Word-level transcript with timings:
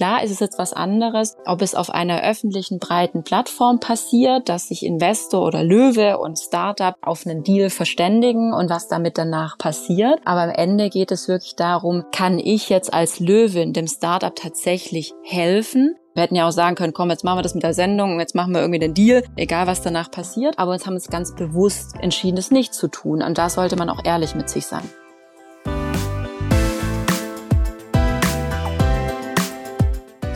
Klar 0.00 0.24
ist 0.24 0.30
es 0.30 0.40
jetzt 0.40 0.58
was 0.58 0.72
anderes, 0.72 1.36
ob 1.44 1.60
es 1.60 1.74
auf 1.74 1.90
einer 1.90 2.22
öffentlichen 2.22 2.78
breiten 2.78 3.22
Plattform 3.22 3.80
passiert, 3.80 4.48
dass 4.48 4.68
sich 4.68 4.86
Investor 4.86 5.42
oder 5.42 5.62
Löwe 5.62 6.16
und 6.16 6.38
Startup 6.38 6.94
auf 7.02 7.26
einen 7.26 7.42
Deal 7.42 7.68
verständigen 7.68 8.54
und 8.54 8.70
was 8.70 8.88
damit 8.88 9.18
danach 9.18 9.58
passiert. 9.58 10.18
Aber 10.24 10.40
am 10.40 10.48
Ende 10.48 10.88
geht 10.88 11.12
es 11.12 11.28
wirklich 11.28 11.54
darum, 11.54 12.06
kann 12.12 12.38
ich 12.38 12.70
jetzt 12.70 12.94
als 12.94 13.20
Löwin 13.20 13.74
dem 13.74 13.86
Startup 13.86 14.34
tatsächlich 14.34 15.12
helfen? 15.22 15.96
Wir 16.14 16.22
hätten 16.22 16.34
ja 16.34 16.48
auch 16.48 16.52
sagen 16.52 16.76
können, 16.76 16.94
komm, 16.94 17.10
jetzt 17.10 17.22
machen 17.22 17.36
wir 17.36 17.42
das 17.42 17.54
mit 17.54 17.62
der 17.62 17.74
Sendung 17.74 18.14
und 18.14 18.20
jetzt 18.20 18.34
machen 18.34 18.54
wir 18.54 18.62
irgendwie 18.62 18.80
den 18.80 18.94
Deal, 18.94 19.22
egal 19.36 19.66
was 19.66 19.82
danach 19.82 20.10
passiert. 20.10 20.58
Aber 20.58 20.72
uns 20.72 20.86
haben 20.86 20.96
es 20.96 21.10
ganz 21.10 21.34
bewusst 21.34 21.96
entschieden, 22.00 22.36
das 22.36 22.50
nicht 22.50 22.72
zu 22.72 22.88
tun. 22.88 23.22
Und 23.22 23.36
da 23.36 23.50
sollte 23.50 23.76
man 23.76 23.90
auch 23.90 24.02
ehrlich 24.02 24.34
mit 24.34 24.48
sich 24.48 24.64
sein. 24.64 24.88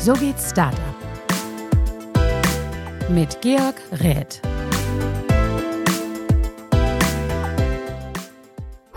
So 0.05 0.13
geht's 0.13 0.51
Startup. 0.51 0.79
Mit 3.09 3.41
Georg 3.41 3.77
Räth. 4.03 4.43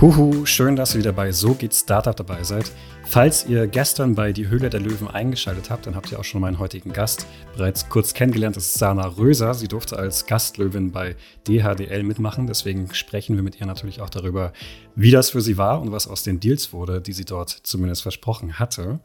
Huhu, 0.02 0.46
schön, 0.46 0.76
dass 0.76 0.96
ihr 0.96 1.00
wieder 1.00 1.14
bei 1.14 1.32
So 1.32 1.54
geht's 1.54 1.80
Startup 1.80 2.14
dabei 2.14 2.44
seid. 2.44 2.70
Falls 3.06 3.46
ihr 3.48 3.68
gestern 3.68 4.16
bei 4.16 4.34
Die 4.34 4.50
Höhle 4.50 4.70
der 4.70 4.82
Löwen 4.82 5.08
eingeschaltet 5.08 5.70
habt, 5.70 5.88
dann 5.88 5.96
habt 5.96 6.12
ihr 6.12 6.20
auch 6.20 6.26
schon 6.26 6.42
meinen 6.42 6.60
heutigen 6.60 6.92
Gast 6.92 7.26
bereits 7.56 7.88
kurz 7.88 8.14
kennengelernt. 8.14 8.58
Das 8.58 8.66
ist 8.66 8.74
Sana 8.74 9.08
Röser. 9.08 9.54
Sie 9.54 9.70
durfte 9.70 9.98
als 9.98 10.26
Gastlöwin 10.26 10.92
bei 10.92 11.16
DHDL 11.48 12.04
mitmachen. 12.04 12.48
Deswegen 12.48 12.94
sprechen 12.94 13.38
wir 13.38 13.44
mit 13.44 13.62
ihr 13.62 13.66
natürlich 13.66 14.02
auch 14.02 14.10
darüber, 14.10 14.52
wie 14.96 15.12
das 15.12 15.30
für 15.30 15.40
sie 15.40 15.58
war 15.58 15.82
und 15.82 15.94
was 15.94 16.06
aus 16.10 16.24
den 16.24 16.42
Deals 16.42 16.74
wurde, 16.74 17.00
die 17.00 17.14
sie 17.14 17.24
dort 17.24 17.50
zumindest 17.50 18.02
versprochen 18.02 18.60
hatte. 18.60 19.00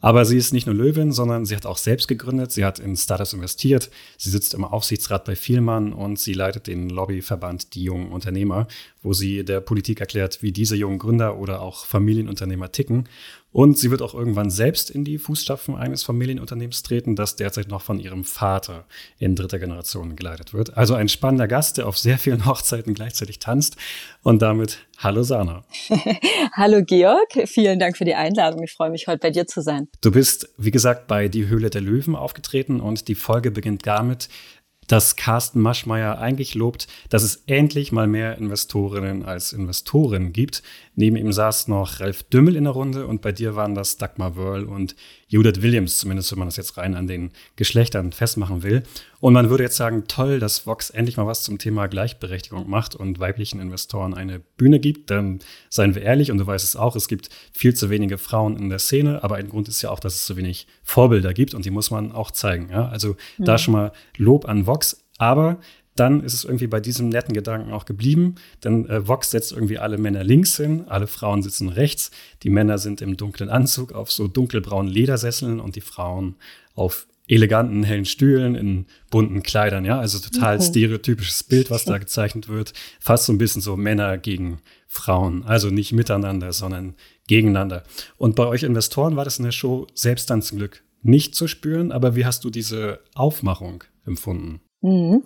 Aber 0.00 0.24
sie 0.24 0.36
ist 0.36 0.52
nicht 0.52 0.66
nur 0.66 0.76
Löwin, 0.76 1.10
sondern 1.12 1.44
sie 1.44 1.56
hat 1.56 1.66
auch 1.66 1.76
selbst 1.76 2.06
gegründet. 2.06 2.52
Sie 2.52 2.64
hat 2.64 2.78
in 2.78 2.96
Startups 2.96 3.32
investiert. 3.32 3.90
Sie 4.16 4.30
sitzt 4.30 4.54
im 4.54 4.64
Aufsichtsrat 4.64 5.24
bei 5.24 5.34
Vielmann 5.34 5.92
und 5.92 6.20
sie 6.20 6.34
leitet 6.34 6.68
den 6.68 6.88
Lobbyverband 6.88 7.74
Die 7.74 7.82
Jungen 7.82 8.12
Unternehmer, 8.12 8.68
wo 9.08 9.14
sie 9.14 9.42
der 9.42 9.62
Politik 9.62 10.00
erklärt, 10.00 10.42
wie 10.42 10.52
diese 10.52 10.76
jungen 10.76 10.98
Gründer 10.98 11.38
oder 11.38 11.62
auch 11.62 11.86
Familienunternehmer 11.86 12.72
ticken. 12.72 13.08
Und 13.50 13.78
sie 13.78 13.90
wird 13.90 14.02
auch 14.02 14.12
irgendwann 14.12 14.50
selbst 14.50 14.90
in 14.90 15.06
die 15.06 15.16
Fußstapfen 15.16 15.74
eines 15.74 16.02
Familienunternehmens 16.02 16.82
treten, 16.82 17.16
das 17.16 17.34
derzeit 17.34 17.68
noch 17.68 17.80
von 17.80 17.98
ihrem 17.98 18.24
Vater 18.24 18.84
in 19.18 19.34
dritter 19.34 19.58
Generation 19.58 20.14
geleitet 20.14 20.52
wird. 20.52 20.76
Also 20.76 20.92
ein 20.92 21.08
spannender 21.08 21.48
Gast, 21.48 21.78
der 21.78 21.88
auf 21.88 21.96
sehr 21.96 22.18
vielen 22.18 22.44
Hochzeiten 22.46 22.92
gleichzeitig 22.92 23.38
tanzt. 23.38 23.78
Und 24.22 24.42
damit 24.42 24.86
hallo 24.98 25.22
Sana. 25.22 25.64
hallo 26.52 26.84
Georg, 26.84 27.28
vielen 27.46 27.78
Dank 27.78 27.96
für 27.96 28.04
die 28.04 28.14
Einladung. 28.14 28.62
Ich 28.62 28.74
freue 28.74 28.90
mich 28.90 29.06
heute 29.06 29.20
bei 29.20 29.30
dir 29.30 29.46
zu 29.46 29.62
sein. 29.62 29.88
Du 30.02 30.12
bist, 30.12 30.50
wie 30.58 30.70
gesagt, 30.70 31.06
bei 31.06 31.28
Die 31.28 31.48
Höhle 31.48 31.70
der 31.70 31.80
Löwen 31.80 32.14
aufgetreten 32.14 32.80
und 32.80 33.08
die 33.08 33.14
Folge 33.14 33.50
beginnt 33.50 33.86
damit, 33.86 34.28
dass 34.88 35.16
Carsten 35.16 35.60
Maschmeyer 35.60 36.18
eigentlich 36.18 36.54
lobt, 36.54 36.88
dass 37.08 37.22
es 37.22 37.44
endlich 37.46 37.92
mal 37.92 38.08
mehr 38.08 38.36
Investorinnen 38.38 39.24
als 39.24 39.52
Investoren 39.52 40.32
gibt. 40.32 40.62
Neben 40.96 41.16
ihm 41.16 41.32
saß 41.32 41.68
noch 41.68 42.00
Ralf 42.00 42.24
Dümmel 42.24 42.56
in 42.56 42.64
der 42.64 42.72
Runde 42.72 43.06
und 43.06 43.22
bei 43.22 43.30
dir 43.30 43.54
waren 43.54 43.74
das 43.74 43.98
Dagmar 43.98 44.34
Wörl 44.34 44.64
und 44.64 44.96
Judith 45.28 45.62
Williams, 45.62 45.98
zumindest 45.98 46.32
wenn 46.32 46.38
man 46.38 46.48
das 46.48 46.56
jetzt 46.56 46.76
rein 46.78 46.94
an 46.94 47.06
den 47.06 47.30
Geschlechtern 47.56 48.12
festmachen 48.12 48.62
will. 48.62 48.82
Und 49.20 49.34
man 49.34 49.50
würde 49.50 49.64
jetzt 49.64 49.76
sagen, 49.76 50.04
toll, 50.08 50.40
dass 50.40 50.66
Vox 50.66 50.90
endlich 50.90 51.16
mal 51.16 51.26
was 51.26 51.42
zum 51.42 51.58
Thema 51.58 51.86
Gleichberechtigung 51.86 52.68
macht 52.68 52.94
und 52.94 53.20
weiblichen 53.20 53.60
Investoren 53.60 54.14
eine 54.14 54.40
Bühne 54.56 54.80
gibt. 54.80 55.10
Dann 55.10 55.40
seien 55.68 55.94
wir 55.94 56.02
ehrlich, 56.02 56.30
und 56.30 56.38
du 56.38 56.46
weißt 56.46 56.64
es 56.64 56.76
auch, 56.76 56.96
es 56.96 57.08
gibt 57.08 57.28
viel 57.52 57.74
zu 57.74 57.90
wenige 57.90 58.16
Frauen 58.16 58.56
in 58.56 58.70
der 58.70 58.78
Szene, 58.78 59.22
aber 59.22 59.36
ein 59.36 59.50
Grund 59.50 59.68
ist 59.68 59.82
ja 59.82 59.90
auch, 59.90 60.00
dass 60.00 60.14
es 60.14 60.26
so 60.26 60.36
wenig 60.36 60.66
Vorbilder 60.82 61.34
gibt 61.34 61.54
und 61.54 61.64
die 61.64 61.70
muss 61.70 61.90
man 61.90 62.12
auch 62.12 62.30
zeigen. 62.30 62.70
Ja? 62.70 62.88
Also 62.88 63.16
mhm. 63.36 63.44
da 63.44 63.58
schon 63.58 63.72
mal 63.72 63.92
Lob 64.16 64.48
an 64.48 64.66
Vox. 64.66 65.04
Aber 65.18 65.58
dann 65.98 66.22
ist 66.22 66.34
es 66.34 66.44
irgendwie 66.44 66.66
bei 66.66 66.80
diesem 66.80 67.08
netten 67.08 67.34
Gedanken 67.34 67.72
auch 67.72 67.84
geblieben, 67.84 68.36
denn 68.64 68.88
äh, 68.88 69.06
Vox 69.06 69.30
setzt 69.30 69.52
irgendwie 69.52 69.78
alle 69.78 69.98
Männer 69.98 70.24
links 70.24 70.56
hin, 70.56 70.84
alle 70.88 71.06
Frauen 71.06 71.42
sitzen 71.42 71.68
rechts, 71.68 72.10
die 72.42 72.50
Männer 72.50 72.78
sind 72.78 73.00
im 73.00 73.16
dunklen 73.16 73.50
Anzug 73.50 73.92
auf 73.92 74.10
so 74.10 74.28
dunkelbraunen 74.28 74.92
Ledersesseln 74.92 75.60
und 75.60 75.76
die 75.76 75.80
Frauen 75.80 76.36
auf 76.74 77.06
eleganten, 77.28 77.82
hellen 77.82 78.06
Stühlen 78.06 78.54
in 78.54 78.86
bunten 79.10 79.42
Kleidern, 79.42 79.84
ja, 79.84 79.98
also 79.98 80.18
total 80.18 80.56
okay. 80.56 80.66
stereotypisches 80.66 81.44
Bild, 81.44 81.70
was 81.70 81.84
da 81.84 81.98
gezeichnet 81.98 82.48
wird, 82.48 82.72
fast 83.00 83.26
so 83.26 83.32
ein 83.32 83.38
bisschen 83.38 83.60
so 83.60 83.76
Männer 83.76 84.16
gegen 84.16 84.60
Frauen, 84.86 85.44
also 85.44 85.68
nicht 85.68 85.92
miteinander, 85.92 86.52
sondern 86.52 86.94
gegeneinander. 87.26 87.82
Und 88.16 88.34
bei 88.34 88.46
euch 88.46 88.62
Investoren 88.62 89.16
war 89.16 89.24
das 89.24 89.38
in 89.38 89.44
der 89.44 89.52
Show 89.52 89.86
selbst 89.94 90.30
dann 90.30 90.40
zum 90.40 90.58
Glück 90.58 90.82
nicht 91.02 91.34
zu 91.34 91.46
spüren, 91.46 91.92
aber 91.92 92.16
wie 92.16 92.24
hast 92.24 92.44
du 92.44 92.50
diese 92.50 93.00
Aufmachung 93.14 93.84
empfunden? 94.06 94.60
Mhm. 94.80 95.24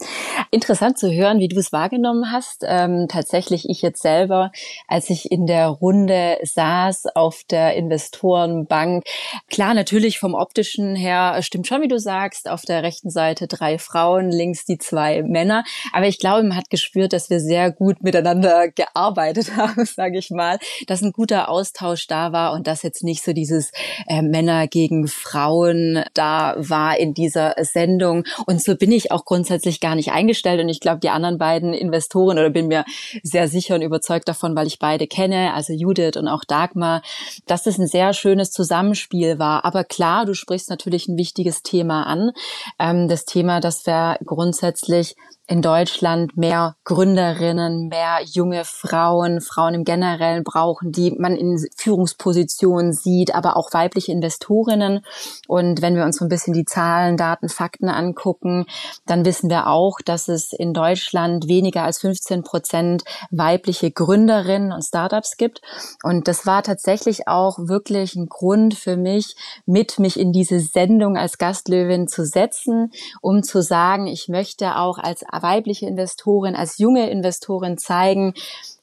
Interessant 0.51 0.99
zu 0.99 1.13
hören, 1.13 1.39
wie 1.39 1.49
du 1.49 1.59
es 1.59 1.73
wahrgenommen 1.73 2.33
hast. 2.33 2.65
Ähm, 2.67 3.07
tatsächlich 3.09 3.69
ich 3.69 3.83
jetzt 3.83 4.01
selber, 4.01 4.51
als 4.89 5.11
ich 5.11 5.31
in 5.31 5.47
der 5.47 5.67
Runde 5.69 6.39
saß 6.43 7.15
auf 7.15 7.43
der 7.51 7.75
Investorenbank, 7.75 9.05
klar, 9.51 9.75
natürlich 9.75 10.19
vom 10.19 10.33
optischen 10.33 10.97
her 10.97 11.37
stimmt 11.43 11.67
schon, 11.67 11.83
wie 11.83 11.89
du 11.89 11.99
sagst, 11.99 12.49
auf 12.49 12.63
der 12.63 12.83
rechten 12.83 13.11
Seite 13.11 13.47
drei 13.47 13.77
Frauen, 13.77 14.31
links 14.31 14.65
die 14.65 14.79
zwei 14.79 15.23
Männer. 15.23 15.65
Aber 15.93 16.07
ich 16.07 16.19
glaube, 16.19 16.43
man 16.43 16.57
hat 16.57 16.71
gespürt, 16.71 17.13
dass 17.13 17.29
wir 17.29 17.41
sehr 17.41 17.71
gut 17.71 18.03
miteinander 18.03 18.69
gearbeitet 18.69 19.55
haben, 19.57 19.85
sage 19.85 20.17
ich 20.17 20.31
mal, 20.31 20.59
dass 20.87 21.03
ein 21.03 21.13
guter 21.13 21.51
Austausch 21.51 22.07
da 22.07 22.33
war 22.33 22.55
und 22.55 22.67
dass 22.67 22.83
jetzt 22.83 23.05
nicht 23.05 23.23
so 23.23 23.35
dieses 23.35 23.71
äh, 24.07 24.23
Männer 24.23 24.67
gegen 24.67 25.09
Frauen 25.09 26.05
da 26.15 26.55
war 26.57 26.99
in 26.99 27.13
dieser 27.13 27.55
Sendung. 27.61 28.25
Und 28.47 28.63
so 28.63 28.77
bin 28.77 28.91
ich 28.91 29.13
auch 29.13 29.27
grundsätzlich 29.27 29.42
grundsätzlich 29.43 29.81
gar 29.81 29.97
nicht 29.97 30.13
eingestellt. 30.13 30.61
Und 30.61 30.69
ich 30.69 30.79
glaube, 30.79 31.01
die 31.01 31.11
anderen 31.11 31.37
beiden 31.37 31.75
Investoren, 31.75 32.39
oder 32.39 32.51
bin 32.51 32.69
mir 32.69 32.85
sehr 33.25 33.49
sicher 33.49 33.75
und 33.75 33.83
überzeugt 33.83 34.29
davon, 34.29 34.55
weil 34.55 34.69
ich 34.69 34.79
beide 34.79 35.09
kenne, 35.09 35.53
also 35.53 35.73
Judith 35.73 36.17
und 36.17 36.29
auch 36.29 36.45
Dagmar, 36.45 37.03
dass 37.47 37.65
das 37.65 37.77
ein 37.77 37.89
sehr 37.89 38.13
schönes 38.13 38.53
Zusammenspiel 38.53 39.41
war. 39.41 39.65
Aber 39.65 39.83
klar, 39.83 40.27
du 40.27 40.35
sprichst 40.35 40.71
natürlich 40.71 41.09
ein 41.09 41.17
wichtiges 41.17 41.65
Thema 41.65 42.05
an. 42.07 42.31
Ähm, 42.79 43.09
das 43.09 43.25
Thema, 43.25 43.59
dass 43.59 43.85
wir 43.85 44.19
grundsätzlich 44.25 45.17
in 45.49 45.61
Deutschland 45.61 46.37
mehr 46.37 46.77
Gründerinnen, 46.85 47.89
mehr 47.89 48.21
junge 48.25 48.65
Frauen, 48.65 49.41
Frauen 49.41 49.75
im 49.75 49.85
Generellen 49.85 50.45
brauchen, 50.45 50.93
die 50.93 51.11
man 51.19 51.37
in 51.37 51.59
Führungspositionen 51.77 52.93
sieht, 52.93 53.35
aber 53.35 53.57
auch 53.57 53.73
weibliche 53.73 54.13
Investorinnen. 54.13 55.05
Und 55.49 55.83
wenn 55.83 55.97
wir 55.97 56.05
uns 56.05 56.19
so 56.19 56.25
ein 56.25 56.29
bisschen 56.29 56.55
die 56.55 56.65
Zahlen, 56.65 57.17
Daten, 57.17 57.49
Fakten 57.49 57.89
angucken, 57.89 58.67
dann 59.05 59.25
wissen 59.25 59.51
wir 59.51 59.67
auch, 59.67 59.99
dass 60.05 60.29
es 60.29 60.53
in 60.53 60.75
Deutschland 60.75 61.49
weniger 61.49 61.83
als 61.83 61.99
15 61.99 62.45
Prozent 62.45 63.03
weibliche 63.31 63.91
Gründerinnen 63.91 64.73
und 64.73 64.83
Startups 64.83 65.37
gibt. 65.37 65.61
Und 66.05 66.29
das 66.29 66.47
war 66.47 66.63
tatsächlich 66.63 67.27
auch 67.27 67.59
wirklich 67.59 68.15
ein 68.15 68.29
Grund 68.29 68.75
für 68.75 68.97
mich, 68.97 69.35
mit 69.67 69.99
mich 69.99 70.21
in 70.21 70.33
diese 70.33 70.61
Sendung 70.61 71.17
als 71.17 71.37
Gastlöwin 71.37 72.07
zu 72.07 72.25
setzen, 72.25 72.93
um 73.21 73.43
zu 73.43 73.61
sagen, 73.61 74.07
ich 74.07 74.29
möchte 74.29 74.77
auch 74.77 74.99
als 74.99 75.25
weibliche 75.41 75.87
Investorin, 75.87 76.55
als 76.55 76.79
junge 76.79 77.09
Investorin 77.11 77.79
zeigen, 77.79 78.35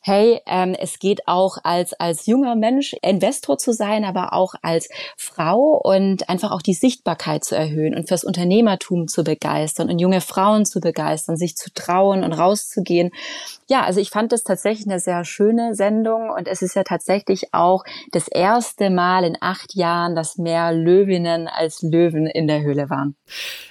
hey, 0.01 0.41
ähm, 0.45 0.75
es 0.79 0.99
geht 0.99 1.27
auch 1.27 1.57
als, 1.63 1.93
als 1.93 2.25
junger 2.25 2.55
Mensch 2.55 2.95
Investor 3.01 3.57
zu 3.57 3.73
sein, 3.73 4.05
aber 4.05 4.33
auch 4.33 4.53
als 4.61 4.89
Frau 5.17 5.79
und 5.83 6.29
einfach 6.29 6.51
auch 6.51 6.61
die 6.61 6.73
Sichtbarkeit 6.73 7.43
zu 7.43 7.55
erhöhen 7.55 7.95
und 7.95 8.07
fürs 8.07 8.23
Unternehmertum 8.23 9.07
zu 9.07 9.23
begeistern 9.23 9.89
und 9.89 9.99
junge 9.99 10.21
Frauen 10.21 10.65
zu 10.65 10.79
begeistern, 10.79 11.35
sich 11.35 11.55
zu 11.55 11.73
trauen 11.73 12.23
und 12.23 12.33
rauszugehen. 12.33 13.11
Ja, 13.67 13.83
also 13.83 13.99
ich 13.99 14.09
fand 14.09 14.31
das 14.31 14.43
tatsächlich 14.43 14.87
eine 14.87 14.99
sehr 14.99 15.25
schöne 15.25 15.75
Sendung 15.75 16.29
und 16.29 16.47
es 16.47 16.61
ist 16.61 16.75
ja 16.75 16.83
tatsächlich 16.83 17.53
auch 17.53 17.83
das 18.11 18.27
erste 18.27 18.89
Mal 18.89 19.23
in 19.25 19.37
acht 19.41 19.75
Jahren, 19.75 20.15
dass 20.15 20.37
mehr 20.37 20.71
Löwinnen 20.71 21.47
als 21.47 21.81
Löwen 21.81 22.25
in 22.25 22.47
der 22.47 22.61
Höhle 22.61 22.89
waren. 22.89 23.15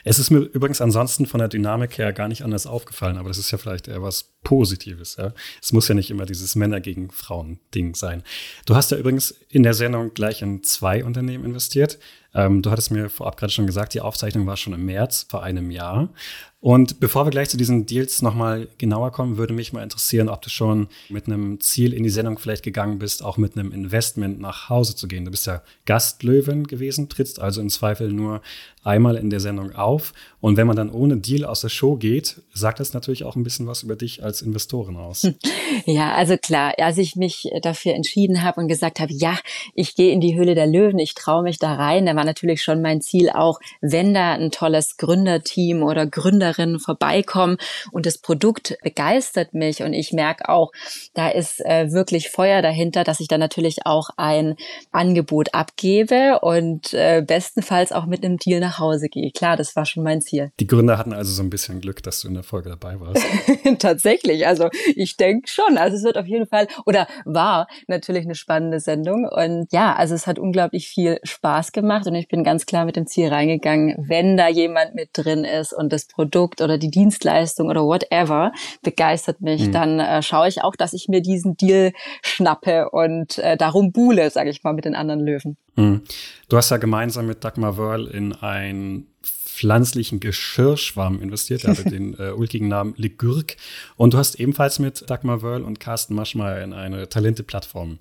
Es 0.04 0.18
ist 0.18 0.30
mir 0.30 0.40
übrigens 0.40 0.80
ansonsten 0.80 1.26
von 1.26 1.38
der 1.38 1.48
Dynamik 1.48 1.98
her 1.98 2.12
gar 2.12 2.28
nicht 2.28 2.42
anders 2.42 2.66
aufgefallen, 2.66 3.16
aber 3.16 3.28
das 3.28 3.38
ist 3.38 3.50
ja 3.50 3.58
vielleicht 3.58 3.88
eher 3.88 4.02
was 4.02 4.30
Positives. 4.44 5.16
Ja? 5.16 5.32
Es 5.60 5.72
muss 5.72 5.88
ja 5.88 5.94
nicht 5.94 6.10
immer 6.10 6.17
dieses 6.26 6.56
Männer 6.56 6.80
gegen 6.80 7.10
Frauen 7.10 7.58
Ding 7.74 7.94
sein. 7.94 8.22
Du 8.66 8.74
hast 8.74 8.90
ja 8.90 8.96
übrigens 8.96 9.30
in 9.48 9.62
der 9.62 9.74
Sendung 9.74 10.14
gleich 10.14 10.42
in 10.42 10.62
zwei 10.62 11.04
Unternehmen 11.04 11.44
investiert. 11.44 11.98
Ähm, 12.34 12.62
du 12.62 12.70
hattest 12.70 12.90
mir 12.90 13.08
vorab 13.08 13.36
gerade 13.36 13.52
schon 13.52 13.66
gesagt, 13.66 13.94
die 13.94 14.00
Aufzeichnung 14.00 14.46
war 14.46 14.56
schon 14.56 14.74
im 14.74 14.84
März 14.84 15.26
vor 15.28 15.42
einem 15.42 15.70
Jahr. 15.70 16.10
Und 16.60 16.98
bevor 16.98 17.24
wir 17.24 17.30
gleich 17.30 17.50
zu 17.50 17.56
diesen 17.56 17.86
Deals 17.86 18.20
nochmal 18.20 18.66
genauer 18.78 19.12
kommen, 19.12 19.36
würde 19.36 19.54
mich 19.54 19.72
mal 19.72 19.84
interessieren, 19.84 20.28
ob 20.28 20.42
du 20.42 20.50
schon 20.50 20.88
mit 21.08 21.26
einem 21.26 21.60
Ziel 21.60 21.92
in 21.92 22.02
die 22.02 22.10
Sendung 22.10 22.36
vielleicht 22.36 22.64
gegangen 22.64 22.98
bist, 22.98 23.24
auch 23.24 23.36
mit 23.36 23.56
einem 23.56 23.70
Investment 23.70 24.40
nach 24.40 24.68
Hause 24.68 24.96
zu 24.96 25.06
gehen. 25.06 25.24
Du 25.24 25.30
bist 25.30 25.46
ja 25.46 25.62
Gastlöwen 25.86 26.66
gewesen, 26.66 27.08
trittst 27.08 27.40
also 27.40 27.60
im 27.60 27.70
Zweifel 27.70 28.12
nur 28.12 28.42
einmal 28.82 29.16
in 29.16 29.30
der 29.30 29.38
Sendung 29.38 29.74
auf. 29.76 30.12
Und 30.40 30.56
wenn 30.56 30.66
man 30.66 30.76
dann 30.76 30.90
ohne 30.90 31.18
Deal 31.18 31.44
aus 31.44 31.60
der 31.60 31.68
Show 31.68 31.96
geht, 31.96 32.42
sagt 32.52 32.80
das 32.80 32.92
natürlich 32.92 33.24
auch 33.24 33.36
ein 33.36 33.42
bisschen 33.44 33.66
was 33.66 33.82
über 33.82 33.96
dich 33.96 34.24
als 34.24 34.42
Investorin 34.42 34.96
aus. 34.96 35.26
Ja, 35.84 36.14
also 36.14 36.36
klar, 36.38 36.72
als 36.78 36.96
ich 36.96 37.14
mich 37.14 37.50
dafür 37.62 37.94
entschieden 37.94 38.42
habe 38.42 38.60
und 38.60 38.68
gesagt 38.68 39.00
habe, 39.00 39.12
ja, 39.12 39.38
ich 39.74 39.94
gehe 39.94 40.12
in 40.12 40.20
die 40.20 40.34
Höhle 40.34 40.54
der 40.54 40.66
Löwen, 40.66 40.98
ich 40.98 41.14
traue 41.14 41.42
mich 41.42 41.58
da 41.58 41.74
rein, 41.74 42.06
dann 42.06 42.16
war 42.16 42.24
natürlich 42.24 42.62
schon 42.62 42.80
mein 42.80 43.02
Ziel 43.02 43.28
auch, 43.30 43.60
wenn 43.82 44.14
da 44.14 44.32
ein 44.32 44.50
tolles 44.50 44.96
Gründerteam 44.96 45.82
oder 45.82 46.06
Gründerinnen 46.48 46.78
vorbeikommen 46.78 47.58
und 47.92 48.06
das 48.06 48.18
Produkt 48.18 48.76
begeistert 48.82 49.54
mich 49.54 49.82
und 49.82 49.92
ich 49.92 50.12
merke 50.12 50.48
auch, 50.48 50.72
da 51.14 51.28
ist 51.28 51.64
äh, 51.64 51.92
wirklich 51.92 52.30
Feuer 52.30 52.62
dahinter, 52.62 53.04
dass 53.04 53.20
ich 53.20 53.28
dann 53.28 53.40
natürlich 53.40 53.86
auch 53.86 54.10
ein 54.16 54.56
Angebot 54.92 55.54
abgebe 55.54 56.40
und 56.40 56.92
äh, 56.94 57.22
bestenfalls 57.26 57.92
auch 57.92 58.06
mit 58.06 58.24
einem 58.24 58.38
Deal 58.38 58.60
nach 58.60 58.78
Hause 58.78 59.08
gehe. 59.08 59.30
Klar, 59.30 59.56
das 59.56 59.76
war 59.76 59.86
schon 59.86 60.02
mein 60.02 60.20
Ziel. 60.20 60.50
Die 60.60 60.66
Gründer 60.66 60.98
hatten 60.98 61.12
also 61.12 61.32
so 61.32 61.42
ein 61.42 61.50
bisschen 61.50 61.80
Glück, 61.80 62.02
dass 62.02 62.20
du 62.20 62.28
in 62.28 62.34
der 62.34 62.42
Folge 62.42 62.70
dabei 62.70 62.98
warst. 63.00 63.22
Tatsächlich, 63.78 64.46
also 64.46 64.68
ich 64.94 65.16
denke 65.16 65.48
schon. 65.48 65.78
Also 65.78 65.96
es 65.96 66.04
wird 66.04 66.16
auf 66.16 66.26
jeden 66.26 66.46
Fall 66.46 66.68
oder 66.86 67.06
war 67.24 67.68
natürlich 67.86 68.24
eine 68.24 68.34
spannende 68.34 68.80
Sendung 68.80 69.28
und 69.28 69.72
ja, 69.72 69.94
also 69.94 70.14
es 70.14 70.26
hat 70.26 70.38
unglaublich 70.38 70.88
viel 70.88 71.18
Spaß 71.22 71.72
gemacht 71.72 72.06
und 72.06 72.14
ich 72.14 72.28
bin 72.28 72.44
ganz 72.44 72.66
klar 72.66 72.84
mit 72.84 72.96
dem 72.96 73.06
Ziel 73.06 73.28
reingegangen, 73.28 73.94
wenn 73.98 74.36
da 74.36 74.48
jemand 74.48 74.94
mit 74.94 75.10
drin 75.12 75.44
ist 75.44 75.72
und 75.72 75.92
das 75.92 76.06
Produkt 76.06 76.37
oder 76.38 76.78
die 76.78 76.90
Dienstleistung 76.90 77.68
oder 77.68 77.82
whatever 77.84 78.52
begeistert 78.82 79.40
mich, 79.40 79.66
mhm. 79.66 79.72
dann 79.72 80.00
äh, 80.00 80.22
schaue 80.22 80.48
ich 80.48 80.62
auch, 80.62 80.76
dass 80.76 80.92
ich 80.92 81.08
mir 81.08 81.20
diesen 81.20 81.56
Deal 81.56 81.92
schnappe 82.22 82.90
und 82.90 83.38
äh, 83.38 83.56
darum 83.56 83.92
buhle, 83.92 84.30
sage 84.30 84.50
ich 84.50 84.62
mal, 84.62 84.72
mit 84.72 84.84
den 84.84 84.94
anderen 84.94 85.20
Löwen. 85.20 85.56
Mhm. 85.76 86.02
Du 86.48 86.56
hast 86.56 86.70
ja 86.70 86.76
gemeinsam 86.76 87.26
mit 87.26 87.44
Dagmar 87.44 87.76
Wörl 87.76 88.06
in 88.06 88.32
ein 88.34 89.06
pflanzlichen 89.22 90.20
Geschirrschwamm 90.20 91.20
investiert. 91.20 91.64
Er 91.64 91.70
hatte 91.70 91.84
den 91.90 92.14
äh, 92.18 92.30
ulkigen 92.30 92.68
Namen 92.68 92.94
Ligürk. 92.96 93.56
Und 93.96 94.14
du 94.14 94.18
hast 94.18 94.36
ebenfalls 94.36 94.78
mit 94.78 95.08
Dagmar 95.10 95.42
Wörl 95.42 95.62
und 95.62 95.80
Carsten 95.80 96.14
Maschmeyer 96.14 96.62
in 96.62 96.72
eine 96.72 97.08
Talente-Plattform 97.08 97.98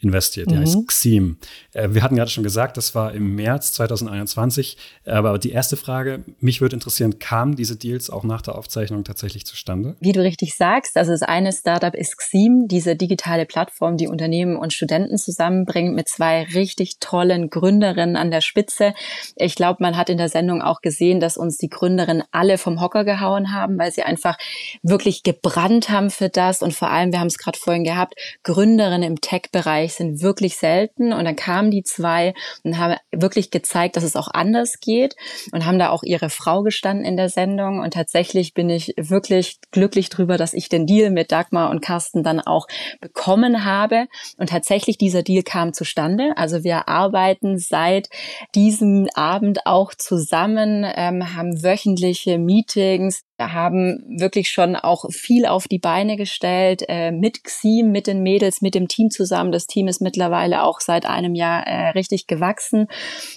investiert, 0.00 0.50
die 0.50 0.54
mhm. 0.54 0.60
heißt 0.60 0.86
Xim. 0.86 1.38
Äh, 1.72 1.88
wir 1.90 2.02
hatten 2.02 2.16
ja 2.16 2.26
schon 2.26 2.44
gesagt, 2.44 2.76
das 2.76 2.94
war 2.94 3.12
im 3.14 3.34
März 3.34 3.72
2021. 3.72 4.76
Aber 5.04 5.38
die 5.38 5.50
erste 5.50 5.76
Frage, 5.76 6.24
mich 6.38 6.60
würde 6.60 6.76
interessieren, 6.76 7.18
kamen 7.18 7.56
diese 7.56 7.76
Deals 7.76 8.08
auch 8.08 8.22
nach 8.22 8.42
der 8.42 8.54
Aufzeichnung 8.54 9.02
tatsächlich 9.02 9.44
zustande? 9.44 9.96
Wie 10.00 10.12
du 10.12 10.22
richtig 10.22 10.54
sagst, 10.54 10.96
also 10.96 11.10
das 11.10 11.22
eine 11.22 11.52
Startup 11.52 11.94
ist 11.94 12.16
Xim, 12.16 12.66
diese 12.68 12.94
digitale 12.94 13.44
Plattform, 13.44 13.96
die 13.96 14.06
Unternehmen 14.06 14.56
und 14.56 14.72
Studenten 14.72 15.18
zusammenbringt 15.18 15.94
mit 15.94 16.08
zwei 16.08 16.44
richtig 16.54 16.98
tollen 17.00 17.50
Gründerinnen 17.50 18.16
an 18.16 18.30
der 18.30 18.40
Spitze. 18.40 18.94
Ich 19.34 19.56
glaube, 19.56 19.78
man 19.80 19.96
hat 19.96 20.10
in 20.10 20.18
der 20.18 20.28
Sendung 20.28 20.62
auch 20.62 20.80
gesehen, 20.80 21.18
dass 21.18 21.36
uns 21.36 21.56
die 21.58 21.68
Gründerinnen 21.68 22.22
alle 22.30 22.58
vom 22.58 22.80
Hocker 22.80 23.04
gehauen 23.04 23.52
haben, 23.52 23.78
weil 23.78 23.90
sie 23.90 24.02
einfach 24.02 24.38
wirklich 24.82 25.24
gebrannt 25.24 25.90
haben 25.90 26.10
für 26.10 26.28
das 26.28 26.62
und 26.62 26.72
vor 26.72 26.90
allem, 26.90 27.10
wir 27.10 27.18
haben 27.18 27.26
es 27.26 27.38
gerade 27.38 27.58
vorhin 27.58 27.82
gehabt, 27.82 28.14
Gründerinnen 28.44 29.02
im 29.02 29.20
Tech-Bereich 29.20 29.87
Bereich 29.88 29.94
sind 29.94 30.22
wirklich 30.22 30.56
selten. 30.56 31.12
Und 31.12 31.24
dann 31.24 31.36
kamen 31.36 31.70
die 31.70 31.82
zwei 31.82 32.34
und 32.62 32.78
haben 32.78 32.96
wirklich 33.12 33.50
gezeigt, 33.50 33.96
dass 33.96 34.04
es 34.04 34.16
auch 34.16 34.28
anders 34.32 34.80
geht 34.80 35.16
und 35.52 35.64
haben 35.64 35.78
da 35.78 35.90
auch 35.90 36.02
ihre 36.02 36.30
Frau 36.30 36.62
gestanden 36.62 37.04
in 37.04 37.16
der 37.16 37.28
Sendung. 37.28 37.80
Und 37.80 37.94
tatsächlich 37.94 38.54
bin 38.54 38.70
ich 38.70 38.94
wirklich 38.96 39.58
glücklich 39.70 40.10
drüber, 40.10 40.36
dass 40.36 40.54
ich 40.54 40.68
den 40.68 40.86
Deal 40.86 41.10
mit 41.10 41.32
Dagmar 41.32 41.70
und 41.70 41.80
Carsten 41.80 42.22
dann 42.22 42.40
auch 42.40 42.66
bekommen 43.00 43.64
habe. 43.64 44.06
Und 44.36 44.50
tatsächlich 44.50 44.98
dieser 44.98 45.22
Deal 45.22 45.42
kam 45.42 45.72
zustande. 45.72 46.32
Also 46.36 46.64
wir 46.64 46.88
arbeiten 46.88 47.58
seit 47.58 48.08
diesem 48.54 49.08
Abend 49.14 49.66
auch 49.66 49.94
zusammen, 49.94 50.84
ähm, 50.94 51.34
haben 51.34 51.62
wöchentliche 51.62 52.38
Meetings, 52.38 53.22
haben 53.38 54.04
wirklich 54.08 54.50
schon 54.50 54.76
auch 54.76 55.10
viel 55.10 55.46
auf 55.46 55.68
die 55.68 55.78
Beine 55.78 56.16
gestellt, 56.16 56.84
äh, 56.88 57.12
mit 57.12 57.44
Xim, 57.44 57.92
mit 57.92 58.06
den 58.06 58.22
Mädels, 58.22 58.60
mit 58.60 58.74
dem 58.74 58.88
Team 58.88 59.10
zusammen. 59.10 59.52
Das 59.52 59.66
Team 59.66 59.88
ist 59.88 60.00
mittlerweile 60.00 60.64
auch 60.64 60.80
seit 60.80 61.06
einem 61.06 61.34
Jahr 61.34 61.66
äh, 61.66 61.90
richtig 61.90 62.26
gewachsen 62.26 62.88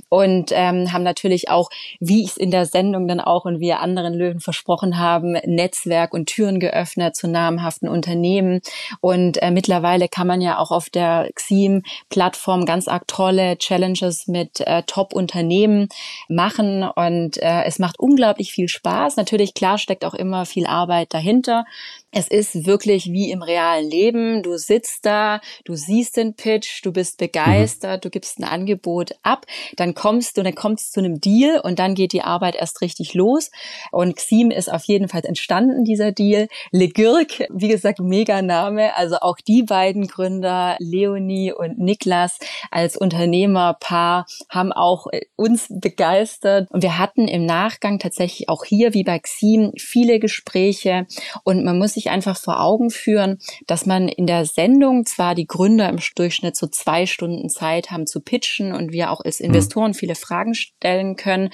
und 0.09 0.51
ähm, 0.53 0.92
haben 0.92 1.03
natürlich 1.03 1.50
auch, 1.50 1.69
wie 2.00 2.24
ich 2.24 2.31
es 2.31 2.38
in 2.38 2.51
der 2.51 2.65
Sendung 2.65 3.07
dann 3.07 3.19
auch 3.19 3.45
und 3.45 3.59
wir 3.59 3.80
anderen 3.80 4.13
Löwen 4.13 4.39
versprochen 4.39 4.98
haben, 4.98 5.33
Netzwerk 5.45 6.13
und 6.13 6.25
Türen 6.25 6.59
geöffnet 6.59 7.15
zu 7.15 7.27
namhaften 7.27 7.88
Unternehmen. 7.88 8.62
Und 9.00 9.42
äh, 9.42 9.51
mittlerweile 9.51 10.07
kann 10.07 10.27
man 10.27 10.42
ja 10.42 10.57
auch 10.57 10.71
auf 10.71 10.89
der 10.89 11.30
Xim-Plattform 11.36 12.65
ganz 12.65 12.88
arg 12.88 13.07
tolle 13.07 13.57
Challenges 13.57 14.27
mit 14.27 14.62
äh, 14.62 14.83
Top-Unternehmen 14.83 15.89
machen 16.27 16.83
und 16.83 17.38
äh, 17.38 17.63
es 17.63 17.80
macht 17.80 18.00
unglaublich 18.00 18.51
viel 18.51 18.68
Spaß. 18.68 19.18
Natürlich 19.18 19.54
klar 19.54 19.77
steckt 19.91 20.05
auch 20.05 20.13
immer 20.13 20.45
viel 20.45 20.67
Arbeit 20.67 21.13
dahinter. 21.13 21.65
Es 22.13 22.27
ist 22.27 22.65
wirklich 22.65 23.11
wie 23.11 23.31
im 23.31 23.41
realen 23.41 23.89
Leben. 23.89 24.43
Du 24.43 24.57
sitzt 24.57 25.05
da, 25.05 25.39
du 25.63 25.75
siehst 25.75 26.17
den 26.17 26.33
Pitch, 26.33 26.83
du 26.83 26.91
bist 26.91 27.17
begeistert, 27.17 28.03
du 28.03 28.09
gibst 28.09 28.38
ein 28.39 28.43
Angebot 28.43 29.11
ab, 29.23 29.45
dann 29.77 29.95
kommst 29.95 30.38
du, 30.38 30.43
dann 30.43 30.55
kommst 30.55 30.91
zu 30.91 30.99
einem 30.99 31.21
Deal 31.21 31.61
und 31.61 31.79
dann 31.79 31.95
geht 31.95 32.11
die 32.11 32.21
Arbeit 32.21 32.55
erst 32.55 32.81
richtig 32.81 33.13
los. 33.13 33.49
Und 33.91 34.17
Xim 34.17 34.51
ist 34.51 34.71
auf 34.71 34.83
jeden 34.83 35.07
Fall 35.07 35.21
entstanden, 35.23 35.85
dieser 35.85 36.11
Deal. 36.11 36.49
Legürk, 36.71 37.47
wie 37.49 37.69
gesagt, 37.69 37.99
mega 37.99 38.41
Name. 38.41 38.95
Also 38.95 39.17
auch 39.17 39.37
die 39.37 39.63
beiden 39.63 40.07
Gründer, 40.07 40.75
Leonie 40.79 41.53
und 41.53 41.79
Niklas, 41.79 42.39
als 42.71 42.97
Unternehmerpaar, 42.97 44.25
haben 44.49 44.73
auch 44.73 45.07
äh, 45.11 45.21
uns 45.37 45.67
begeistert. 45.69 46.69
Und 46.71 46.83
wir 46.83 46.97
hatten 46.97 47.29
im 47.29 47.45
Nachgang 47.45 47.99
tatsächlich 47.99 48.49
auch 48.49 48.65
hier, 48.65 48.94
wie 48.94 49.03
bei 49.03 49.19
Xim, 49.19 49.71
viele 49.81 50.19
Gespräche 50.19 51.07
und 51.44 51.63
man 51.63 51.78
muss 51.78 51.94
sich 51.94 52.10
einfach 52.10 52.38
vor 52.38 52.62
Augen 52.62 52.89
führen, 52.89 53.39
dass 53.68 53.86
man 53.86 54.07
in 54.07 54.28
der 54.28 54.45
Sendung 54.45 55.06
zwar 55.06 55.36
die 55.36 55.48
Gründer 55.48 55.89
im 55.89 56.00
Durchschnitt 56.16 56.56
so 56.56 56.68
zwei 56.68 57.06
Stunden 57.06 57.50
Zeit 57.50 57.92
haben 57.92 58.07
zu 58.07 58.22
pitchen 58.22 58.74
und 58.74 58.92
wir 58.92 59.12
auch 59.12 59.22
als 59.22 59.39
mhm. 59.39 59.48
Investoren 59.48 59.94
viele 59.94 60.16
Fragen 60.16 60.54
stellen 60.54 61.16
können, 61.16 61.50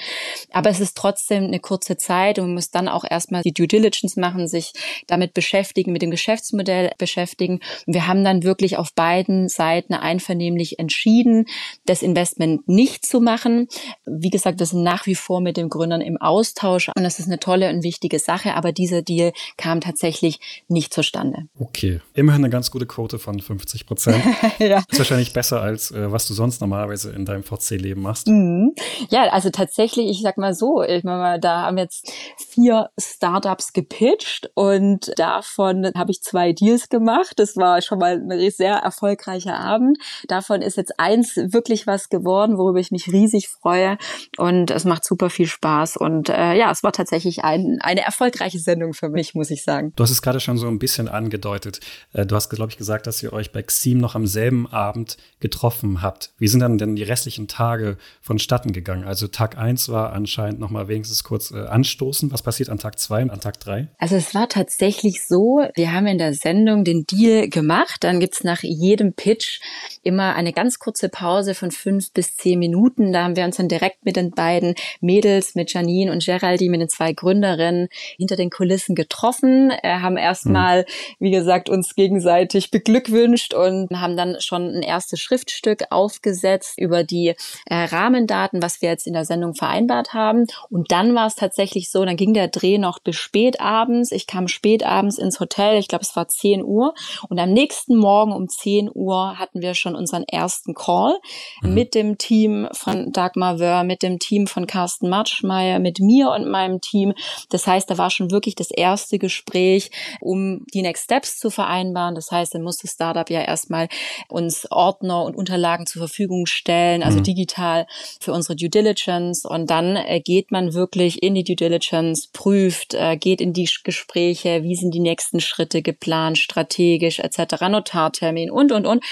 aber 0.51 0.69
es 0.69 0.79
ist 0.79 0.97
trotzdem 0.97 1.45
eine 1.45 1.59
kurze 1.59 1.97
Zeit 1.97 2.39
und 2.39 2.45
man 2.45 2.55
muss 2.55 2.71
dann 2.71 2.87
auch 2.87 3.05
erstmal 3.09 3.41
die 3.43 3.53
Due 3.53 3.67
Diligence 3.67 4.15
machen, 4.17 4.47
sich 4.47 4.73
damit 5.07 5.33
beschäftigen, 5.33 5.91
mit 5.91 6.01
dem 6.01 6.11
Geschäftsmodell 6.11 6.91
beschäftigen. 6.97 7.59
Und 7.85 7.93
wir 7.93 8.07
haben 8.07 8.23
dann 8.23 8.43
wirklich 8.43 8.77
auf 8.77 8.93
beiden 8.93 9.49
Seiten 9.49 9.93
einvernehmlich 9.93 10.79
entschieden, 10.79 11.45
das 11.85 12.01
Investment 12.01 12.67
nicht 12.67 13.05
zu 13.05 13.19
machen. 13.19 13.67
Wie 14.05 14.29
gesagt, 14.29 14.59
wir 14.59 14.65
sind 14.65 14.83
nach 14.83 15.05
wie 15.05 15.15
vor 15.15 15.41
mit 15.41 15.57
den 15.57 15.69
Gründern 15.69 16.01
im 16.01 16.17
Austausch 16.17 16.89
und 16.95 17.03
das 17.03 17.19
ist 17.19 17.27
eine 17.27 17.39
tolle 17.39 17.69
und 17.69 17.83
wichtige 17.83 18.16
Sache, 18.19 18.55
aber 18.55 18.71
dieser 18.71 19.01
Deal 19.01 19.33
kam 19.57 19.81
tatsächlich 19.81 20.39
nicht 20.67 20.93
zustande. 20.93 21.47
Okay, 21.59 22.01
immerhin 22.13 22.43
eine 22.43 22.51
ganz 22.51 22.71
gute 22.71 22.85
Quote 22.85 23.19
von 23.19 23.39
50 23.39 23.85
Prozent. 23.85 24.23
ja. 24.59 24.83
Ist 24.89 24.99
wahrscheinlich 24.99 25.33
besser 25.33 25.61
als 25.61 25.91
äh, 25.91 26.11
was 26.11 26.27
du 26.27 26.33
sonst 26.33 26.61
normalerweise 26.61 27.11
in 27.11 27.25
deinem 27.25 27.43
VC-Leben 27.43 28.01
machst. 28.01 28.27
Mhm. 28.27 28.73
Ja, 29.09 29.23
also 29.31 29.49
tatsächlich, 29.49 30.09
ich 30.09 30.21
sag 30.21 30.37
mal 30.37 30.53
so, 30.53 30.81
ich 30.81 31.03
meine, 31.03 31.39
da 31.39 31.63
haben 31.63 31.77
jetzt 31.77 32.11
vier 32.37 32.89
Startups 32.99 33.73
gepitcht 33.73 34.49
und 34.53 35.11
davon 35.17 35.91
habe 35.95 36.11
ich 36.11 36.21
zwei 36.21 36.53
Deals 36.53 36.89
gemacht. 36.89 37.33
Das 37.37 37.57
war 37.57 37.81
schon 37.81 37.99
mal 37.99 38.21
ein 38.21 38.51
sehr 38.51 38.75
erfolgreicher 38.75 39.59
Abend. 39.59 39.97
Davon 40.27 40.61
ist 40.61 40.77
jetzt 40.77 40.99
eins 40.99 41.35
wirklich 41.35 41.87
was 41.87 42.09
geworden, 42.09 42.57
worüber 42.57 42.79
ich 42.79 42.91
mich 42.91 43.07
riesig 43.07 43.49
freue 43.49 43.97
und 44.37 44.71
es 44.71 44.85
macht 44.85 45.05
super 45.05 45.29
viel 45.29 45.47
Spaß 45.47 45.97
und 45.97 46.29
äh, 46.29 46.53
ja, 46.53 46.71
es 46.71 46.83
war 46.83 46.91
tatsächlich 46.91 47.43
ein, 47.43 47.79
eine 47.81 48.01
erfolgreiche 48.07 48.59
Sendung 48.59 48.93
für 48.93 49.09
mich, 49.09 49.35
muss 49.35 49.51
ich 49.51 49.63
sagen. 49.63 49.93
Du 49.95 50.03
hast 50.03 50.11
es 50.11 50.21
gerade 50.21 50.39
schon 50.39 50.57
so 50.57 50.67
ein 50.67 50.79
bisschen 50.79 51.07
angedeutet. 51.07 51.79
Äh, 52.13 52.25
du 52.25 52.35
hast, 52.35 52.49
glaube 52.49 52.71
ich, 52.71 52.77
gesagt, 52.77 53.05
dass 53.05 53.21
ihr 53.21 53.33
euch 53.33 53.51
bei 53.51 53.61
Xim 53.61 53.99
noch 53.99 54.15
am 54.15 54.25
selben 54.25 54.65
Abend 54.67 55.17
getroffen 55.39 56.01
habt. 56.01 56.31
Wie 56.39 56.47
sind 56.47 56.61
dann 56.61 56.77
denn 56.77 56.95
die 56.95 57.03
restlichen 57.03 57.47
Tage 57.47 57.97
vonstatten 58.21 58.71
gegangen? 58.71 59.03
Also 59.03 59.27
Tag 59.27 59.57
1 59.57 59.89
war 59.89 60.13
anscheinend 60.13 60.59
noch 60.59 60.69
mal 60.69 60.87
wenigstens 60.87 61.23
kurz 61.23 61.51
äh, 61.51 61.59
anstoßen. 61.59 62.31
Was 62.31 62.41
passiert 62.41 62.69
an 62.69 62.79
Tag 62.79 62.97
2 62.97 63.23
und 63.23 63.29
an 63.29 63.41
Tag 63.41 63.59
3? 63.59 63.89
Also 63.97 64.15
es 64.15 64.33
war 64.33 64.49
tatsächlich 64.49 65.27
so, 65.27 65.65
wir 65.75 65.91
haben 65.91 66.07
in 66.07 66.17
der 66.17 66.33
Sendung 66.33 66.83
den 66.83 67.05
Deal 67.05 67.49
gemacht. 67.49 68.03
Dann 68.03 68.19
gibt 68.19 68.35
es 68.35 68.43
nach 68.43 68.63
jedem 68.63 69.13
Pitch 69.13 69.59
immer 70.01 70.35
eine 70.35 70.53
ganz 70.53 70.79
kurze 70.79 71.09
Pause 71.09 71.53
von 71.53 71.71
fünf 71.71 72.11
bis 72.13 72.37
zehn 72.37 72.59
Minuten. 72.59 73.11
Da 73.11 73.23
haben 73.23 73.35
wir 73.35 73.43
uns 73.43 73.57
dann 73.57 73.67
direkt 73.67 74.05
mit 74.05 74.15
den 74.15 74.31
beiden 74.31 74.75
Mädels, 75.01 75.55
mit 75.55 75.73
Janine 75.73 76.11
und 76.11 76.25
Geraldine, 76.25 76.71
mit 76.71 76.81
den 76.81 76.89
zwei 76.89 77.13
Gründerinnen 77.13 77.86
hinter 78.17 78.35
den 78.35 78.49
Kulissen 78.49 78.95
getroffen, 78.95 79.71
äh, 79.83 79.99
haben 79.99 80.07
haben 80.07 80.17
erstmal, 80.17 80.85
wie 81.19 81.31
gesagt, 81.31 81.69
uns 81.69 81.95
gegenseitig 81.95 82.71
beglückwünscht 82.71 83.53
und 83.53 83.89
haben 83.91 84.17
dann 84.17 84.37
schon 84.39 84.67
ein 84.67 84.81
erstes 84.81 85.19
Schriftstück 85.19 85.83
aufgesetzt 85.89 86.79
über 86.79 87.03
die 87.03 87.35
äh, 87.65 87.75
Rahmendaten, 87.75 88.61
was 88.61 88.81
wir 88.81 88.89
jetzt 88.89 89.05
in 89.05 89.13
der 89.13 89.25
Sendung 89.25 89.53
vereinbart 89.53 90.13
haben. 90.13 90.45
Und 90.69 90.91
dann 90.91 91.13
war 91.13 91.27
es 91.27 91.35
tatsächlich 91.35 91.91
so, 91.91 92.03
dann 92.05 92.17
ging 92.17 92.33
der 92.33 92.47
Dreh 92.47 92.77
noch 92.77 92.99
bis 92.99 93.15
spät 93.17 93.59
abends. 93.59 94.11
Ich 94.11 94.27
kam 94.27 94.47
spät 94.47 94.83
abends 94.83 95.17
ins 95.17 95.39
Hotel, 95.39 95.77
ich 95.77 95.87
glaube, 95.87 96.03
es 96.03 96.15
war 96.15 96.27
10 96.27 96.63
Uhr. 96.63 96.93
Und 97.29 97.39
am 97.39 97.51
nächsten 97.51 97.95
Morgen 97.95 98.31
um 98.31 98.47
10 98.47 98.89
Uhr 98.93 99.37
hatten 99.37 99.61
wir 99.61 99.73
schon 99.73 99.95
unseren 99.95 100.23
ersten 100.23 100.73
Call 100.73 101.17
mhm. 101.61 101.73
mit 101.73 101.95
dem 101.95 102.17
Team 102.17 102.67
von 102.71 103.11
Dagmar 103.11 103.59
Wörr, 103.59 103.83
mit 103.83 104.03
dem 104.03 104.19
Team 104.19 104.47
von 104.47 104.67
Carsten 104.67 105.09
Matschmeier, 105.09 105.79
mit 105.79 105.99
mir 105.99 106.31
und 106.31 106.49
meinem 106.49 106.79
Team. 106.81 107.13
Das 107.49 107.67
heißt, 107.67 107.76
heißt, 107.77 107.89
da 107.89 107.97
war 107.97 108.09
schon 108.09 108.31
wirklich 108.31 108.55
das 108.55 108.71
erste 108.71 109.19
Gespräch, 109.19 109.91
um 110.19 110.65
die 110.73 110.81
Next 110.81 111.05
Steps 111.05 111.37
zu 111.37 111.49
vereinbaren. 111.49 112.15
Das 112.15 112.31
heißt, 112.31 112.55
dann 112.55 112.63
muss 112.63 112.77
das 112.77 112.91
Startup 112.91 113.29
ja 113.29 113.41
erstmal 113.41 113.87
uns 114.27 114.67
Ordner 114.71 115.23
und 115.23 115.35
Unterlagen 115.35 115.85
zur 115.85 116.01
Verfügung 116.01 116.45
stellen, 116.45 117.03
also 117.03 117.19
mhm. 117.19 117.23
digital 117.23 117.87
für 118.19 118.33
unsere 118.33 118.55
Due 118.55 118.69
Diligence. 118.69 119.45
Und 119.45 119.69
dann 119.69 119.95
äh, 119.95 120.19
geht 120.19 120.51
man 120.51 120.73
wirklich 120.73 121.23
in 121.23 121.35
die 121.35 121.43
Due 121.43 121.55
Diligence, 121.55 122.27
prüft, 122.27 122.93
äh, 122.93 123.15
geht 123.17 123.41
in 123.41 123.53
die 123.53 123.69
Gespräche, 123.83 124.63
wie 124.63 124.75
sind 124.75 124.93
die 124.93 124.99
nächsten 124.99 125.39
Schritte 125.39 125.81
geplant, 125.81 126.37
strategisch 126.37 127.19
etc., 127.19 127.67
Notartermin 127.69 128.49
und, 128.49 128.71
und, 128.71 128.85
und. 128.85 129.03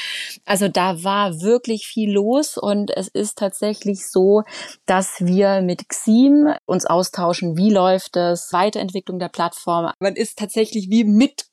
Also 0.45 0.67
da 0.67 1.03
war 1.03 1.41
wirklich 1.41 1.87
viel 1.87 2.11
los 2.11 2.57
und 2.57 2.89
es 2.95 3.07
ist 3.07 3.37
tatsächlich 3.37 4.09
so, 4.09 4.43
dass 4.85 5.15
wir 5.19 5.61
mit 5.61 5.89
Xim 5.89 6.53
uns 6.65 6.85
austauschen, 6.85 7.57
wie 7.57 7.69
läuft 7.69 8.15
es, 8.15 8.51
Weiterentwicklung 8.55 9.19
der 9.19 9.29
Plattform. 9.29 9.91
Man 9.99 10.15
ist 10.15 10.39
tatsächlich 10.39 10.89
wie 10.89 11.03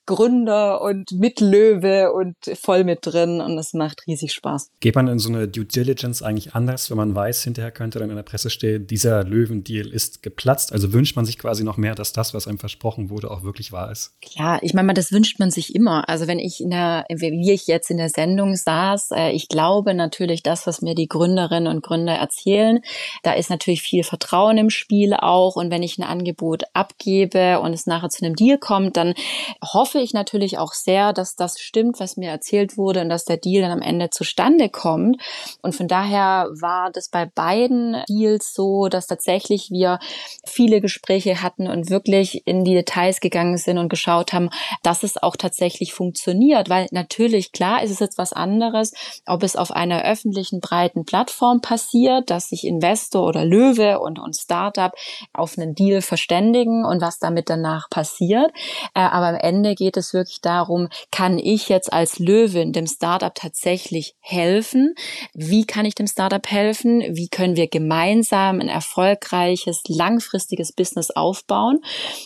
Mitgründer 0.07 0.81
und 0.83 1.13
Mitlöwe 1.13 2.13
und 2.13 2.35
voll 2.61 2.85
mit 2.85 3.01
drin 3.03 3.41
und 3.41 3.57
es 3.59 3.73
macht 3.73 4.07
riesig 4.07 4.33
Spaß. 4.33 4.71
Geht 4.81 4.97
man 4.97 5.09
in 5.09 5.19
so 5.19 5.29
eine 5.29 5.49
Due 5.49 5.65
Diligence 5.65 6.23
eigentlich 6.23 6.55
anders, 6.55 6.91
wenn 6.91 6.97
man 6.97 7.15
weiß, 7.15 7.43
hinterher 7.45 7.71
könnte 7.71 7.99
dann 7.99 8.11
in 8.11 8.17
der 8.17 8.23
Presse 8.23 8.51
stehen, 8.51 8.87
dieser 8.87 9.25
Löwendeal 9.25 9.87
ist 9.87 10.23
geplatzt? 10.23 10.73
Also 10.73 10.93
wünscht 10.93 11.17
man 11.17 11.25
sich 11.25 11.39
quasi 11.39 11.63
noch 11.63 11.77
mehr, 11.77 11.95
dass 11.95 12.13
das, 12.13 12.35
was 12.35 12.49
einem 12.49 12.59
versprochen 12.59 13.11
wurde, 13.11 13.31
auch 13.31 13.43
wirklich 13.43 13.73
wahr 13.73 13.91
ist? 13.91 14.21
Klar, 14.21 14.61
ich 14.63 14.75
meine, 14.75 14.95
das 14.95 15.13
wünscht 15.13 15.39
man 15.39 15.51
sich 15.51 15.75
immer. 15.75 16.09
Also 16.09 16.27
wenn 16.27 16.39
ich 16.39 16.61
in 16.61 16.71
der, 16.71 17.05
wie 17.09 17.53
ich 17.53 17.67
jetzt 17.67 17.91
in 17.91 17.97
der 17.97 18.09
Sendung 18.09 18.57
saß, 18.57 19.13
äh, 19.13 19.31
ich 19.31 19.49
glaube 19.49 19.95
natürlich 19.95 20.43
das, 20.43 20.67
was 20.67 20.83
mir 20.83 20.95
die 20.95 21.09
Gründerinnen 21.09 21.73
und 21.73 21.83
Gründer 21.83 22.15
erzählen, 22.15 22.81
da 23.23 23.33
ist 23.33 23.51
natürlich 23.51 23.83
viel 23.83 24.03
Vertrauen 24.03 24.59
im 24.59 24.71
Spiel 24.71 25.15
auch. 25.15 25.57
Und 25.57 25.71
wenn 25.71 25.83
ich 25.83 25.99
ein 25.99 26.03
Angebot 26.03 26.65
abgebe 26.73 27.61
und 27.61 27.73
es 27.73 27.87
nachher 27.87 28.11
zu 28.11 28.25
einem 28.25 28.35
Deal 28.35 28.59
kommt, 28.59 28.97
dann 28.97 29.15
hoffe 29.63 30.02
ich 30.03 30.13
natürlich 30.13 30.59
auch 30.59 30.73
sehr, 30.73 31.13
dass 31.13 31.37
das 31.37 31.61
stimmt, 31.61 32.01
was 32.01 32.17
mir 32.17 32.31
erzählt 32.31 32.77
wurde 32.77 33.01
und 33.01 33.09
dass 33.09 33.25
der 33.25 33.37
Deal 33.37 33.63
dann 33.63 33.71
am 33.71 33.83
Ende 33.83 34.11
zustande 34.11 34.69
kommt. 34.69 35.17
Und 35.63 35.75
von 35.75 35.89
daher 35.89 36.49
war 36.61 36.91
das 36.91 37.09
bei 37.09 37.27
beiden 37.27 38.03
Deals 38.09 38.55
so, 38.55 38.89
dass 38.89 39.07
tatsächlich 39.07 39.71
wir 39.71 39.99
viele 40.47 40.81
Gespräche 40.81 41.43
hatten 41.43 41.69
und 41.69 41.91
wirklich 41.91 42.47
in 42.47 42.65
die 42.65 42.75
Details 42.75 43.21
gegangen 43.21 43.59
sind 43.59 43.79
und 43.79 43.89
geschaut 43.89 44.33
haben, 44.33 44.51
dass 44.83 45.03
es 45.03 45.23
auch 45.23 45.37
tatsächlich 45.37 45.93
funktioniert. 45.93 46.69
Weil 46.69 46.87
natürlich, 46.91 47.53
klar, 47.53 47.83
ist 47.83 47.91
es 47.91 48.01
jetzt 48.01 48.19
was 48.19 48.33
anderes, 48.33 48.93
ob 49.27 49.43
es 49.43 49.57
auf 49.57 49.71
einer 49.71 50.05
öffentlichen 50.05 50.61
breiten 50.61 51.05
Plattform 51.05 51.61
passiert, 51.61 52.31
dass 52.31 52.49
sich 52.49 52.67
Investor 52.67 53.27
oder 53.27 53.45
Löwe 53.45 54.01
und, 54.01 54.19
und 54.19 54.37
Startup 54.37 54.93
auf 55.33 55.59
einen 55.59 55.75
Deal 55.75 56.03
verständigen 56.03 56.85
und 56.85 57.01
was 57.01 57.19
damit 57.19 57.49
danach 57.49 57.89
passiert. 57.91 58.51
Äh, 58.95 59.01
aber 59.01 59.29
am 59.29 59.35
Ende 59.37 59.75
geht 59.83 59.97
es 59.97 60.15
wirklich 60.15 60.41
darum, 60.41 60.89
kann 61.11 61.39
ich 61.39 61.69
jetzt 61.69 61.93
als 61.93 62.21
Löwin 62.21 62.73
dem 62.73 62.87
Startup 62.87 63.35
tatsächlich 63.35 64.15
helfen? 64.21 64.95
Wie 65.35 65.65
kann 65.65 65.87
ich 65.87 65.97
dem 65.97 66.07
Startup 66.07 66.49
helfen? 66.49 67.01
Wie 67.17 67.27
können 67.27 67.57
wir 67.57 67.67
gemeinsam 67.67 68.61
ein 68.61 68.69
erfolgreiches, 68.69 69.83
langfristiges 69.89 70.71
Business 70.71 71.11
aufbauen? 71.11 71.81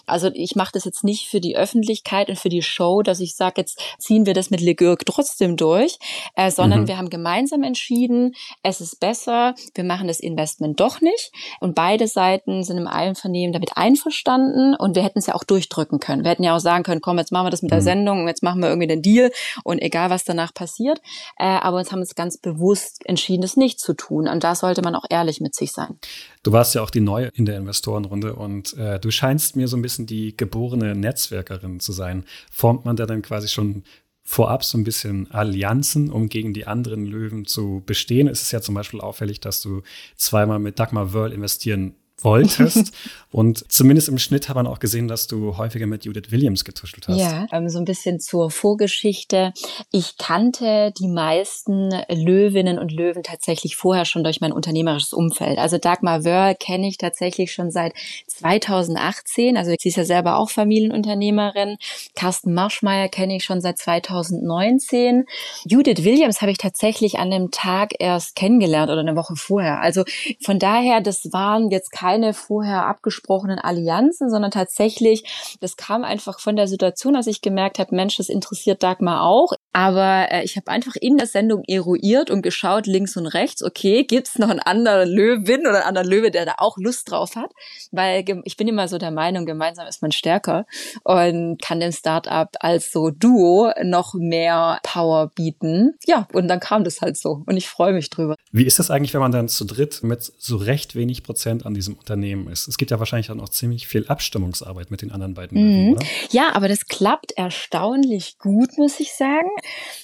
Also 0.05 0.31
ich 0.35 0.55
mache 0.55 0.73
das 0.75 0.85
jetzt 0.85 1.03
nicht 1.03 1.31
für 1.31 1.41
die 1.41 1.57
Öffentlichkeit 1.57 2.29
und 2.29 2.39
für 2.39 2.51
die 2.51 2.61
Show, 2.61 3.01
dass 3.01 3.21
ich 3.21 3.35
sage, 3.35 3.63
jetzt 3.63 3.81
ziehen 3.99 4.27
wir 4.27 4.35
das 4.35 4.51
mit 4.51 4.61
Legürk 4.61 5.07
trotzdem 5.07 5.57
durch, 5.57 5.99
äh, 6.35 6.51
sondern 6.51 6.83
mhm. 6.83 6.89
wir 6.89 6.99
haben 6.99 7.09
gemeinsam 7.09 7.63
entschieden, 7.63 8.35
es 8.63 8.83
ist 8.83 9.01
besser, 9.01 9.55
wir 9.75 9.85
machen 9.85 10.09
das 10.09 10.21
Investment 10.21 10.79
doch 10.79 11.01
nicht. 11.01 11.33
Und 11.61 11.75
beide 11.75 12.07
Seiten 12.07 12.65
sind 12.65 12.77
im 12.77 12.87
Einvernehmen 12.87 13.55
damit 13.55 13.79
einverstanden 13.79 14.75
und 14.75 14.95
wir 14.95 15.03
hätten 15.03 15.21
es 15.21 15.27
ja 15.27 15.35
auch 15.35 15.45
durchdrücken 15.45 16.01
können. 16.01 16.23
Wir 16.23 16.33
hätten 16.33 16.43
ja 16.43 16.55
auch 16.55 16.61
sagen 16.61 16.85
können, 16.85 17.01
komm, 17.01 17.17
jetzt 17.17 17.33
machen 17.33 17.46
wir 17.47 17.51
das 17.51 17.63
mit 17.63 17.71
der 17.71 17.81
mhm. 17.81 17.85
Sendung 17.85 18.21
und 18.23 18.29
jetzt 18.29 18.43
machen 18.43 18.61
wir 18.61 18.69
irgendwie 18.69 18.89
den 18.89 19.03
Deal 19.03 19.31
und 19.65 19.81
egal, 19.81 20.11
was 20.11 20.25
danach 20.25 20.53
passiert. 20.53 21.01
Äh, 21.39 21.45
aber 21.45 21.79
uns 21.79 21.93
haben 21.93 22.01
uns 22.01 22.15
ganz 22.15 22.39
bewusst 22.39 23.07
entschieden, 23.07 23.43
es 23.43 23.57
nicht 23.57 23.81
zu 23.81 23.95
tun. 23.95 24.29
Und 24.29 24.45
da 24.45 24.55
sollte 24.55 24.83
man 24.83 24.95
auch 24.95 25.05
ehrlich 25.09 25.41
mit 25.41 25.55
sich 25.55 25.73
sein. 25.73 25.99
Du 26.43 26.53
warst 26.53 26.75
ja 26.75 26.83
auch 26.83 26.91
die 26.91 27.01
Neue 27.01 27.29
in 27.35 27.47
der 27.47 27.57
Investorenrunde 27.57 28.35
und 28.35 28.77
äh, 28.77 29.01
du 29.01 29.11
scheinst 29.11 29.57
mir 29.57 29.69
so 29.69 29.77
ein 29.77 29.83
bisschen 29.83 30.07
die 30.07 30.37
geborene 30.37 30.95
Netzwerkerin 30.95 31.81
zu 31.81 31.93
sein. 31.93 32.25
Formt 32.51 32.85
man 32.85 32.97
da 32.97 33.07
dann 33.07 33.23
quasi 33.23 33.49
schon 33.49 33.85
vorab 34.27 34.65
so 34.65 34.77
ein 34.77 34.85
bisschen 34.85 35.31
Allianzen, 35.31 36.11
um 36.11 36.29
gegen 36.29 36.53
die 36.53 36.67
anderen 36.67 37.07
Löwen 37.07 37.47
zu 37.47 37.83
bestehen. 37.87 38.27
Es 38.27 38.43
ist 38.43 38.51
ja 38.51 38.61
zum 38.61 38.75
Beispiel 38.75 39.01
auffällig, 39.01 39.41
dass 39.41 39.61
du 39.61 39.83
zweimal 40.17 40.59
mit 40.59 40.81
Dagmar 40.81 41.13
Wörl 41.15 41.33
investieren 41.33 41.95
wolltest. 42.27 42.93
und 43.31 43.71
zumindest 43.73 44.09
im 44.09 44.19
Schnitt 44.19 44.49
hat 44.49 44.57
man 44.57 44.67
auch 44.67 44.79
gesehen, 44.79 45.09
dass 45.09 45.27
du 45.27 45.57
häufiger 45.57 45.87
mit 45.87 46.05
Judith 46.05 46.31
Williams 46.31 46.65
getuschelt 46.65 47.07
hast. 47.09 47.19
Ja, 47.19 47.47
ähm, 47.53 47.69
so 47.69 47.79
ein 47.79 47.85
bisschen 47.85 48.19
zur 48.21 48.51
Vorgeschichte. 48.51 49.53
Ich 49.93 50.19
kannte 50.19 50.93
die 50.99 51.09
meisten 51.09 51.91
Löwinnen 52.11 52.79
und 52.79 52.93
Löwen 52.93 53.23
tatsächlich 53.23 53.77
vorher 53.77 54.05
schon 54.05 54.25
durch 54.25 54.41
mein 54.41 54.53
unternehmerisches 54.53 55.13
Umfeld. 55.13 55.59
Also 55.59 55.79
Dagmar 55.79 56.25
Wörl 56.25 56.55
kenne 56.57 56.89
ich 56.89 56.99
tatsächlich 56.99 57.53
schon 57.53 57.71
seit 57.71 57.95
2018. 58.27 59.57
Also 59.57 59.73
sie 59.79 59.89
ist 59.89 59.97
ja 59.97 60.05
selber 60.05 60.39
auch 60.39 60.51
Familienunternehmerin. 60.51 61.77
Carsten 62.15 62.53
Marschmeier 62.55 63.09
kenne 63.09 63.37
ich 63.37 63.45
schon 63.45 63.61
seit 63.61 63.79
2019. 63.79 65.25
Judith 65.65 66.05
Williams 66.05 66.41
habe 66.41 66.51
ich 66.51 66.59
tatsächlich 66.59 67.19
an 67.19 67.31
dem 67.31 67.51
Tag 67.51 67.93
erst 67.99 68.35
kennengelernt 68.35 68.91
oder 68.91 69.01
eine 69.01 69.17
Woche 69.17 69.37
vorher. 69.37 69.81
Also 69.81 70.05
von 70.43 70.59
daher, 70.59 71.01
das 71.01 71.33
waren 71.33 71.71
jetzt 71.71 71.93
keine 71.93 72.16
keine 72.17 72.33
vorher 72.33 72.87
abgesprochenen 72.87 73.59
Allianzen, 73.59 74.31
sondern 74.31 74.51
tatsächlich, 74.51 75.25
das 75.61 75.77
kam 75.77 76.03
einfach 76.03 76.41
von 76.41 76.57
der 76.57 76.67
Situation, 76.67 77.13
dass 77.13 77.27
ich 77.27 77.43
gemerkt 77.43 77.79
habe, 77.79 77.95
Mensch, 77.95 78.17
das 78.17 78.31
interessiert 78.31 78.83
Dagmar 78.83 79.23
auch. 79.23 79.53
Aber 79.75 80.29
äh, 80.31 80.43
ich 80.43 80.57
habe 80.57 80.71
einfach 80.71 80.97
in 80.99 81.19
der 81.19 81.27
Sendung 81.27 81.63
eruiert 81.69 82.31
und 82.31 82.41
geschaut, 82.41 82.87
links 82.87 83.19
und 83.19 83.27
rechts, 83.27 83.63
okay, 83.63 84.05
gibt's 84.05 84.39
noch 84.39 84.49
einen 84.49 84.61
anderen 84.61 85.11
Löwin 85.11 85.61
oder 85.67 85.81
einen 85.81 85.89
anderen 85.89 86.09
Löwe, 86.09 86.31
der 86.31 86.47
da 86.47 86.55
auch 86.57 86.79
Lust 86.79 87.11
drauf 87.11 87.37
hat? 87.37 87.53
Weil 87.93 88.25
ich 88.45 88.57
bin 88.57 88.69
immer 88.69 88.89
so 88.89 88.97
der 88.97 89.11
Meinung, 89.11 89.45
gemeinsam 89.45 89.87
ist 89.87 90.01
man 90.01 90.13
stärker 90.13 90.65
und 91.05 91.61
kann 91.61 91.81
dem 91.81 91.93
Startup 91.93 92.49
als 92.61 92.91
so 92.91 93.11
Duo 93.11 93.71
noch 93.83 94.15
mehr 94.15 94.81
Power 94.83 95.31
bieten. 95.35 95.93
Ja, 96.07 96.27
und 96.33 96.49
dann 96.49 96.61
kam 96.61 96.83
das 96.83 97.03
halt 97.03 97.19
so 97.19 97.43
und 97.45 97.59
ich 97.59 97.69
freue 97.69 97.93
mich 97.93 98.09
drüber. 98.09 98.37
Wie 98.53 98.65
ist 98.65 98.79
das 98.79 98.91
eigentlich, 98.91 99.13
wenn 99.13 99.21
man 99.21 99.33
dann 99.33 99.49
zu 99.49 99.67
dritt 99.67 100.03
mit 100.03 100.23
so 100.23 100.57
recht 100.57 100.95
wenig 100.95 101.23
Prozent 101.23 101.67
an 101.67 101.75
diesem 101.75 101.96
Unternehmen 101.99 102.49
ist. 102.49 102.69
Es 102.69 102.79
gibt 102.79 102.91
ja 102.91 102.99
wahrscheinlich 102.99 103.29
dann 103.29 103.41
auch 103.41 103.49
ziemlich 103.49 103.87
viel 103.87 104.07
Abstimmungsarbeit 104.07 104.91
mit 104.91 105.03
den 105.03 105.13
anderen 105.13 105.35
beiden 105.35 105.59
mhm. 105.59 105.93
oder? 105.93 106.07
Ja, 106.31 106.55
aber 106.55 106.69
das 106.69 106.87
klappt 106.87 107.33
erstaunlich 107.33 108.39
gut, 108.39 108.77
muss 108.77 109.01
ich 109.01 109.13
sagen. 109.15 109.49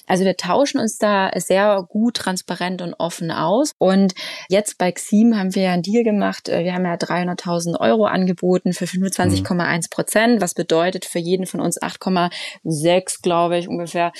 Also 0.07 0.25
wir 0.25 0.37
tauschen 0.37 0.79
uns 0.79 0.97
da 0.97 1.31
sehr 1.35 1.85
gut, 1.87 2.15
transparent 2.15 2.81
und 2.81 2.93
offen 2.95 3.31
aus. 3.31 3.73
Und 3.77 4.13
jetzt 4.49 4.77
bei 4.77 4.91
Xim 4.91 5.37
haben 5.37 5.55
wir 5.55 5.63
ja 5.63 5.73
einen 5.73 5.83
Deal 5.83 6.03
gemacht. 6.03 6.47
Wir 6.47 6.73
haben 6.73 6.85
ja 6.85 6.95
300.000 6.95 7.79
Euro 7.79 8.05
angeboten 8.05 8.73
für 8.73 8.85
25,1 8.85 9.89
Prozent, 9.89 10.41
was 10.41 10.53
bedeutet 10.53 11.05
für 11.05 11.19
jeden 11.19 11.45
von 11.45 11.61
uns 11.61 11.81
8,6, 11.81 13.21
glaube 13.21 13.57
ich, 13.57 13.67
ungefähr 13.67 14.11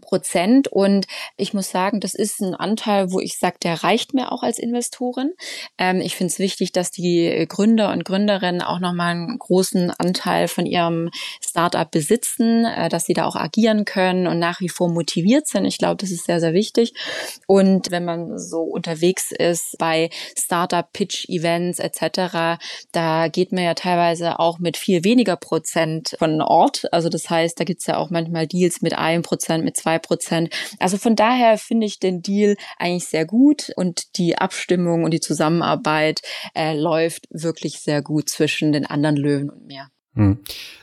Prozent. 0.00 0.68
Und 0.68 1.06
ich 1.36 1.54
muss 1.54 1.70
sagen, 1.70 2.00
das 2.00 2.14
ist 2.14 2.40
ein 2.40 2.54
Anteil, 2.54 3.12
wo 3.12 3.20
ich 3.20 3.38
sage, 3.38 3.56
der 3.62 3.82
reicht 3.82 4.14
mir 4.14 4.32
auch 4.32 4.42
als 4.42 4.58
Investorin. 4.58 5.32
Ähm, 5.78 6.00
ich 6.00 6.16
finde 6.16 6.32
es 6.32 6.38
wichtig, 6.38 6.72
dass 6.72 6.90
die 6.90 7.46
Gründer 7.48 7.92
und 7.92 8.04
Gründerinnen 8.04 8.62
auch 8.62 8.80
nochmal 8.80 9.12
einen 9.12 9.38
großen 9.38 9.90
Anteil 9.90 10.48
von 10.48 10.66
ihrem 10.66 11.10
Startup 11.40 11.90
besitzen, 11.90 12.64
äh, 12.64 12.88
dass 12.88 13.04
sie 13.04 13.14
da 13.14 13.24
auch 13.26 13.36
agieren 13.36 13.84
können 13.84 14.26
und 14.26 14.38
nach 14.38 14.60
wie 14.60 14.68
vor 14.68 14.88
motiviert 14.88 15.48
sind. 15.48 15.64
Ich 15.64 15.78
glaube, 15.78 15.96
das 15.96 16.10
ist 16.10 16.26
sehr, 16.26 16.40
sehr 16.40 16.52
wichtig. 16.52 16.94
Und 17.46 17.90
wenn 17.90 18.04
man 18.04 18.38
so 18.38 18.62
unterwegs 18.62 19.32
ist 19.32 19.76
bei 19.78 20.10
Startup-Pitch-Events 20.36 21.78
etc., 21.78 22.58
da 22.92 23.28
geht 23.28 23.52
man 23.52 23.64
ja 23.64 23.74
teilweise 23.74 24.38
auch 24.38 24.58
mit 24.58 24.76
viel 24.76 25.04
weniger 25.04 25.36
Prozent 25.36 26.16
von 26.18 26.40
Ort. 26.40 26.92
Also 26.92 27.08
das 27.08 27.30
heißt, 27.30 27.58
da 27.58 27.64
gibt's 27.64 27.86
ja 27.86 27.96
auch 27.96 28.10
manchmal 28.10 28.46
Deals 28.46 28.82
mit 28.82 28.94
einem 28.94 29.22
Prozent, 29.22 29.64
mit 29.64 29.76
zwei 29.84 29.98
Prozent. 29.98 30.54
Also 30.78 30.96
von 30.96 31.14
daher 31.14 31.58
finde 31.58 31.86
ich 31.86 31.98
den 31.98 32.22
Deal 32.22 32.56
eigentlich 32.78 33.04
sehr 33.04 33.26
gut 33.26 33.70
und 33.76 34.16
die 34.16 34.36
Abstimmung 34.38 35.04
und 35.04 35.12
die 35.12 35.20
Zusammenarbeit 35.20 36.22
äh, 36.54 36.74
läuft 36.74 37.26
wirklich 37.30 37.80
sehr 37.80 38.02
gut 38.02 38.28
zwischen 38.28 38.72
den 38.72 38.86
anderen 38.86 39.16
Löwen 39.16 39.50
und 39.50 39.66
mir. 39.66 39.88
Hm. 40.14 40.38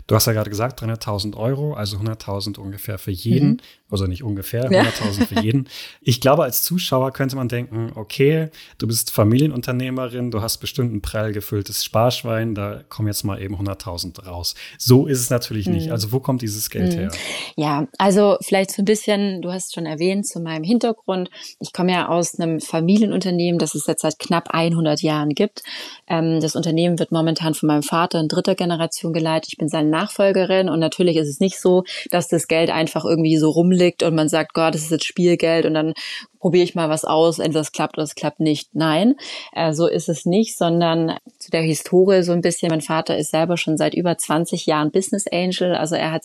Du 0.08 0.16
hast 0.16 0.28
ja 0.28 0.34
gerade 0.34 0.50
gesagt, 0.50 0.82
300.000 0.84 1.38
Euro, 1.38 1.74
also 1.74 1.98
100.000 1.98 2.60
ungefähr 2.60 2.98
für 2.98 3.12
jeden. 3.12 3.50
Mhm. 3.50 3.58
Also 3.92 4.08
nicht 4.08 4.24
ungefähr, 4.24 4.70
100.000 4.70 5.20
ja. 5.20 5.26
für 5.26 5.40
jeden. 5.42 5.68
Ich 6.00 6.22
glaube, 6.22 6.44
als 6.44 6.64
Zuschauer 6.64 7.12
könnte 7.12 7.36
man 7.36 7.50
denken, 7.50 7.92
okay, 7.96 8.50
du 8.78 8.88
bist 8.88 9.12
Familienunternehmerin, 9.12 10.32
du 10.32 10.42
hast 10.42 10.60
bestimmt 10.60 10.94
ein 10.94 11.02
prall 11.02 11.34
gefülltes 11.34 11.84
Sparschwein, 11.84 12.56
da 12.56 12.84
kommen 12.88 13.10
jetzt 13.10 13.24
mal 13.24 13.42
eben 13.42 13.56
100.000 13.56 14.26
raus. 14.26 14.56
So 14.78 15.08
ist 15.08 15.20
es 15.20 15.30
natürlich 15.30 15.68
nicht. 15.68 15.92
Also 15.92 16.14
wo 16.14 16.22
kommt 16.22 16.42
dieses 16.42 16.70
Geld 16.70 16.94
mhm. 16.94 17.00
her? 17.00 17.12
Ja, 17.58 17.88
also 17.98 18.38
vielleicht 18.42 18.72
so 18.72 18.82
ein 18.82 18.86
bisschen, 18.86 19.42
du 19.42 19.52
hast 19.52 19.76
schon 19.76 19.86
erwähnt, 19.86 20.26
zu 20.26 20.40
meinem 20.40 20.64
Hintergrund. 20.64 21.30
Ich 21.60 21.74
komme 21.74 21.92
ja 21.92 22.08
aus 22.08 22.40
einem 22.40 22.62
Familienunternehmen, 22.62 23.60
das 23.60 23.76
es 23.76 23.88
jetzt 23.88 24.04
seit 24.04 24.20
knapp 24.20 24.52
100 24.52 25.02
Jahren 25.02 25.32
gibt. 25.32 25.64
Ähm, 26.08 26.40
das 26.40 26.56
Unternehmen 26.56 26.98
wird 26.98 27.12
momentan 27.12 27.56
von 27.56 27.68
meinem 27.68 27.84
Vater 27.84 28.22
in 28.22 28.30
dritter 28.30 28.56
Generation 28.56 29.12
geleitet, 29.12 29.50
ich 29.52 29.58
bin 29.58 29.68
seine 29.68 29.90
Nachfolgerin 29.90 30.70
und 30.70 30.80
natürlich 30.80 31.18
ist 31.18 31.28
es 31.28 31.42
nicht 31.42 31.60
so, 31.60 31.84
dass 32.10 32.30
das 32.30 32.48
Geld 32.48 32.70
einfach 32.70 33.04
irgendwie 33.04 33.36
so 33.36 33.50
rumliegt 33.50 33.81
und 34.04 34.16
man 34.16 34.30
sagt, 34.30 34.54
Gott, 34.54 34.74
das 34.76 34.84
ist 34.84 34.92
jetzt 34.92 35.06
Spielgeld 35.06 35.66
und 35.66 35.74
dann 35.74 35.94
probiere 36.42 36.64
ich 36.64 36.76
mal 36.76 36.90
was 36.90 37.06
aus, 37.06 37.40
entweder 37.40 37.62
es 37.62 37.72
klappt 37.72 37.98
oder 37.98 38.04
es 38.04 38.16
klappt 38.16 38.40
nicht. 38.40 38.70
Nein, 38.74 39.16
äh, 39.54 39.74
so 39.74 39.88
ist 39.88 40.10
es 40.10 40.26
nicht, 40.26 40.58
sondern 40.58 41.18
zu 41.38 41.52
der 41.52 41.62
Historie 41.62 42.24
so 42.24 42.32
ein 42.32 42.42
bisschen. 42.42 42.70
Mein 42.70 42.82
Vater 42.82 43.16
ist 43.16 43.32
selber 43.32 43.58
schon 43.58 43.78
seit 43.78 43.94
über 43.94 44.18
20 44.18 44.66
Jahren 44.66 44.92
Business 44.92 45.28
Angel. 45.32 45.76
Also 45.76 45.96
er 45.96 46.12
hat 46.12 46.24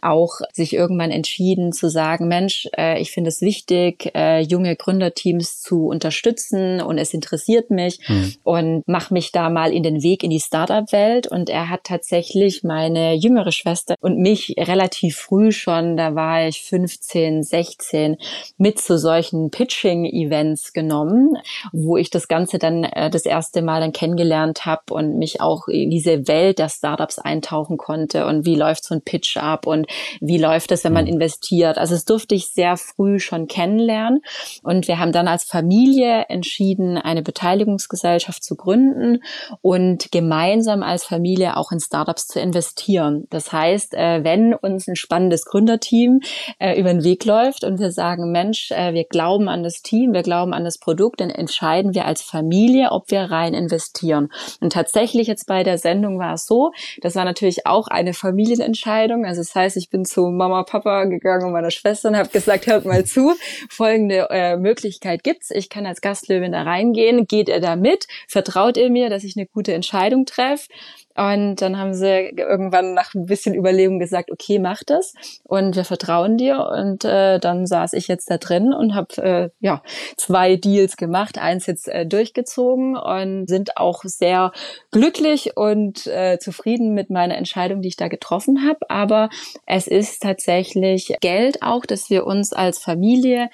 auch 0.00 0.40
sich 0.52 0.72
irgendwann 0.72 1.10
entschieden 1.10 1.72
zu 1.72 1.90
sagen, 1.90 2.28
Mensch, 2.28 2.68
äh, 2.76 3.00
ich 3.00 3.10
finde 3.10 3.28
es 3.28 3.40
wichtig, 3.40 4.12
äh, 4.14 4.40
junge 4.40 4.76
Gründerteams 4.76 5.60
zu 5.60 5.86
unterstützen 5.88 6.80
und 6.80 6.98
es 6.98 7.12
interessiert 7.12 7.70
mich 7.70 7.98
mhm. 8.08 8.34
und 8.44 8.82
mach 8.86 9.10
mich 9.10 9.32
da 9.32 9.50
mal 9.50 9.72
in 9.72 9.82
den 9.82 10.02
Weg 10.02 10.22
in 10.22 10.30
die 10.30 10.40
Startup-Welt. 10.40 11.26
Und 11.26 11.50
er 11.50 11.68
hat 11.68 11.84
tatsächlich 11.84 12.62
meine 12.62 13.14
jüngere 13.14 13.50
Schwester 13.50 13.96
und 14.00 14.18
mich 14.18 14.54
relativ 14.56 15.16
früh 15.16 15.50
schon, 15.50 15.96
da 15.96 16.14
war 16.14 16.46
ich 16.46 16.62
15, 16.62 17.42
16, 17.42 18.16
mit 18.58 18.78
zu 18.78 18.96
solchen 18.96 19.50
Pitching-Events 19.56 20.74
genommen, 20.74 21.38
wo 21.72 21.96
ich 21.96 22.10
das 22.10 22.28
Ganze 22.28 22.58
dann 22.58 22.84
äh, 22.84 23.08
das 23.08 23.24
erste 23.24 23.62
Mal 23.62 23.80
dann 23.80 23.92
kennengelernt 23.92 24.66
habe 24.66 24.92
und 24.92 25.16
mich 25.16 25.40
auch 25.40 25.66
in 25.68 25.88
diese 25.88 26.28
Welt 26.28 26.58
der 26.58 26.68
Startups 26.68 27.18
eintauchen 27.18 27.78
konnte 27.78 28.26
und 28.26 28.44
wie 28.44 28.54
läuft 28.54 28.84
so 28.84 28.94
ein 28.94 29.00
Pitch 29.00 29.38
ab 29.38 29.66
und 29.66 29.86
wie 30.20 30.36
läuft 30.36 30.72
es, 30.72 30.84
wenn 30.84 30.92
man 30.92 31.06
mhm. 31.06 31.12
investiert. 31.12 31.78
Also 31.78 31.94
es 31.94 32.04
durfte 32.04 32.34
ich 32.34 32.48
sehr 32.48 32.76
früh 32.76 33.18
schon 33.18 33.46
kennenlernen 33.46 34.20
und 34.62 34.88
wir 34.88 34.98
haben 34.98 35.12
dann 35.12 35.26
als 35.26 35.44
Familie 35.44 36.26
entschieden, 36.28 36.98
eine 36.98 37.22
Beteiligungsgesellschaft 37.22 38.44
zu 38.44 38.56
gründen 38.56 39.22
und 39.62 40.12
gemeinsam 40.12 40.82
als 40.82 41.04
Familie 41.04 41.56
auch 41.56 41.72
in 41.72 41.80
Startups 41.80 42.26
zu 42.26 42.40
investieren. 42.40 43.26
Das 43.30 43.52
heißt, 43.52 43.94
äh, 43.94 44.22
wenn 44.22 44.52
uns 44.52 44.86
ein 44.86 44.96
spannendes 44.96 45.46
Gründerteam 45.46 46.20
äh, 46.58 46.78
über 46.78 46.90
den 46.90 47.04
Weg 47.04 47.24
läuft 47.24 47.64
und 47.64 47.78
wir 47.78 47.90
sagen, 47.90 48.32
Mensch, 48.32 48.70
äh, 48.70 48.92
wir 48.92 49.04
glauben 49.04 49.45
glauben 49.46 49.48
an 49.48 49.62
das 49.62 49.82
Team, 49.82 50.12
wir 50.12 50.22
glauben 50.22 50.52
an 50.52 50.64
das 50.64 50.78
Produkt, 50.78 51.20
dann 51.20 51.30
entscheiden 51.30 51.94
wir 51.94 52.04
als 52.04 52.22
Familie, 52.22 52.90
ob 52.90 53.10
wir 53.10 53.20
rein 53.20 53.54
investieren. 53.54 54.28
Und 54.60 54.72
tatsächlich 54.72 55.26
jetzt 55.28 55.46
bei 55.46 55.62
der 55.62 55.78
Sendung 55.78 56.18
war 56.18 56.34
es 56.34 56.46
so, 56.46 56.72
das 57.00 57.14
war 57.14 57.24
natürlich 57.24 57.66
auch 57.66 57.88
eine 57.88 58.12
Familienentscheidung. 58.12 59.24
Also 59.24 59.40
das 59.40 59.54
heißt, 59.54 59.76
ich 59.76 59.90
bin 59.90 60.04
zu 60.04 60.26
Mama, 60.26 60.64
Papa 60.64 61.04
gegangen 61.04 61.46
und 61.46 61.52
meiner 61.52 61.70
Schwester 61.70 62.08
und 62.08 62.16
habe 62.16 62.28
gesagt, 62.28 62.66
hört 62.66 62.84
mal 62.84 63.04
zu, 63.04 63.34
folgende 63.70 64.28
äh, 64.30 64.56
Möglichkeit 64.56 65.22
gibt's. 65.22 65.50
Ich 65.50 65.68
kann 65.68 65.86
als 65.86 66.00
Gastlöwin 66.00 66.52
da 66.52 66.62
reingehen. 66.62 67.26
Geht 67.26 67.48
ihr 67.48 67.60
da 67.60 67.76
mit? 67.76 68.06
Vertraut 68.28 68.76
ihr 68.76 68.90
mir, 68.90 69.10
dass 69.10 69.24
ich 69.24 69.36
eine 69.36 69.46
gute 69.46 69.72
Entscheidung 69.72 70.26
treffe? 70.26 70.68
Und 71.16 71.56
dann 71.56 71.78
haben 71.78 71.94
sie 71.94 72.30
irgendwann 72.36 72.94
nach 72.94 73.14
ein 73.14 73.26
bisschen 73.26 73.54
Überlegung 73.54 73.98
gesagt, 73.98 74.30
okay, 74.30 74.58
mach 74.58 74.82
das 74.84 75.14
und 75.44 75.76
wir 75.76 75.84
vertrauen 75.84 76.36
dir. 76.36 76.68
Und 76.76 77.04
äh, 77.04 77.38
dann 77.38 77.66
saß 77.66 77.94
ich 77.94 78.08
jetzt 78.08 78.30
da 78.30 78.38
drin 78.38 78.72
und 78.72 78.94
habe 78.94 79.22
äh, 79.22 79.48
ja 79.60 79.82
zwei 80.16 80.56
Deals 80.56 80.96
gemacht, 80.96 81.38
eins 81.38 81.66
jetzt 81.66 81.88
äh, 81.88 82.06
durchgezogen 82.06 82.96
und 82.96 83.48
sind 83.48 83.76
auch 83.76 84.02
sehr 84.04 84.52
glücklich 84.90 85.56
und 85.56 86.06
äh, 86.06 86.38
zufrieden 86.38 86.94
mit 86.94 87.10
meiner 87.10 87.36
Entscheidung, 87.36 87.82
die 87.82 87.88
ich 87.88 87.96
da 87.96 88.08
getroffen 88.08 88.66
habe. 88.66 88.90
Aber 88.90 89.28
es 89.66 89.86
ist 89.86 90.22
tatsächlich 90.22 91.14
Geld 91.20 91.62
auch, 91.62 91.86
dass 91.86 92.10
wir 92.10 92.26
uns 92.26 92.52
als 92.52 92.78
Familie 92.78 93.48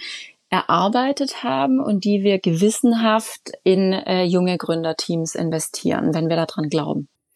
erarbeitet 0.53 1.43
haben 1.43 1.81
und 1.81 2.05
die 2.05 2.23
wir 2.23 2.39
gewissenhaft 2.39 3.53
in 3.65 3.95
äh, 3.95 4.25
junge 4.25 4.59
Gründerteams 4.59 5.35
investieren, 5.35 6.13
wenn 6.15 6.29
wir 6.29 6.37
daran 6.37 6.69
glauben. 6.69 7.09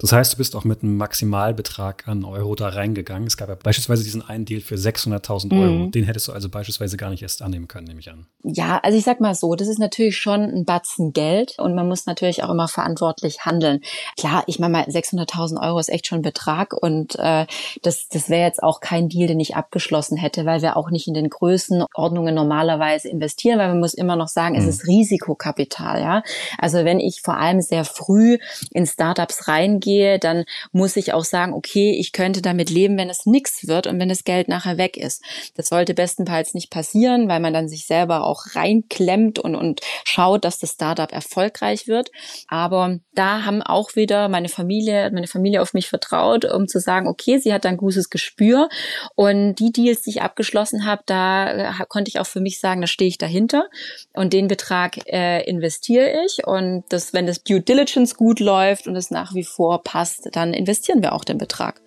Das 0.00 0.12
heißt, 0.12 0.32
du 0.32 0.36
bist 0.38 0.56
auch 0.56 0.64
mit 0.64 0.82
einem 0.82 0.96
Maximalbetrag 0.96 2.08
an 2.08 2.24
Euro 2.24 2.54
da 2.54 2.68
reingegangen. 2.68 3.26
Es 3.26 3.36
gab 3.36 3.48
ja 3.48 3.54
beispielsweise 3.54 4.02
diesen 4.02 4.26
einen 4.26 4.46
Deal 4.46 4.62
für 4.62 4.76
600.000 4.76 5.52
Euro. 5.52 5.86
Mhm. 5.86 5.90
Den 5.90 6.04
hättest 6.04 6.28
du 6.28 6.32
also 6.32 6.48
beispielsweise 6.48 6.96
gar 6.96 7.10
nicht 7.10 7.22
erst 7.22 7.42
annehmen 7.42 7.68
können, 7.68 7.86
nehme 7.86 8.00
ich 8.00 8.10
an. 8.10 8.26
Ja, 8.42 8.80
also 8.82 8.96
ich 8.96 9.04
sag 9.04 9.20
mal 9.20 9.34
so, 9.34 9.54
das 9.54 9.68
ist 9.68 9.78
natürlich 9.78 10.16
schon 10.16 10.40
ein 10.40 10.64
Batzen 10.64 11.12
Geld 11.12 11.58
und 11.58 11.74
man 11.74 11.86
muss 11.86 12.06
natürlich 12.06 12.42
auch 12.42 12.50
immer 12.50 12.68
verantwortlich 12.68 13.44
handeln. 13.44 13.80
Klar, 14.16 14.42
ich 14.46 14.58
meine 14.58 14.72
mal, 14.72 14.84
600.000 14.84 15.60
Euro 15.62 15.78
ist 15.78 15.90
echt 15.90 16.06
schon 16.06 16.20
ein 16.20 16.22
Betrag 16.22 16.72
und 16.72 17.16
äh, 17.18 17.46
das, 17.82 18.08
das 18.08 18.30
wäre 18.30 18.46
jetzt 18.46 18.62
auch 18.62 18.80
kein 18.80 19.08
Deal, 19.10 19.28
den 19.28 19.40
ich 19.40 19.54
abgeschlossen 19.54 20.16
hätte, 20.16 20.46
weil 20.46 20.62
wir 20.62 20.78
auch 20.78 20.90
nicht 20.90 21.08
in 21.08 21.14
den 21.14 21.28
Größenordnungen 21.28 22.34
normalerweise 22.34 23.08
investieren, 23.08 23.58
weil 23.58 23.68
man 23.68 23.80
muss 23.80 23.92
immer 23.92 24.16
noch 24.16 24.28
sagen, 24.28 24.54
mhm. 24.54 24.62
es 24.62 24.66
ist 24.66 24.86
Risikokapital, 24.86 26.00
ja. 26.00 26.22
Also 26.56 26.84
wenn 26.84 27.00
ich 27.00 27.20
vor 27.20 27.36
allem 27.36 27.60
sehr 27.60 27.84
früh 27.84 28.38
in 28.72 28.86
Startups 28.86 29.46
reingehe, 29.46 29.89
gehe, 29.90 30.18
dann 30.18 30.44
muss 30.72 30.96
ich 30.96 31.12
auch 31.12 31.24
sagen, 31.24 31.52
okay, 31.52 31.96
ich 31.98 32.12
könnte 32.12 32.42
damit 32.42 32.70
leben, 32.70 32.96
wenn 32.96 33.10
es 33.10 33.26
nichts 33.26 33.66
wird 33.66 33.86
und 33.88 33.98
wenn 33.98 34.08
das 34.08 34.24
Geld 34.24 34.46
nachher 34.46 34.78
weg 34.78 34.96
ist. 34.96 35.22
Das 35.56 35.68
sollte 35.68 35.94
bestenfalls 35.94 36.54
nicht 36.54 36.70
passieren, 36.70 37.28
weil 37.28 37.40
man 37.40 37.52
dann 37.52 37.68
sich 37.68 37.86
selber 37.86 38.24
auch 38.24 38.54
reinklemmt 38.54 39.38
und, 39.38 39.56
und 39.56 39.80
schaut, 40.04 40.44
dass 40.44 40.58
das 40.58 40.72
Startup 40.72 41.10
erfolgreich 41.10 41.88
wird. 41.88 42.10
Aber 42.46 42.98
da 43.14 43.44
haben 43.44 43.62
auch 43.62 43.96
wieder 43.96 44.28
meine 44.28 44.48
Familie, 44.48 45.10
meine 45.12 45.26
Familie 45.26 45.60
auf 45.60 45.74
mich 45.74 45.88
vertraut, 45.88 46.44
um 46.44 46.68
zu 46.68 46.78
sagen, 46.78 47.08
okay, 47.08 47.38
sie 47.38 47.52
hat 47.52 47.66
ein 47.66 47.76
gutes 47.76 48.10
Gespür 48.10 48.68
und 49.16 49.56
die 49.56 49.72
Deals, 49.72 50.02
die 50.02 50.10
ich 50.10 50.22
abgeschlossen 50.22 50.86
habe, 50.86 51.02
da 51.06 51.50
äh, 51.50 51.84
konnte 51.88 52.08
ich 52.08 52.20
auch 52.20 52.26
für 52.26 52.40
mich 52.40 52.60
sagen, 52.60 52.80
da 52.80 52.86
stehe 52.86 53.08
ich 53.08 53.18
dahinter 53.18 53.68
und 54.12 54.32
den 54.32 54.46
Betrag 54.46 54.98
äh, 55.06 55.42
investiere 55.44 56.24
ich 56.26 56.46
und 56.46 56.84
das, 56.90 57.12
wenn 57.12 57.26
das 57.26 57.42
Due 57.42 57.60
Diligence 57.60 58.14
gut 58.14 58.38
läuft 58.38 58.86
und 58.86 58.94
es 58.94 59.10
nach 59.10 59.34
wie 59.34 59.44
vor 59.44 59.79
passt, 59.80 60.28
dann 60.32 60.52
investieren 60.52 61.02
wir 61.02 61.12
auch 61.12 61.24
den 61.24 61.38
Betrag. 61.38 61.80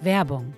Werbung. 0.00 0.54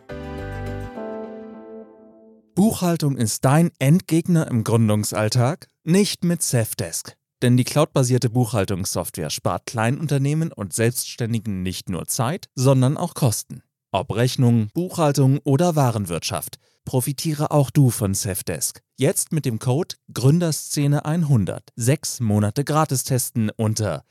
Buchhaltung 2.55 3.17
ist 3.17 3.45
dein 3.45 3.71
Endgegner 3.79 4.49
im 4.49 4.65
Gründungsalltag? 4.65 5.69
Nicht 5.85 6.25
mit 6.25 6.43
Safdesk. 6.43 7.17
Denn 7.43 7.57
die 7.57 7.65
cloudbasierte 7.65 8.31
Buchhaltungssoftware 8.31 9.31
spart 9.31 9.67
Kleinunternehmen 9.67 10.53
und 10.53 10.73
Selbstständigen 10.73 11.63
nicht 11.63 11.91
nur 11.91 12.07
Zeit, 12.07 12.47
sondern 12.55 12.97
auch 12.97 13.13
Kosten. 13.13 13.63
Ob 13.93 14.15
Rechnung, 14.15 14.69
Buchhaltung 14.73 15.39
oder 15.45 15.77
Warenwirtschaft, 15.77 16.59
profitiere 16.87 17.51
auch 17.51 17.71
du 17.71 17.91
von 17.91 18.15
Safdesk. 18.15 18.81
Jetzt 18.97 19.33
mit 19.33 19.45
dem 19.45 19.59
Code 19.59 19.97
Gründerszene100 20.15 21.61
sechs 21.77 22.21
Monate 22.21 22.65
gratis 22.65 23.05
testen 23.05 23.51
unter 23.51 24.03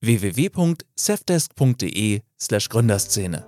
www.safdesk.de 0.00 2.20
slash 2.40 2.68
Gründerszene. 2.68 3.44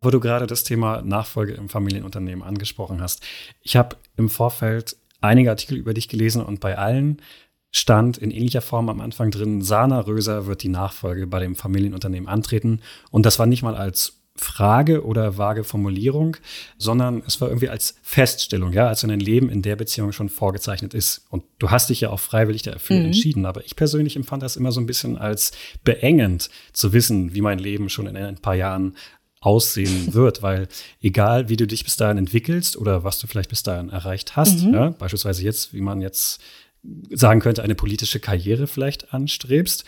Wo 0.00 0.10
du 0.10 0.18
gerade 0.18 0.46
das 0.46 0.64
Thema 0.64 1.02
Nachfolge 1.02 1.54
im 1.54 1.68
Familienunternehmen 1.68 2.42
angesprochen 2.42 3.00
hast. 3.00 3.22
Ich 3.60 3.76
habe 3.76 3.96
im 4.16 4.28
Vorfeld 4.28 4.96
einige 5.20 5.50
Artikel 5.50 5.76
über 5.76 5.94
dich 5.94 6.08
gelesen 6.08 6.42
und 6.42 6.60
bei 6.60 6.76
allen 6.76 7.22
stand 7.70 8.18
in 8.18 8.30
ähnlicher 8.30 8.60
Form 8.60 8.88
am 8.88 9.00
Anfang 9.00 9.30
drin, 9.30 9.62
Sana 9.62 10.00
Röser 10.00 10.46
wird 10.46 10.62
die 10.62 10.68
Nachfolge 10.68 11.26
bei 11.26 11.40
dem 11.40 11.56
Familienunternehmen 11.56 12.28
antreten. 12.28 12.80
Und 13.10 13.24
das 13.24 13.38
war 13.38 13.46
nicht 13.46 13.62
mal 13.62 13.76
als 13.76 14.21
Frage 14.34 15.04
oder 15.04 15.36
vage 15.36 15.62
Formulierung, 15.62 16.36
sondern 16.78 17.22
es 17.26 17.40
war 17.40 17.48
irgendwie 17.48 17.68
als 17.68 17.96
Feststellung, 18.02 18.72
ja, 18.72 18.88
als 18.88 19.02
wenn 19.02 19.10
ein 19.10 19.20
Leben 19.20 19.50
in 19.50 19.60
der 19.60 19.76
Beziehung 19.76 20.12
schon 20.12 20.30
vorgezeichnet 20.30 20.94
ist. 20.94 21.26
Und 21.28 21.44
du 21.58 21.70
hast 21.70 21.90
dich 21.90 22.00
ja 22.00 22.10
auch 22.10 22.20
freiwillig 22.20 22.62
dafür 22.62 22.96
mhm. 22.96 23.06
entschieden. 23.06 23.44
Aber 23.44 23.64
ich 23.64 23.76
persönlich 23.76 24.16
empfand 24.16 24.42
das 24.42 24.56
immer 24.56 24.72
so 24.72 24.80
ein 24.80 24.86
bisschen 24.86 25.18
als 25.18 25.52
beengend 25.84 26.48
zu 26.72 26.92
wissen, 26.92 27.34
wie 27.34 27.42
mein 27.42 27.58
Leben 27.58 27.90
schon 27.90 28.06
in 28.06 28.16
ein 28.16 28.38
paar 28.38 28.54
Jahren 28.54 28.96
aussehen 29.40 30.08
wird, 30.14 30.40
weil 30.42 30.68
egal 31.02 31.48
wie 31.48 31.56
du 31.56 31.66
dich 31.66 31.84
bis 31.84 31.96
dahin 31.96 32.16
entwickelst 32.16 32.76
oder 32.76 33.04
was 33.04 33.18
du 33.18 33.26
vielleicht 33.26 33.50
bis 33.50 33.62
dahin 33.62 33.90
erreicht 33.90 34.36
hast, 34.36 34.62
mhm. 34.62 34.74
ja, 34.74 34.90
beispielsweise 34.90 35.42
jetzt, 35.42 35.74
wie 35.74 35.82
man 35.82 36.00
jetzt 36.00 36.40
sagen 37.10 37.40
könnte, 37.40 37.62
eine 37.62 37.74
politische 37.74 38.18
Karriere 38.18 38.66
vielleicht 38.66 39.12
anstrebst, 39.12 39.84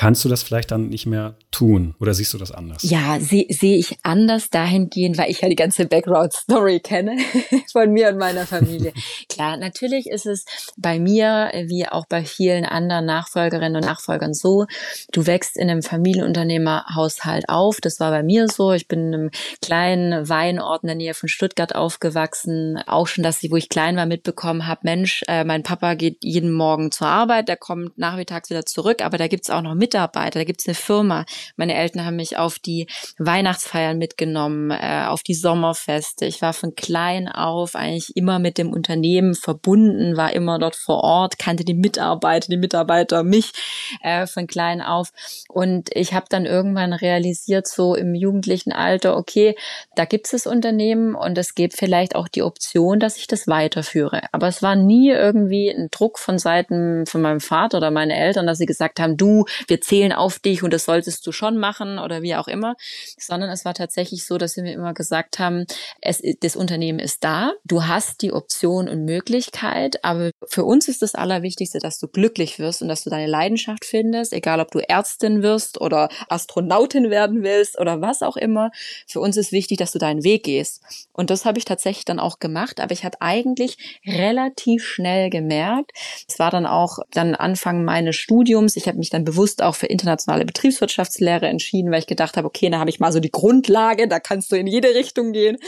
kannst 0.00 0.24
du 0.24 0.30
das 0.30 0.42
vielleicht 0.42 0.70
dann 0.70 0.88
nicht 0.88 1.04
mehr 1.04 1.34
tun 1.50 1.94
oder 2.00 2.14
siehst 2.14 2.32
du 2.32 2.38
das 2.38 2.52
anders? 2.52 2.82
Ja, 2.84 3.20
sehe 3.20 3.44
seh 3.50 3.76
ich 3.76 3.98
anders 4.02 4.48
dahingehend, 4.48 5.18
weil 5.18 5.30
ich 5.30 5.42
ja 5.42 5.48
die 5.50 5.56
ganze 5.56 5.84
Background-Story 5.84 6.80
kenne 6.80 7.18
von 7.70 7.92
mir 7.92 8.08
und 8.08 8.16
meiner 8.16 8.46
Familie. 8.46 8.94
Klar, 9.28 9.58
natürlich 9.58 10.08
ist 10.08 10.24
es 10.24 10.46
bei 10.78 10.98
mir 10.98 11.50
wie 11.66 11.86
auch 11.86 12.06
bei 12.06 12.24
vielen 12.24 12.64
anderen 12.64 13.04
Nachfolgerinnen 13.04 13.76
und 13.76 13.84
Nachfolgern 13.84 14.32
so, 14.32 14.64
du 15.12 15.26
wächst 15.26 15.58
in 15.58 15.68
einem 15.68 15.82
Familienunternehmerhaushalt 15.82 17.50
auf. 17.50 17.82
Das 17.82 18.00
war 18.00 18.10
bei 18.10 18.22
mir 18.22 18.48
so. 18.48 18.72
Ich 18.72 18.88
bin 18.88 19.08
in 19.08 19.14
einem 19.14 19.30
kleinen 19.60 20.30
Weinort 20.30 20.82
in 20.82 20.86
der 20.86 20.96
Nähe 20.96 21.12
von 21.12 21.28
Stuttgart 21.28 21.74
aufgewachsen. 21.74 22.78
Auch 22.86 23.06
schon, 23.06 23.22
dass 23.22 23.42
ich, 23.42 23.50
wo 23.50 23.56
ich 23.56 23.68
klein 23.68 23.96
war, 23.96 24.06
mitbekommen 24.06 24.66
habe, 24.66 24.80
Mensch, 24.84 25.24
äh, 25.28 25.44
mein 25.44 25.62
Papa 25.62 25.92
geht 25.92 26.24
jeden 26.24 26.52
Morgen 26.52 26.90
zur 26.90 27.08
Arbeit, 27.08 27.48
der 27.48 27.58
kommt 27.58 27.98
nachmittags 27.98 28.48
wieder 28.48 28.64
zurück, 28.64 29.04
aber 29.04 29.18
da 29.18 29.28
gibt's 29.28 29.50
auch 29.50 29.60
noch 29.60 29.74
mit 29.74 29.89
Mitarbeiter, 29.90 30.38
da 30.38 30.44
gibt's 30.44 30.68
eine 30.68 30.76
Firma. 30.76 31.24
Meine 31.56 31.74
Eltern 31.74 32.04
haben 32.04 32.14
mich 32.14 32.36
auf 32.36 32.60
die 32.60 32.86
Weihnachtsfeiern 33.18 33.98
mitgenommen, 33.98 34.70
äh, 34.70 35.06
auf 35.08 35.24
die 35.24 35.34
Sommerfeste. 35.34 36.26
Ich 36.26 36.40
war 36.42 36.52
von 36.52 36.76
klein 36.76 37.26
auf 37.26 37.74
eigentlich 37.74 38.12
immer 38.14 38.38
mit 38.38 38.56
dem 38.56 38.72
Unternehmen 38.72 39.34
verbunden, 39.34 40.16
war 40.16 40.32
immer 40.32 40.60
dort 40.60 40.76
vor 40.76 41.02
Ort, 41.02 41.40
kannte 41.40 41.64
die 41.64 41.74
Mitarbeiter, 41.74 42.46
die 42.48 42.56
Mitarbeiter 42.56 43.24
mich 43.24 43.50
äh, 44.04 44.28
von 44.28 44.46
klein 44.46 44.80
auf. 44.80 45.10
Und 45.48 45.88
ich 45.92 46.14
habe 46.14 46.26
dann 46.28 46.46
irgendwann 46.46 46.92
realisiert, 46.92 47.66
so 47.66 47.96
im 47.96 48.14
jugendlichen 48.14 48.70
Alter, 48.72 49.16
okay, 49.16 49.56
da 49.96 50.04
gibt 50.04 50.32
es 50.32 50.46
Unternehmen 50.46 51.16
und 51.16 51.36
es 51.36 51.56
gibt 51.56 51.74
vielleicht 51.74 52.14
auch 52.14 52.28
die 52.28 52.42
Option, 52.42 53.00
dass 53.00 53.16
ich 53.16 53.26
das 53.26 53.48
weiterführe. 53.48 54.22
Aber 54.30 54.46
es 54.46 54.62
war 54.62 54.76
nie 54.76 55.10
irgendwie 55.10 55.68
ein 55.68 55.88
Druck 55.90 56.20
von 56.20 56.38
Seiten 56.38 57.06
von 57.06 57.22
meinem 57.22 57.40
Vater 57.40 57.78
oder 57.78 57.90
meinen 57.90 58.12
Eltern, 58.12 58.46
dass 58.46 58.58
sie 58.58 58.66
gesagt 58.66 59.00
haben, 59.00 59.16
du, 59.16 59.46
wir 59.70 59.80
zählen 59.80 60.12
auf 60.12 60.38
dich 60.38 60.62
und 60.62 60.72
das 60.72 60.84
solltest 60.84 61.26
du 61.26 61.32
schon 61.32 61.56
machen 61.56 61.98
oder 61.98 62.22
wie 62.22 62.34
auch 62.34 62.48
immer, 62.48 62.74
sondern 63.18 63.50
es 63.50 63.64
war 63.64 63.74
tatsächlich 63.74 64.26
so, 64.26 64.36
dass 64.36 64.56
mir 64.56 64.72
immer 64.72 64.92
gesagt 64.92 65.38
haben, 65.38 65.64
es, 66.00 66.22
das 66.40 66.56
Unternehmen 66.56 66.98
ist 66.98 67.24
da, 67.24 67.52
du 67.64 67.84
hast 67.84 68.22
die 68.22 68.32
Option 68.32 68.88
und 68.88 69.04
Möglichkeit, 69.04 70.04
aber 70.04 70.30
für 70.46 70.64
uns 70.64 70.88
ist 70.88 71.02
das 71.02 71.14
Allerwichtigste, 71.14 71.78
dass 71.78 71.98
du 71.98 72.08
glücklich 72.08 72.58
wirst 72.58 72.82
und 72.82 72.88
dass 72.88 73.04
du 73.04 73.10
deine 73.10 73.26
Leidenschaft 73.26 73.84
findest, 73.84 74.32
egal 74.32 74.60
ob 74.60 74.70
du 74.70 74.80
Ärztin 74.80 75.42
wirst 75.42 75.80
oder 75.80 76.08
Astronautin 76.28 77.10
werden 77.10 77.42
willst 77.42 77.78
oder 77.78 78.00
was 78.00 78.22
auch 78.22 78.36
immer. 78.36 78.70
Für 79.06 79.20
uns 79.20 79.36
ist 79.36 79.52
wichtig, 79.52 79.78
dass 79.78 79.92
du 79.92 79.98
deinen 79.98 80.24
Weg 80.24 80.44
gehst. 80.44 80.82
Und 81.12 81.30
das 81.30 81.44
habe 81.44 81.58
ich 81.58 81.64
tatsächlich 81.64 82.04
dann 82.04 82.18
auch 82.18 82.38
gemacht, 82.38 82.80
aber 82.80 82.92
ich 82.92 83.04
habe 83.04 83.20
eigentlich 83.20 84.00
relativ 84.06 84.84
schnell 84.84 85.30
gemerkt, 85.30 85.92
es 86.28 86.38
war 86.38 86.50
dann 86.50 86.66
auch 86.66 86.98
dann 87.12 87.34
Anfang 87.34 87.84
meines 87.84 88.16
Studiums, 88.16 88.76
ich 88.76 88.88
habe 88.88 88.98
mich 88.98 89.10
dann 89.10 89.24
bewusst 89.24 89.59
auch 89.62 89.74
für 89.74 89.86
internationale 89.86 90.44
Betriebswirtschaftslehre 90.44 91.46
entschieden, 91.46 91.90
weil 91.90 92.00
ich 92.00 92.06
gedacht 92.06 92.36
habe, 92.36 92.46
okay, 92.46 92.70
da 92.70 92.78
habe 92.78 92.90
ich 92.90 93.00
mal 93.00 93.12
so 93.12 93.20
die 93.20 93.30
Grundlage, 93.30 94.08
da 94.08 94.20
kannst 94.20 94.52
du 94.52 94.56
in 94.56 94.66
jede 94.66 94.94
Richtung 94.94 95.32
gehen 95.32 95.58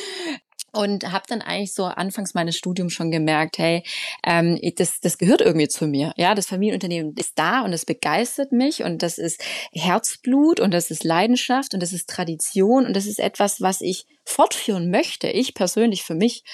und 0.72 1.12
habe 1.12 1.24
dann 1.28 1.42
eigentlich 1.42 1.74
so 1.74 1.85
anfangs 1.85 2.35
meines 2.35 2.57
Studiums 2.57 2.94
schon 2.94 3.11
gemerkt, 3.11 3.59
hey, 3.59 3.85
ähm, 4.24 4.59
das, 4.76 5.00
das 5.00 5.18
gehört 5.18 5.42
irgendwie 5.42 5.68
zu 5.68 5.87
mir. 5.87 6.12
Ja, 6.16 6.35
das 6.35 6.46
Familienunternehmen 6.46 7.14
ist 7.16 7.38
da 7.38 7.61
und 7.61 7.72
es 7.72 7.85
begeistert 7.85 8.52
mich 8.52 8.83
und 8.83 9.02
das 9.02 9.18
ist 9.18 9.42
Herzblut 9.72 10.61
und 10.61 10.72
das 10.72 10.90
ist 10.90 11.05
Leidenschaft 11.05 11.74
und 11.74 11.83
das 11.83 11.92
ist 11.92 12.09
Tradition 12.09 12.87
und 12.87 12.96
das 12.96 13.07
ist 13.07 13.20
etwas, 13.20 13.61
was 13.61 13.81
ich 13.83 14.07
fortführen 14.24 14.90
möchte, 14.90 15.28
ich 15.28 15.54
persönlich 15.54 16.02
für 16.02 16.14
mich. 16.14 16.44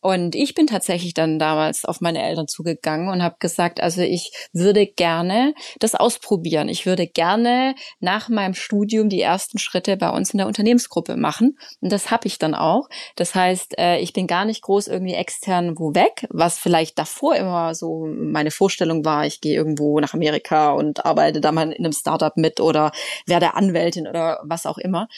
Und 0.00 0.34
ich 0.34 0.54
bin 0.54 0.66
tatsächlich 0.66 1.14
dann 1.14 1.38
damals 1.38 1.84
auf 1.84 2.00
meine 2.00 2.22
Eltern 2.22 2.48
zugegangen 2.48 3.08
und 3.08 3.22
habe 3.22 3.36
gesagt, 3.38 3.80
also 3.80 4.02
ich 4.02 4.32
würde 4.52 4.86
gerne 4.86 5.54
das 5.78 5.94
ausprobieren. 5.94 6.68
Ich 6.68 6.86
würde 6.86 7.06
gerne 7.06 7.74
nach 8.00 8.28
meinem 8.28 8.54
Studium 8.54 9.08
die 9.08 9.20
ersten 9.20 9.58
Schritte 9.58 9.96
bei 9.96 10.10
uns 10.10 10.30
in 10.30 10.38
der 10.38 10.46
Unternehmensgruppe 10.46 11.16
machen. 11.16 11.58
Und 11.80 11.92
das 11.92 12.10
habe 12.10 12.26
ich 12.26 12.38
dann 12.38 12.54
auch. 12.54 12.88
Das 13.16 13.34
heißt, 13.34 13.78
äh, 13.78 13.98
ich 13.98 14.12
bin 14.12 14.26
gar 14.26 14.44
nicht 14.44 14.62
groß 14.62 14.88
irgendwie 14.88 15.14
extern 15.14 15.78
wo 15.78 15.94
weg, 15.94 16.26
was 16.30 16.58
vielleicht 16.58 16.98
davor 16.98 17.36
immer 17.36 17.74
so 17.74 18.06
meine 18.06 18.50
Vorstellung 18.50 19.04
war, 19.04 19.26
ich 19.26 19.40
gehe 19.40 19.54
irgendwo 19.54 20.00
nach 20.00 20.14
Amerika 20.14 20.72
und 20.72 21.04
arbeite 21.04 21.40
da 21.40 21.52
mal 21.52 21.72
in 21.72 21.84
einem 21.84 21.92
Startup 21.92 22.36
mit 22.36 22.60
oder 22.60 22.92
werde 23.26 23.54
Anwältin 23.54 24.06
oder 24.06 24.40
was 24.44 24.66
auch 24.66 24.78
immer, 24.78 25.08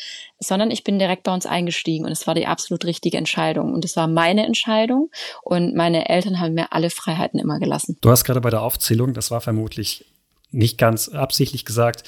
sondern 0.40 0.70
ich 0.70 0.84
bin 0.84 0.98
direkt 0.98 1.22
bei 1.22 1.32
uns 1.32 1.46
eingestiegen 1.46 2.06
und 2.06 2.12
es 2.12 2.26
war 2.26 2.34
die 2.34 2.46
absolut 2.46 2.84
richtige 2.84 3.18
Entscheidung. 3.18 3.72
Und 3.74 3.84
es 3.84 3.96
war 3.96 4.08
meine 4.08 4.46
Entscheidung 4.46 5.10
und 5.42 5.76
meine 5.76 6.08
Eltern 6.08 6.40
haben 6.40 6.54
mir 6.54 6.72
alle 6.72 6.90
Freiheiten 6.90 7.38
immer 7.38 7.58
gelassen. 7.58 7.98
Du 8.00 8.10
hast 8.10 8.24
gerade 8.24 8.40
bei 8.40 8.50
der 8.50 8.62
Aufzählung, 8.62 9.14
das 9.14 9.30
war 9.30 9.40
vermutlich 9.40 10.06
nicht 10.50 10.78
ganz 10.78 11.08
absichtlich 11.08 11.64
gesagt, 11.64 12.04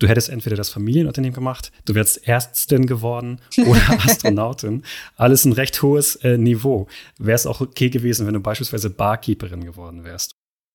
Du 0.00 0.08
hättest 0.08 0.28
entweder 0.28 0.56
das 0.56 0.70
Familienunternehmen 0.70 1.34
gemacht, 1.34 1.70
du 1.84 1.94
wärst 1.94 2.26
Ärztin 2.26 2.86
geworden 2.86 3.40
oder 3.64 3.80
Astronautin. 4.04 4.82
Alles 5.16 5.44
ein 5.44 5.52
recht 5.52 5.80
hohes 5.82 6.16
äh, 6.16 6.36
Niveau. 6.36 6.88
Wäre 7.18 7.36
es 7.36 7.46
auch 7.46 7.60
okay 7.60 7.90
gewesen, 7.90 8.26
wenn 8.26 8.34
du 8.34 8.40
beispielsweise 8.40 8.90
Barkeeperin 8.90 9.64
geworden 9.64 10.02
wärst? 10.02 10.34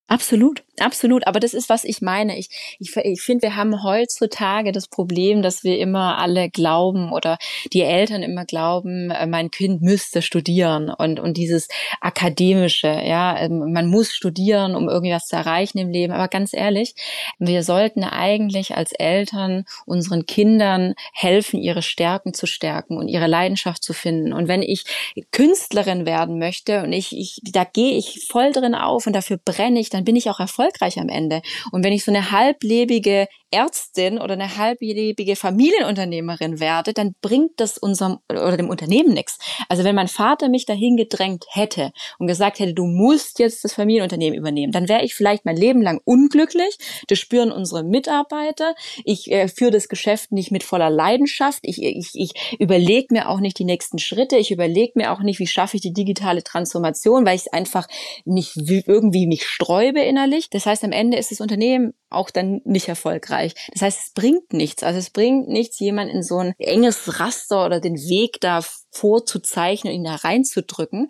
Absolut, 0.10 0.64
absolut. 0.80 1.28
Aber 1.28 1.40
das 1.40 1.54
ist, 1.54 1.70
was 1.70 1.84
ich 1.84 2.02
meine. 2.02 2.36
Ich, 2.40 2.50
ich, 2.80 2.96
ich 2.98 3.22
finde, 3.22 3.44
wir 3.44 3.56
haben 3.56 3.84
heutzutage 3.84 4.72
das 4.72 4.88
Problem, 4.88 5.44
dass 5.44 5.64
wir 5.64 5.78
immer 5.78 6.18
alle 6.18 6.50
glauben 6.50 7.14
oder 7.14 7.38
die 7.74 7.84
Eltern 7.84 8.24
immer 8.24 8.44
glauben, 8.44 9.12
äh, 9.12 9.28
mein 9.28 9.52
Kind 9.52 9.84
müsste 9.84 10.24
studieren 10.24 10.90
und, 10.90 11.20
und 11.20 11.38
dieses 11.38 11.68
akademische, 12.02 12.88
ja, 12.88 13.38
ähm, 13.40 13.72
man 13.72 13.86
muss 13.86 14.12
studieren, 14.12 14.76
um 14.76 14.90
irgendwas 14.90 15.28
zu 15.28 15.36
erreichen 15.36 15.78
im 15.78 15.92
Leben. 15.92 16.12
Aber 16.12 16.28
ganz 16.28 16.56
ehrlich, 16.56 16.96
wir 17.38 17.62
sollten 17.62 18.04
eigentlich 18.04 18.76
als 18.76 18.94
Eltern 18.94 19.66
unseren 19.86 20.26
Kindern 20.26 20.96
helfen, 21.14 21.60
ihre 21.60 21.84
Stärken 21.84 22.34
zu 22.34 22.48
stärken 22.48 22.98
und 22.98 23.10
ihre 23.10 23.28
Leidenschaft 23.28 23.84
zu 23.84 23.94
finden. 23.94 24.34
Und 24.34 24.48
wenn 24.48 24.64
ich 24.64 24.86
Künstlerin 25.32 26.08
werden 26.08 26.40
möchte 26.40 26.82
und 26.82 26.94
ich, 26.94 27.16
ich 27.16 27.42
da 27.44 27.64
gehe 27.64 27.96
ich 27.96 28.26
voll 28.28 28.52
drin 28.54 28.74
auf 28.74 29.06
und 29.06 29.14
dafür 29.14 29.38
brenne 29.38 29.80
ich, 29.80 29.92
dann 29.92 29.99
bin 30.02 30.16
ich 30.16 30.30
auch 30.30 30.40
erfolgreich 30.40 31.00
am 31.00 31.10
Ende. 31.10 31.42
Und 31.72 31.84
wenn 31.84 31.94
ich 31.94 32.04
so 32.04 32.12
eine 32.12 32.32
halblebige 32.32 33.28
Ärztin 33.52 34.20
oder 34.20 34.34
eine 34.34 34.58
halblebige 34.58 35.36
Familienunternehmerin 35.36 36.60
werde, 36.60 36.94
dann 36.94 37.16
bringt 37.22 37.60
das 37.60 37.78
unserem 37.78 38.20
oder 38.30 38.58
dem 38.58 38.70
Unternehmen 38.70 39.14
nichts. 39.14 39.40
Also 39.68 39.84
wenn 39.84 39.96
mein 39.96 40.08
Vater 40.08 40.50
mich 40.50 40.66
dahin 40.66 40.98
gedrängt 40.98 41.46
hätte 41.50 41.92
und 42.18 42.28
gesagt 42.28 42.60
hätte, 42.60 42.74
du 42.74 42.86
musst 42.86 43.40
jetzt 43.40 43.64
das 43.64 43.74
Familienunternehmen 43.74 44.38
übernehmen, 44.38 44.72
dann 44.72 44.88
wäre 44.88 45.04
ich 45.04 45.16
vielleicht 45.16 45.46
mein 45.46 45.58
Leben 45.58 45.82
lang 45.82 46.00
unglücklich. 46.04 46.78
Das 47.08 47.20
spüren 47.20 47.52
unsere 47.52 47.84
Mitarbeiter. 47.84 48.76
Ich 49.04 49.32
äh, 49.32 49.48
führe 49.48 49.72
das 49.72 49.90
Geschäft 49.90 50.32
nicht 50.32 50.52
mit 50.52 50.64
voller 50.64 50.90
Leidenschaft. 50.90 51.60
Ich, 51.64 51.82
ich, 51.82 52.12
ich 52.14 52.60
überlege 52.60 53.08
mir 53.12 53.30
auch 53.30 53.40
nicht 53.40 53.60
die 53.60 53.66
nächsten 53.66 54.00
Schritte. 54.00 54.38
Ich 54.38 54.52
überlege 54.52 54.94
mir 54.96 55.12
auch 55.12 55.22
nicht, 55.22 55.40
wie 55.40 55.48
schaffe 55.48 55.78
ich 55.78 55.82
die 55.82 55.94
digitale 55.94 56.44
Transformation, 56.44 57.26
weil 57.26 57.36
ich 57.36 57.42
es 57.42 57.54
einfach 57.54 57.88
nicht 58.26 58.56
irgendwie 58.56 59.28
mich 59.28 59.46
sträube 59.46 60.02
innerlich. 60.02 60.50
Das 60.50 60.66
heißt, 60.66 60.84
am 60.84 60.92
Ende 60.92 61.18
ist 61.18 61.32
das 61.32 61.42
Unternehmen 61.42 61.94
auch 62.10 62.30
dann 62.30 62.62
nicht 62.66 62.88
erfolgreich. 62.88 63.54
Das 63.74 63.82
heißt, 63.82 64.00
es 64.08 64.14
bringt 64.14 64.54
nichts. 64.54 64.84
Also 64.84 65.00
es 65.00 65.10
bringt 65.10 65.48
nichts, 65.48 65.80
jemand 65.80 66.12
in 66.12 66.24
so 66.24 66.38
ein 66.38 66.54
enges 66.58 67.20
Raster 67.20 67.66
oder 67.66 67.80
den 67.80 67.96
Weg 67.96 68.40
da 68.42 68.62
vorzuzeichnen 68.92 69.94
und 69.94 70.00
ihn 70.00 70.04
da 70.06 70.16
reinzudrücken. 70.16 71.10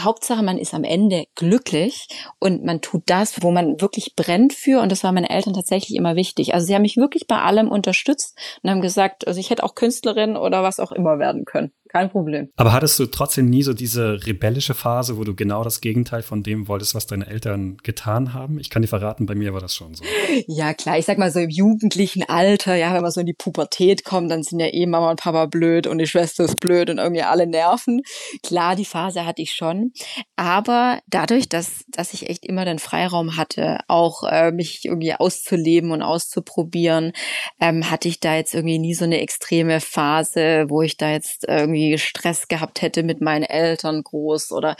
Hauptsache, 0.00 0.42
man 0.42 0.58
ist 0.58 0.74
am 0.74 0.84
Ende 0.84 1.26
glücklich 1.36 2.08
und 2.40 2.64
man 2.64 2.80
tut 2.80 3.04
das, 3.06 3.42
wo 3.42 3.52
man 3.52 3.80
wirklich 3.80 4.16
brennt 4.16 4.52
für. 4.52 4.80
Und 4.80 4.90
das 4.90 5.04
war 5.04 5.12
meinen 5.12 5.24
Eltern 5.24 5.54
tatsächlich 5.54 5.96
immer 5.96 6.16
wichtig. 6.16 6.52
Also 6.52 6.66
sie 6.66 6.74
haben 6.74 6.82
mich 6.82 6.96
wirklich 6.96 7.26
bei 7.26 7.40
allem 7.40 7.70
unterstützt 7.70 8.36
und 8.62 8.70
haben 8.70 8.80
gesagt, 8.80 9.26
also 9.26 9.38
ich 9.38 9.50
hätte 9.50 9.62
auch 9.62 9.74
Künstlerin 9.74 10.36
oder 10.36 10.62
was 10.62 10.80
auch 10.80 10.92
immer 10.92 11.18
werden 11.18 11.44
können 11.44 11.72
kein 11.94 12.10
Problem. 12.10 12.48
Aber 12.56 12.72
hattest 12.72 12.98
du 12.98 13.06
trotzdem 13.06 13.48
nie 13.48 13.62
so 13.62 13.72
diese 13.72 14.26
rebellische 14.26 14.74
Phase, 14.74 15.16
wo 15.16 15.22
du 15.22 15.36
genau 15.36 15.62
das 15.62 15.80
Gegenteil 15.80 16.22
von 16.22 16.42
dem 16.42 16.66
wolltest, 16.66 16.96
was 16.96 17.06
deine 17.06 17.28
Eltern 17.28 17.76
getan 17.84 18.34
haben? 18.34 18.58
Ich 18.58 18.68
kann 18.68 18.82
dir 18.82 18.88
verraten, 18.88 19.26
bei 19.26 19.36
mir 19.36 19.54
war 19.54 19.60
das 19.60 19.76
schon 19.76 19.94
so. 19.94 20.02
Ja, 20.48 20.74
klar, 20.74 20.98
ich 20.98 21.04
sag 21.04 21.18
mal 21.18 21.30
so 21.30 21.38
im 21.38 21.50
jugendlichen 21.50 22.24
Alter, 22.28 22.74
ja, 22.74 22.92
wenn 22.94 23.02
man 23.02 23.12
so 23.12 23.20
in 23.20 23.26
die 23.26 23.34
Pubertät 23.34 24.04
kommt, 24.04 24.30
dann 24.30 24.42
sind 24.42 24.58
ja 24.58 24.66
eh 24.66 24.86
Mama 24.86 25.10
und 25.10 25.20
Papa 25.20 25.46
blöd 25.46 25.86
und 25.86 25.98
die 25.98 26.08
Schwester 26.08 26.44
ist 26.44 26.58
blöd 26.58 26.90
und 26.90 26.98
irgendwie 26.98 27.22
alle 27.22 27.46
nerven. 27.46 28.02
Klar, 28.42 28.74
die 28.74 28.84
Phase 28.84 29.24
hatte 29.24 29.42
ich 29.42 29.52
schon. 29.52 29.92
Aber 30.34 30.98
dadurch, 31.06 31.48
dass, 31.48 31.84
dass 31.86 32.12
ich 32.12 32.28
echt 32.28 32.44
immer 32.44 32.64
den 32.64 32.80
Freiraum 32.80 33.36
hatte, 33.36 33.78
auch 33.86 34.24
äh, 34.24 34.50
mich 34.50 34.84
irgendwie 34.84 35.14
auszuleben 35.14 35.92
und 35.92 36.02
auszuprobieren, 36.02 37.12
ähm, 37.60 37.88
hatte 37.88 38.08
ich 38.08 38.18
da 38.18 38.34
jetzt 38.34 38.54
irgendwie 38.54 38.80
nie 38.80 38.94
so 38.94 39.04
eine 39.04 39.20
extreme 39.20 39.80
Phase, 39.80 40.66
wo 40.68 40.82
ich 40.82 40.96
da 40.96 41.10
jetzt 41.10 41.44
irgendwie 41.46 41.83
irgendwie 41.84 41.98
Stress 41.98 42.48
gehabt 42.48 42.82
hätte 42.82 43.02
mit 43.02 43.20
meinen 43.20 43.44
Eltern 43.44 44.02
groß 44.02 44.52
oder 44.52 44.76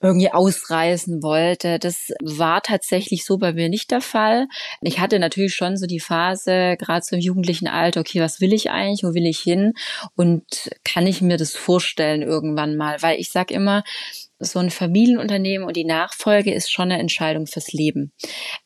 irgendwie 0.00 0.32
ausreißen 0.32 1.22
wollte. 1.22 1.78
Das 1.78 2.10
war 2.22 2.62
tatsächlich 2.62 3.24
so 3.24 3.38
bei 3.38 3.52
mir 3.52 3.68
nicht 3.68 3.90
der 3.90 4.00
Fall. 4.00 4.46
Ich 4.80 4.98
hatte 4.98 5.18
natürlich 5.18 5.54
schon 5.54 5.76
so 5.76 5.86
die 5.86 6.00
Phase, 6.00 6.76
gerade 6.78 7.04
so 7.04 7.16
im 7.16 7.22
jugendlichen 7.22 7.68
Alter, 7.68 8.00
okay, 8.00 8.20
was 8.20 8.40
will 8.40 8.52
ich 8.52 8.70
eigentlich, 8.70 9.04
wo 9.04 9.14
will 9.14 9.26
ich 9.26 9.40
hin 9.40 9.74
und 10.16 10.70
kann 10.84 11.06
ich 11.06 11.20
mir 11.20 11.36
das 11.36 11.54
vorstellen 11.54 12.22
irgendwann 12.22 12.76
mal? 12.76 13.00
Weil 13.02 13.20
ich 13.20 13.30
sag 13.30 13.50
immer, 13.50 13.84
so 14.40 14.58
ein 14.58 14.70
Familienunternehmen 14.70 15.66
und 15.66 15.76
die 15.76 15.84
Nachfolge 15.84 16.52
ist 16.52 16.72
schon 16.72 16.90
eine 16.90 16.98
Entscheidung 16.98 17.46
fürs 17.46 17.72
Leben. 17.72 18.12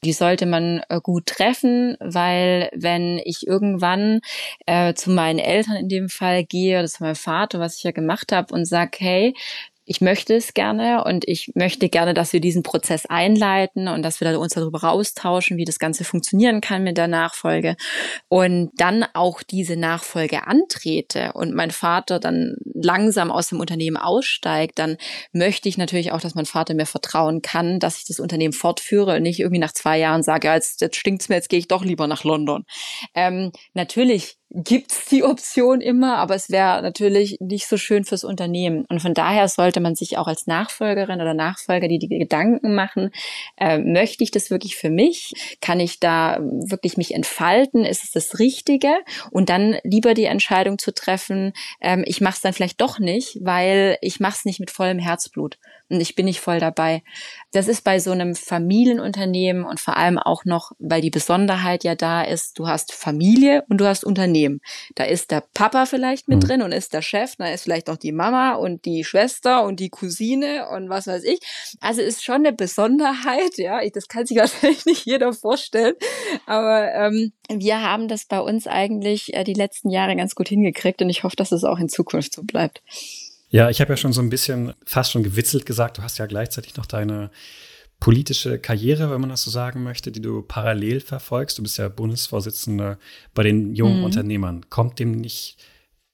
Die 0.04 0.12
sollte 0.12 0.46
man 0.46 0.82
äh, 0.88 1.00
gut 1.00 1.26
treffen, 1.26 1.96
weil 2.00 2.70
wenn 2.74 3.20
ich 3.24 3.46
irgendwann 3.46 4.20
äh, 4.66 4.94
zu 4.94 5.10
meinen 5.10 5.40
Eltern 5.40 5.76
in 5.76 5.88
dem 5.88 6.08
Fall 6.08 6.44
gehe 6.44 6.78
oder 6.78 6.88
zu 6.88 7.02
meinem 7.02 7.16
Vater, 7.16 7.58
was 7.58 7.76
ich 7.76 7.82
ja 7.82 7.90
gemacht 7.90 8.32
habe, 8.32 8.54
und 8.54 8.66
sag, 8.66 9.00
hey, 9.00 9.34
ich 9.84 10.00
möchte 10.00 10.34
es 10.34 10.54
gerne 10.54 11.04
und 11.04 11.28
ich 11.28 11.52
möchte 11.54 11.88
gerne, 11.88 12.14
dass 12.14 12.32
wir 12.32 12.40
diesen 12.40 12.62
Prozess 12.62 13.06
einleiten 13.06 13.88
und 13.88 14.02
dass 14.02 14.20
wir 14.20 14.38
uns 14.40 14.54
darüber 14.54 14.84
austauschen, 14.84 15.56
wie 15.56 15.64
das 15.64 15.78
Ganze 15.78 16.04
funktionieren 16.04 16.60
kann 16.60 16.82
mit 16.82 16.96
der 16.96 17.08
Nachfolge 17.08 17.76
und 18.28 18.70
dann 18.76 19.04
auch 19.14 19.42
diese 19.42 19.76
Nachfolge 19.76 20.46
antrete 20.46 21.32
und 21.34 21.54
mein 21.54 21.70
Vater 21.70 22.18
dann 22.18 22.56
langsam 22.74 23.30
aus 23.30 23.48
dem 23.48 23.60
Unternehmen 23.60 23.96
aussteigt, 23.96 24.78
dann 24.78 24.96
möchte 25.32 25.68
ich 25.68 25.78
natürlich 25.78 26.12
auch, 26.12 26.20
dass 26.20 26.34
mein 26.34 26.46
Vater 26.46 26.74
mir 26.74 26.86
vertrauen 26.86 27.42
kann, 27.42 27.78
dass 27.78 27.98
ich 27.98 28.04
das 28.04 28.20
Unternehmen 28.20 28.52
fortführe 28.52 29.16
und 29.16 29.22
nicht 29.22 29.40
irgendwie 29.40 29.60
nach 29.60 29.72
zwei 29.72 29.98
Jahren 29.98 30.22
sage, 30.22 30.48
ja, 30.48 30.54
jetzt, 30.54 30.80
jetzt 30.80 30.96
stinkt's 30.96 31.28
mir, 31.28 31.36
jetzt 31.36 31.48
gehe 31.48 31.58
ich 31.58 31.68
doch 31.68 31.84
lieber 31.84 32.06
nach 32.06 32.24
London. 32.24 32.64
Ähm, 33.14 33.52
natürlich 33.74 34.38
gibt's 34.50 35.06
die 35.06 35.24
Option 35.24 35.80
immer, 35.80 36.18
aber 36.18 36.34
es 36.34 36.48
wäre 36.48 36.80
natürlich 36.82 37.36
nicht 37.40 37.66
so 37.66 37.76
schön 37.76 38.04
fürs 38.04 38.22
Unternehmen. 38.22 38.84
Und 38.88 39.02
von 39.02 39.12
daher 39.12 39.48
sollte 39.48 39.80
man 39.80 39.96
sich 39.96 40.16
auch 40.16 40.28
als 40.28 40.46
Nachfolgerin 40.46 41.20
oder 41.20 41.34
Nachfolger 41.34 41.88
die, 41.88 41.98
die 41.98 42.08
Gedanken 42.08 42.74
machen, 42.74 43.10
äh, 43.56 43.78
möchte 43.78 44.22
ich 44.22 44.30
das 44.30 44.50
wirklich 44.50 44.76
für 44.76 44.90
mich? 44.90 45.32
Kann 45.60 45.80
ich 45.80 45.98
da 45.98 46.38
wirklich 46.40 46.96
mich 46.96 47.14
entfalten? 47.14 47.84
Ist 47.84 48.04
es 48.04 48.12
das 48.12 48.38
Richtige? 48.38 48.94
Und 49.32 49.48
dann 49.48 49.76
lieber 49.82 50.14
die 50.14 50.24
Entscheidung 50.24 50.78
zu 50.78 50.94
treffen, 50.94 51.52
ähm, 51.80 52.04
ich 52.06 52.20
mache 52.20 52.34
es 52.34 52.40
dann 52.40 52.52
vielleicht 52.52 52.80
doch 52.80 53.00
nicht, 53.00 53.38
weil 53.40 53.98
ich 54.02 54.20
mache 54.20 54.36
es 54.38 54.44
nicht 54.44 54.60
mit 54.60 54.70
vollem 54.70 55.00
Herzblut 55.00 55.58
und 55.90 56.00
ich 56.00 56.14
bin 56.14 56.24
nicht 56.24 56.40
voll 56.40 56.60
dabei. 56.60 57.02
Das 57.52 57.68
ist 57.68 57.84
bei 57.84 57.98
so 57.98 58.10
einem 58.10 58.34
Familienunternehmen 58.34 59.64
und 59.64 59.80
vor 59.80 59.96
allem 59.96 60.18
auch 60.18 60.44
noch, 60.44 60.72
weil 60.78 61.02
die 61.02 61.10
Besonderheit 61.10 61.84
ja 61.84 61.94
da 61.94 62.22
ist, 62.22 62.58
du 62.58 62.66
hast 62.66 62.92
Familie 62.92 63.64
und 63.68 63.78
du 63.78 63.86
hast 63.86 64.04
Unternehmen. 64.04 64.60
Da 64.94 65.04
ist 65.04 65.30
der 65.30 65.44
Papa 65.52 65.84
vielleicht 65.86 66.26
mit 66.28 66.42
mhm. 66.42 66.46
drin 66.46 66.62
und 66.62 66.72
ist 66.72 66.94
der 66.94 67.02
Chef, 67.02 67.36
da 67.36 67.48
ist 67.48 67.64
vielleicht 67.64 67.88
noch 67.88 67.98
die 67.98 68.12
Mama 68.12 68.54
und 68.54 68.84
die 68.86 69.04
Schwester 69.04 69.64
und 69.64 69.78
die 69.78 69.90
Cousine 69.90 70.68
und 70.70 70.88
was 70.88 71.06
weiß 71.06 71.24
ich. 71.24 71.40
Also 71.80 72.00
ist 72.00 72.24
schon 72.24 72.36
eine 72.36 72.52
Besonderheit, 72.52 73.58
ja. 73.58 73.80
Das 73.90 74.08
kann 74.08 74.24
sich 74.24 74.36
wahrscheinlich 74.38 74.86
nicht 74.86 75.04
jeder 75.04 75.32
vorstellen. 75.32 75.94
Aber 76.46 76.92
ähm, 76.92 77.32
wir 77.50 77.82
haben 77.82 78.08
das 78.08 78.24
bei 78.24 78.40
uns 78.40 78.66
eigentlich 78.66 79.34
äh, 79.34 79.44
die 79.44 79.54
letzten 79.54 79.90
Jahre 79.90 80.16
ganz 80.16 80.34
gut 80.34 80.48
hingekriegt 80.48 81.02
und 81.02 81.10
ich 81.10 81.24
hoffe, 81.24 81.36
dass 81.36 81.52
es 81.52 81.64
auch 81.64 81.78
in 81.78 81.88
Zukunft 81.88 82.34
so 82.34 82.42
bleibt. 82.42 82.82
Ja, 83.54 83.70
ich 83.70 83.80
habe 83.80 83.92
ja 83.92 83.96
schon 83.96 84.12
so 84.12 84.20
ein 84.20 84.30
bisschen 84.30 84.72
fast 84.84 85.12
schon 85.12 85.22
gewitzelt 85.22 85.64
gesagt, 85.64 85.98
du 85.98 86.02
hast 86.02 86.18
ja 86.18 86.26
gleichzeitig 86.26 86.74
noch 86.74 86.86
deine 86.86 87.30
politische 88.00 88.58
Karriere, 88.58 89.12
wenn 89.12 89.20
man 89.20 89.30
das 89.30 89.44
so 89.44 89.50
sagen 89.52 89.84
möchte, 89.84 90.10
die 90.10 90.20
du 90.20 90.42
parallel 90.42 90.98
verfolgst. 90.98 91.56
Du 91.56 91.62
bist 91.62 91.78
ja 91.78 91.88
Bundesvorsitzende 91.88 92.98
bei 93.32 93.44
den 93.44 93.72
jungen 93.76 93.98
mhm. 93.98 94.04
Unternehmern. 94.06 94.68
Kommt 94.70 94.98
dem 94.98 95.12
nicht 95.12 95.56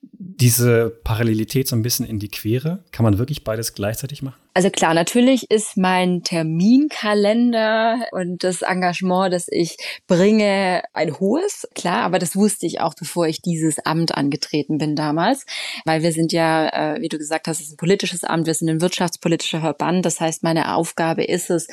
diese 0.03 0.91
Parallelität 0.91 1.67
so 1.67 1.77
ein 1.77 1.83
bisschen 1.83 2.05
in 2.05 2.19
die 2.19 2.29
Quere? 2.29 2.85
Kann 2.93 3.05
man 3.05 3.17
wirklich 3.17 3.43
beides 3.43 3.73
gleichzeitig 3.73 4.21
machen? 4.21 4.39
Also 4.53 4.69
klar, 4.69 4.95
natürlich 4.95 5.49
ist 5.49 5.77
mein 5.77 6.25
Terminkalender 6.25 8.07
und 8.11 8.43
das 8.43 8.63
Engagement, 8.63 9.33
das 9.33 9.47
ich 9.49 9.77
bringe, 10.09 10.83
ein 10.93 11.21
hohes, 11.21 11.69
klar, 11.77 12.03
aber 12.03 12.19
das 12.19 12.35
wusste 12.35 12.67
ich 12.67 12.81
auch, 12.81 12.95
bevor 12.95 13.29
ich 13.29 13.43
dieses 13.43 13.79
Amt 13.87 14.17
angetreten 14.17 14.79
bin 14.79 14.97
damals, 14.97 15.47
weil 15.85 16.03
wir 16.03 16.11
sind 16.13 16.33
ja, 16.33 16.95
äh, 16.95 17.01
wie 17.01 17.09
du 17.09 17.17
gesagt 17.17 17.47
hast, 17.47 17.61
es 17.61 17.67
ist 17.67 17.75
ein 17.75 17.77
politisches 17.77 18.25
Amt, 18.25 18.49
wir 18.49 18.55
sind 18.55 18.69
ein 18.69 18.81
wirtschaftspolitischer 18.81 19.61
Verband, 19.61 20.05
das 20.05 20.21
heißt, 20.21 20.43
meine 20.43 20.75
Aufgabe 20.75 21.23
ist 21.23 21.51
es, 21.51 21.69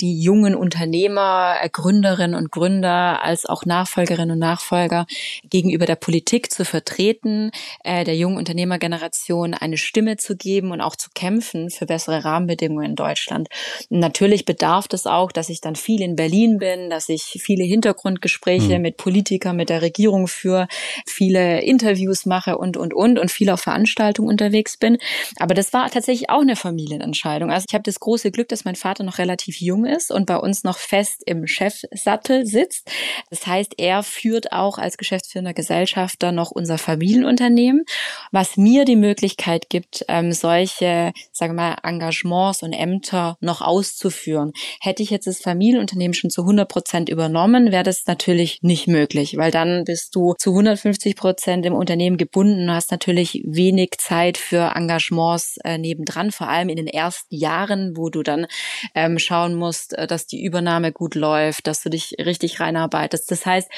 die 0.00 0.22
jungen 0.22 0.54
Unternehmer, 0.54 1.56
äh, 1.60 1.68
Gründerinnen 1.68 2.36
und 2.36 2.52
Gründer 2.52 3.24
als 3.24 3.44
auch 3.44 3.64
Nachfolgerinnen 3.64 4.34
und 4.34 4.38
Nachfolger 4.38 5.06
gegenüber 5.42 5.84
der 5.84 5.96
Politik 5.96 6.52
zu 6.52 6.64
vertreten, 6.64 7.50
äh, 7.82 8.04
der 8.04 8.16
jungen 8.16 8.36
Unternehmergeneration 8.36 9.52
eine 9.52 9.78
Stimme 9.78 10.16
zu 10.16 10.36
geben 10.36 10.70
und 10.70 10.80
auch 10.80 10.94
zu 10.94 11.10
kämpfen 11.12 11.70
für 11.70 11.86
bessere 11.86 12.19
Rahmenbedingungen 12.24 12.90
in 12.90 12.96
Deutschland. 12.96 13.48
natürlich 13.88 14.44
bedarf 14.44 14.86
es 14.92 15.06
auch, 15.06 15.32
dass 15.32 15.48
ich 15.48 15.60
dann 15.60 15.76
viel 15.76 16.00
in 16.00 16.16
Berlin 16.16 16.58
bin, 16.58 16.90
dass 16.90 17.08
ich 17.08 17.40
viele 17.42 17.64
Hintergrundgespräche 17.64 18.76
mhm. 18.76 18.82
mit 18.82 18.96
Politikern, 18.96 19.56
mit 19.56 19.68
der 19.68 19.82
Regierung 19.82 20.26
führe, 20.26 20.68
viele 21.06 21.62
Interviews 21.62 22.26
mache 22.26 22.58
und, 22.58 22.76
und, 22.76 22.94
und 22.94 23.18
und 23.18 23.30
viel 23.30 23.50
auf 23.50 23.60
Veranstaltungen 23.60 24.28
unterwegs 24.28 24.76
bin. 24.76 24.98
Aber 25.38 25.54
das 25.54 25.72
war 25.72 25.90
tatsächlich 25.90 26.30
auch 26.30 26.40
eine 26.40 26.56
Familienentscheidung. 26.56 27.50
Also 27.50 27.66
ich 27.68 27.74
habe 27.74 27.82
das 27.82 28.00
große 28.00 28.30
Glück, 28.30 28.48
dass 28.48 28.64
mein 28.64 28.76
Vater 28.76 29.04
noch 29.04 29.18
relativ 29.18 29.60
jung 29.60 29.86
ist 29.86 30.10
und 30.10 30.26
bei 30.26 30.36
uns 30.36 30.64
noch 30.64 30.78
fest 30.78 31.22
im 31.26 31.46
Chefsattel 31.46 32.46
sitzt. 32.46 32.90
Das 33.30 33.46
heißt, 33.46 33.74
er 33.78 34.02
führt 34.02 34.52
auch 34.52 34.78
als 34.78 34.96
geschäftsführender 34.96 35.54
Gesellschafter 35.54 36.32
noch 36.32 36.50
unser 36.50 36.78
Familienunternehmen, 36.78 37.84
was 38.32 38.56
mir 38.56 38.84
die 38.84 38.96
Möglichkeit 38.96 39.68
gibt, 39.68 40.04
ähm, 40.08 40.32
solche, 40.32 41.12
sagen 41.32 41.54
wir 41.54 41.62
mal, 41.62 41.76
Engagements 41.82 42.09
und 42.62 42.72
Ämter 42.72 43.36
noch 43.40 43.60
auszuführen. 43.60 44.52
Hätte 44.80 45.02
ich 45.02 45.10
jetzt 45.10 45.26
das 45.26 45.40
Familienunternehmen 45.40 46.14
schon 46.14 46.30
zu 46.30 46.42
100 46.42 46.68
Prozent 46.68 47.08
übernommen, 47.08 47.72
wäre 47.72 47.82
das 47.82 48.06
natürlich 48.06 48.58
nicht 48.62 48.86
möglich, 48.86 49.36
weil 49.36 49.50
dann 49.50 49.84
bist 49.84 50.14
du 50.14 50.34
zu 50.38 50.50
150 50.50 51.16
Prozent 51.16 51.66
im 51.66 51.74
Unternehmen 51.74 52.16
gebunden 52.16 52.68
und 52.68 52.74
hast 52.74 52.90
natürlich 52.90 53.42
wenig 53.46 53.92
Zeit 53.98 54.38
für 54.38 54.72
Engagements 54.74 55.56
äh, 55.64 55.78
nebendran, 55.78 56.30
vor 56.30 56.48
allem 56.48 56.68
in 56.68 56.76
den 56.76 56.86
ersten 56.86 57.34
Jahren, 57.34 57.96
wo 57.96 58.10
du 58.10 58.22
dann 58.22 58.46
ähm, 58.94 59.18
schauen 59.18 59.54
musst, 59.54 59.96
äh, 59.96 60.06
dass 60.06 60.26
die 60.26 60.42
Übernahme 60.42 60.92
gut 60.92 61.14
läuft, 61.14 61.66
dass 61.66 61.82
du 61.82 61.90
dich 61.90 62.14
richtig 62.18 62.60
reinarbeitest. 62.60 63.30
Das 63.30 63.46
heißt, 63.46 63.70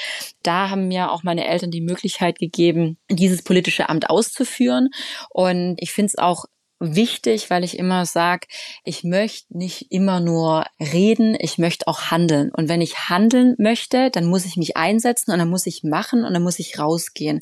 da 0.43 0.69
haben 0.69 0.87
mir 0.87 1.11
auch 1.11 1.23
meine 1.23 1.47
Eltern 1.47 1.71
die 1.71 1.81
Möglichkeit 1.81 2.39
gegeben, 2.39 2.97
dieses 3.09 3.43
politische 3.43 3.89
Amt 3.89 4.09
auszuführen. 4.09 4.89
Und 5.29 5.75
ich 5.79 5.91
finde 5.91 6.07
es 6.07 6.17
auch 6.17 6.45
wichtig, 6.83 7.49
weil 7.49 7.63
ich 7.63 7.77
immer 7.77 8.05
sage, 8.05 8.47
ich 8.83 9.03
möchte 9.03 9.57
nicht 9.57 9.91
immer 9.91 10.19
nur 10.19 10.65
reden, 10.79 11.35
ich 11.39 11.57
möchte 11.57 11.87
auch 11.87 12.11
handeln. 12.11 12.51
Und 12.51 12.69
wenn 12.69 12.81
ich 12.81 13.09
handeln 13.09 13.55
möchte, 13.57 14.09
dann 14.11 14.25
muss 14.25 14.45
ich 14.45 14.57
mich 14.57 14.75
einsetzen 14.77 15.31
und 15.31 15.39
dann 15.39 15.49
muss 15.49 15.65
ich 15.65 15.83
machen 15.83 16.25
und 16.25 16.33
dann 16.33 16.43
muss 16.43 16.59
ich 16.59 16.79
rausgehen. 16.79 17.41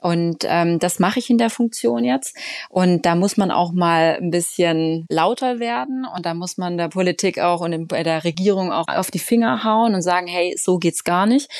Und 0.00 0.44
ähm, 0.44 0.78
das 0.78 0.98
mache 0.98 1.18
ich 1.18 1.30
in 1.30 1.38
der 1.38 1.50
Funktion 1.50 2.04
jetzt. 2.04 2.36
Und 2.70 3.04
da 3.04 3.14
muss 3.14 3.36
man 3.36 3.50
auch 3.50 3.72
mal 3.72 4.18
ein 4.20 4.30
bisschen 4.30 5.06
lauter 5.10 5.60
werden 5.60 6.06
und 6.14 6.24
da 6.26 6.34
muss 6.34 6.56
man 6.56 6.78
der 6.78 6.88
Politik 6.88 7.38
auch 7.38 7.60
und 7.60 7.90
der 7.92 8.24
Regierung 8.24 8.72
auch 8.72 8.88
auf 8.88 9.10
die 9.10 9.18
Finger 9.18 9.64
hauen 9.64 9.94
und 9.94 10.02
sagen, 10.02 10.26
hey, 10.26 10.54
so 10.56 10.78
geht's 10.78 11.04
gar 11.04 11.26
nicht. 11.26 11.50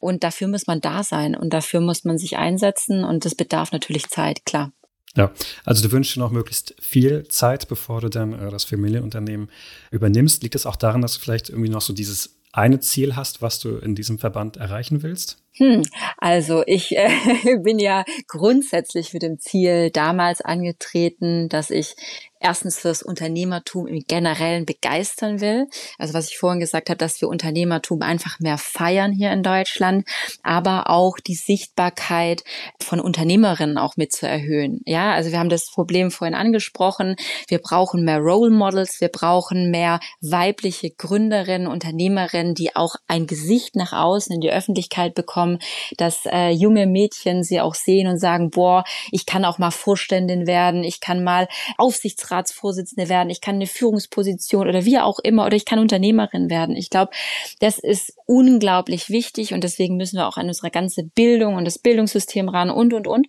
Und 0.00 0.24
dafür 0.24 0.48
muss 0.48 0.66
man 0.66 0.80
da 0.80 1.02
sein 1.02 1.36
und 1.36 1.52
dafür 1.52 1.80
muss 1.80 2.04
man 2.04 2.18
sich 2.18 2.36
einsetzen 2.36 3.04
und 3.04 3.24
das 3.24 3.34
bedarf 3.34 3.72
natürlich 3.72 4.08
Zeit, 4.08 4.44
klar. 4.44 4.72
Ja, 5.16 5.32
also 5.64 5.82
du 5.82 5.90
wünschst 5.92 6.16
dir 6.16 6.20
noch 6.20 6.30
möglichst 6.30 6.74
viel 6.80 7.26
Zeit, 7.28 7.68
bevor 7.68 8.00
du 8.00 8.08
dann 8.08 8.32
äh, 8.32 8.50
das 8.50 8.64
Familienunternehmen 8.64 9.50
übernimmst. 9.90 10.42
Liegt 10.42 10.54
es 10.54 10.66
auch 10.66 10.76
daran, 10.76 11.02
dass 11.02 11.14
du 11.14 11.20
vielleicht 11.20 11.48
irgendwie 11.48 11.70
noch 11.70 11.80
so 11.80 11.92
dieses 11.92 12.36
eine 12.52 12.80
Ziel 12.80 13.16
hast, 13.16 13.42
was 13.42 13.58
du 13.60 13.76
in 13.76 13.94
diesem 13.94 14.18
Verband 14.18 14.56
erreichen 14.56 15.02
willst? 15.02 15.38
Hm, 15.58 15.82
also 16.16 16.62
ich 16.66 16.96
äh, 16.96 17.10
bin 17.62 17.78
ja 17.78 18.04
grundsätzlich 18.28 19.12
mit 19.12 19.22
dem 19.22 19.38
Ziel 19.38 19.90
damals 19.90 20.40
angetreten, 20.40 21.48
dass 21.48 21.70
ich 21.70 21.96
erstens 22.40 22.78
fürs 22.78 23.02
Unternehmertum 23.02 23.86
im 23.86 24.04
Generellen 24.06 24.64
begeistern 24.64 25.40
will. 25.40 25.66
Also 25.98 26.14
was 26.14 26.30
ich 26.30 26.38
vorhin 26.38 26.60
gesagt 26.60 26.88
habe, 26.90 26.98
dass 26.98 27.20
wir 27.20 27.28
Unternehmertum 27.28 28.02
einfach 28.02 28.38
mehr 28.40 28.58
feiern 28.58 29.12
hier 29.12 29.32
in 29.32 29.42
Deutschland, 29.42 30.06
aber 30.42 30.90
auch 30.90 31.18
die 31.18 31.34
Sichtbarkeit 31.34 32.44
von 32.80 33.00
Unternehmerinnen 33.00 33.78
auch 33.78 33.96
mit 33.96 34.12
zu 34.12 34.26
erhöhen. 34.28 34.80
Ja, 34.84 35.12
also 35.12 35.30
wir 35.30 35.38
haben 35.38 35.48
das 35.48 35.70
Problem 35.70 36.10
vorhin 36.10 36.34
angesprochen. 36.34 37.16
Wir 37.48 37.58
brauchen 37.58 38.04
mehr 38.04 38.18
Role 38.18 38.50
Models. 38.50 39.00
Wir 39.00 39.08
brauchen 39.08 39.70
mehr 39.70 40.00
weibliche 40.20 40.90
Gründerinnen, 40.90 41.66
Unternehmerinnen, 41.66 42.54
die 42.54 42.74
auch 42.76 42.96
ein 43.06 43.26
Gesicht 43.26 43.76
nach 43.76 43.92
außen 43.92 44.34
in 44.34 44.40
die 44.40 44.52
Öffentlichkeit 44.52 45.14
bekommen, 45.14 45.47
dass 45.96 46.26
äh, 46.26 46.50
junge 46.50 46.86
Mädchen 46.86 47.42
sie 47.42 47.62
auch 47.62 47.74
sehen 47.74 48.06
und 48.06 48.18
sagen, 48.18 48.50
boah, 48.50 48.84
ich 49.10 49.24
kann 49.24 49.46
auch 49.46 49.56
mal 49.56 49.70
Vorständin 49.70 50.46
werden. 50.46 50.84
Ich 50.84 51.00
kann 51.00 51.24
mal 51.24 51.48
Aufsichts 51.78 52.18
Aufsichtsratsvorsitzende 52.18 53.08
werden, 53.08 53.30
ich 53.30 53.40
kann 53.40 53.56
eine 53.56 53.66
Führungsposition 53.66 54.68
oder 54.68 54.84
wie 54.84 54.98
auch 54.98 55.18
immer 55.18 55.46
oder 55.46 55.56
ich 55.56 55.64
kann 55.64 55.78
Unternehmerin 55.78 56.50
werden. 56.50 56.76
Ich 56.76 56.90
glaube, 56.90 57.12
das 57.60 57.78
ist 57.78 58.14
unglaublich 58.26 59.10
wichtig 59.10 59.54
und 59.54 59.64
deswegen 59.64 59.96
müssen 59.96 60.16
wir 60.16 60.26
auch 60.26 60.36
an 60.36 60.48
unsere 60.48 60.70
ganze 60.70 61.04
Bildung 61.04 61.54
und 61.54 61.64
das 61.64 61.78
Bildungssystem 61.78 62.48
ran 62.48 62.70
und 62.70 62.92
und 62.92 63.06
und. 63.06 63.26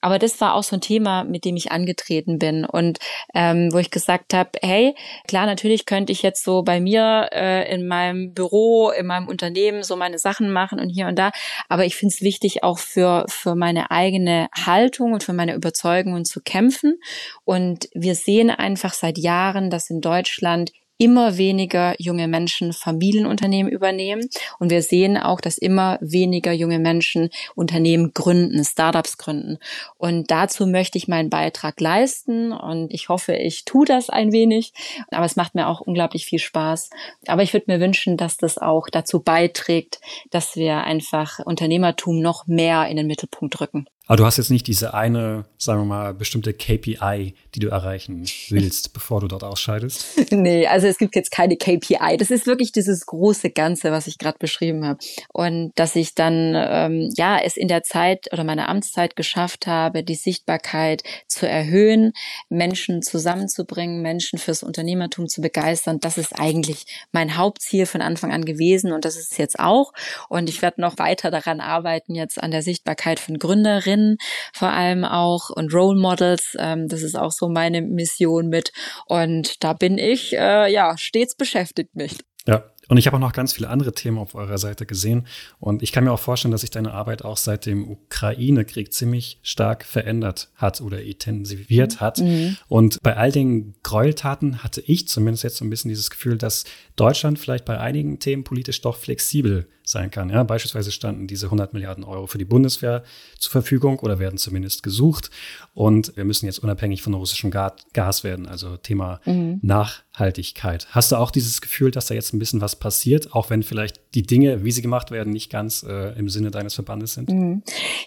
Aber 0.00 0.18
das 0.18 0.40
war 0.40 0.54
auch 0.54 0.62
so 0.62 0.76
ein 0.76 0.80
Thema, 0.80 1.24
mit 1.24 1.44
dem 1.44 1.56
ich 1.56 1.72
angetreten 1.72 2.38
bin 2.38 2.64
und 2.64 2.98
ähm, 3.34 3.70
wo 3.72 3.78
ich 3.78 3.90
gesagt 3.90 4.34
habe, 4.34 4.50
hey, 4.60 4.94
klar, 5.26 5.46
natürlich 5.46 5.86
könnte 5.86 6.12
ich 6.12 6.22
jetzt 6.22 6.44
so 6.44 6.62
bei 6.62 6.80
mir 6.80 7.28
äh, 7.32 7.72
in 7.72 7.86
meinem 7.86 8.34
Büro, 8.34 8.90
in 8.90 9.06
meinem 9.06 9.28
Unternehmen 9.28 9.82
so 9.82 9.96
meine 9.96 10.18
Sachen 10.18 10.52
machen 10.52 10.80
und 10.80 10.90
hier 10.90 11.06
und 11.06 11.18
da, 11.18 11.30
aber 11.68 11.84
ich 11.84 11.96
finde 11.96 12.14
es 12.14 12.22
wichtig 12.22 12.62
auch 12.62 12.78
für 12.78 13.24
für 13.28 13.54
meine 13.54 13.90
eigene 13.90 14.48
Haltung 14.54 15.12
und 15.12 15.22
für 15.22 15.32
meine 15.32 15.54
Überzeugungen 15.54 16.24
zu 16.24 16.40
kämpfen. 16.40 17.00
Und 17.44 17.88
wir 17.94 18.14
sehen 18.14 18.50
einfach 18.50 18.94
seit 18.94 19.18
Jahren, 19.18 19.70
dass 19.70 19.90
in 19.90 20.00
Deutschland 20.00 20.72
immer 21.02 21.36
weniger 21.36 21.96
junge 21.98 22.28
Menschen 22.28 22.72
Familienunternehmen 22.72 23.72
übernehmen. 23.72 24.28
Und 24.60 24.70
wir 24.70 24.82
sehen 24.82 25.16
auch, 25.16 25.40
dass 25.40 25.58
immer 25.58 25.98
weniger 26.00 26.52
junge 26.52 26.78
Menschen 26.78 27.30
Unternehmen 27.56 28.12
gründen, 28.14 28.64
Startups 28.64 29.18
gründen. 29.18 29.58
Und 29.98 30.30
dazu 30.30 30.64
möchte 30.64 30.98
ich 30.98 31.08
meinen 31.08 31.28
Beitrag 31.28 31.80
leisten. 31.80 32.52
Und 32.52 32.94
ich 32.94 33.08
hoffe, 33.08 33.34
ich 33.34 33.64
tue 33.64 33.84
das 33.84 34.10
ein 34.10 34.30
wenig. 34.30 34.72
Aber 35.10 35.24
es 35.26 35.34
macht 35.34 35.56
mir 35.56 35.66
auch 35.66 35.80
unglaublich 35.80 36.24
viel 36.24 36.38
Spaß. 36.38 36.90
Aber 37.26 37.42
ich 37.42 37.52
würde 37.52 37.72
mir 37.72 37.80
wünschen, 37.80 38.16
dass 38.16 38.36
das 38.36 38.58
auch 38.58 38.88
dazu 38.88 39.18
beiträgt, 39.18 40.00
dass 40.30 40.54
wir 40.54 40.84
einfach 40.84 41.40
Unternehmertum 41.40 42.20
noch 42.20 42.46
mehr 42.46 42.86
in 42.86 42.96
den 42.96 43.08
Mittelpunkt 43.08 43.60
rücken. 43.60 43.88
Aber 44.12 44.18
du 44.18 44.26
hast 44.26 44.36
jetzt 44.36 44.50
nicht 44.50 44.66
diese 44.66 44.92
eine, 44.92 45.46
sagen 45.56 45.80
wir 45.80 45.86
mal, 45.86 46.12
bestimmte 46.12 46.52
KPI, 46.52 47.34
die 47.54 47.60
du 47.60 47.68
erreichen 47.68 48.26
willst, 48.50 48.92
bevor 48.92 49.22
du 49.22 49.26
dort 49.26 49.42
ausscheidest? 49.42 50.04
Nee, 50.30 50.66
also 50.66 50.86
es 50.86 50.98
gibt 50.98 51.16
jetzt 51.16 51.30
keine 51.30 51.56
KPI. 51.56 52.18
Das 52.18 52.30
ist 52.30 52.46
wirklich 52.46 52.72
dieses 52.72 53.06
große 53.06 53.48
Ganze, 53.48 53.90
was 53.90 54.06
ich 54.06 54.18
gerade 54.18 54.36
beschrieben 54.38 54.84
habe. 54.84 54.98
Und 55.32 55.72
dass 55.76 55.96
ich 55.96 56.14
dann 56.14 56.52
ähm, 56.54 57.10
ja 57.16 57.38
es 57.42 57.56
in 57.56 57.68
der 57.68 57.84
Zeit 57.84 58.30
oder 58.34 58.44
meiner 58.44 58.68
Amtszeit 58.68 59.16
geschafft 59.16 59.66
habe, 59.66 60.04
die 60.04 60.14
Sichtbarkeit 60.14 61.02
zu 61.26 61.48
erhöhen, 61.48 62.12
Menschen 62.50 63.00
zusammenzubringen, 63.00 64.02
Menschen 64.02 64.38
fürs 64.38 64.62
Unternehmertum 64.62 65.26
zu 65.26 65.40
begeistern, 65.40 66.00
das 66.00 66.18
ist 66.18 66.38
eigentlich 66.38 66.84
mein 67.12 67.38
Hauptziel 67.38 67.86
von 67.86 68.02
Anfang 68.02 68.30
an 68.30 68.44
gewesen 68.44 68.92
und 68.92 69.06
das 69.06 69.16
ist 69.16 69.32
es 69.32 69.38
jetzt 69.38 69.58
auch. 69.58 69.94
Und 70.28 70.50
ich 70.50 70.60
werde 70.60 70.82
noch 70.82 70.98
weiter 70.98 71.30
daran 71.30 71.60
arbeiten, 71.62 72.14
jetzt 72.14 72.42
an 72.42 72.50
der 72.50 72.60
Sichtbarkeit 72.60 73.18
von 73.18 73.38
Gründerinnen 73.38 74.01
Mentorinnen 74.02 74.16
vor 74.52 74.70
allem 74.70 75.04
auch 75.04 75.50
und 75.50 75.72
Role 75.72 75.98
Models. 75.98 76.56
Ähm, 76.58 76.88
das 76.88 77.02
ist 77.02 77.16
auch 77.16 77.32
so 77.32 77.48
meine 77.48 77.82
Mission 77.82 78.48
mit. 78.48 78.72
Und 79.06 79.62
da 79.62 79.72
bin 79.72 79.98
ich 79.98 80.34
äh, 80.34 80.72
ja 80.72 80.96
stets 80.96 81.34
beschäftigt 81.34 81.94
mich. 81.94 82.18
Ja, 82.46 82.64
und 82.88 82.96
ich 82.96 83.06
habe 83.06 83.16
auch 83.16 83.20
noch 83.20 83.32
ganz 83.32 83.52
viele 83.52 83.68
andere 83.68 83.92
Themen 83.92 84.18
auf 84.18 84.34
eurer 84.34 84.58
Seite 84.58 84.84
gesehen. 84.84 85.28
Und 85.60 85.82
ich 85.82 85.92
kann 85.92 86.02
mir 86.02 86.12
auch 86.12 86.18
vorstellen, 86.18 86.50
dass 86.50 86.62
sich 86.62 86.70
deine 86.70 86.92
Arbeit 86.92 87.24
auch 87.24 87.36
seit 87.36 87.66
dem 87.66 87.88
Ukraine-Krieg 87.88 88.92
ziemlich 88.92 89.38
stark 89.42 89.84
verändert 89.84 90.50
hat 90.56 90.80
oder 90.80 91.00
intensiviert 91.00 92.00
hat. 92.00 92.18
Mhm. 92.18 92.56
Und 92.66 93.00
bei 93.02 93.16
all 93.16 93.30
den 93.30 93.74
Gräueltaten 93.84 94.64
hatte 94.64 94.80
ich 94.80 95.06
zumindest 95.06 95.44
jetzt 95.44 95.56
so 95.58 95.64
ein 95.64 95.70
bisschen 95.70 95.90
dieses 95.90 96.10
Gefühl, 96.10 96.36
dass 96.36 96.64
Deutschland 96.96 97.38
vielleicht 97.38 97.64
bei 97.64 97.78
einigen 97.78 98.18
Themen 98.18 98.42
politisch 98.42 98.80
doch 98.80 98.96
flexibel 98.96 99.68
sein 99.84 100.10
kann. 100.10 100.30
Ja, 100.30 100.42
beispielsweise 100.42 100.92
standen 100.92 101.26
diese 101.26 101.46
100 101.46 101.72
Milliarden 101.72 102.04
Euro 102.04 102.26
für 102.26 102.38
die 102.38 102.44
Bundeswehr 102.44 103.02
zur 103.38 103.50
Verfügung 103.50 103.98
oder 103.98 104.18
werden 104.18 104.38
zumindest 104.38 104.82
gesucht. 104.82 105.30
Und 105.74 106.16
wir 106.16 106.24
müssen 106.24 106.46
jetzt 106.46 106.58
unabhängig 106.58 107.02
von 107.02 107.14
russischem 107.14 107.50
Gas 107.50 108.24
werden, 108.24 108.46
also 108.46 108.76
Thema 108.76 109.20
mhm. 109.24 109.58
Nachhaltigkeit. 109.62 110.86
Hast 110.90 111.12
du 111.12 111.16
auch 111.16 111.30
dieses 111.30 111.60
Gefühl, 111.60 111.90
dass 111.90 112.06
da 112.06 112.14
jetzt 112.14 112.32
ein 112.32 112.38
bisschen 112.38 112.60
was 112.60 112.76
passiert, 112.76 113.32
auch 113.34 113.50
wenn 113.50 113.62
vielleicht 113.62 114.00
die 114.14 114.22
Dinge, 114.22 114.64
wie 114.64 114.72
sie 114.72 114.82
gemacht 114.82 115.10
werden, 115.10 115.32
nicht 115.32 115.50
ganz 115.50 115.82
äh, 115.82 116.16
im 116.18 116.28
Sinne 116.28 116.50
deines 116.50 116.74
Verbandes 116.74 117.14
sind? 117.14 117.30
Mhm. 117.30 117.62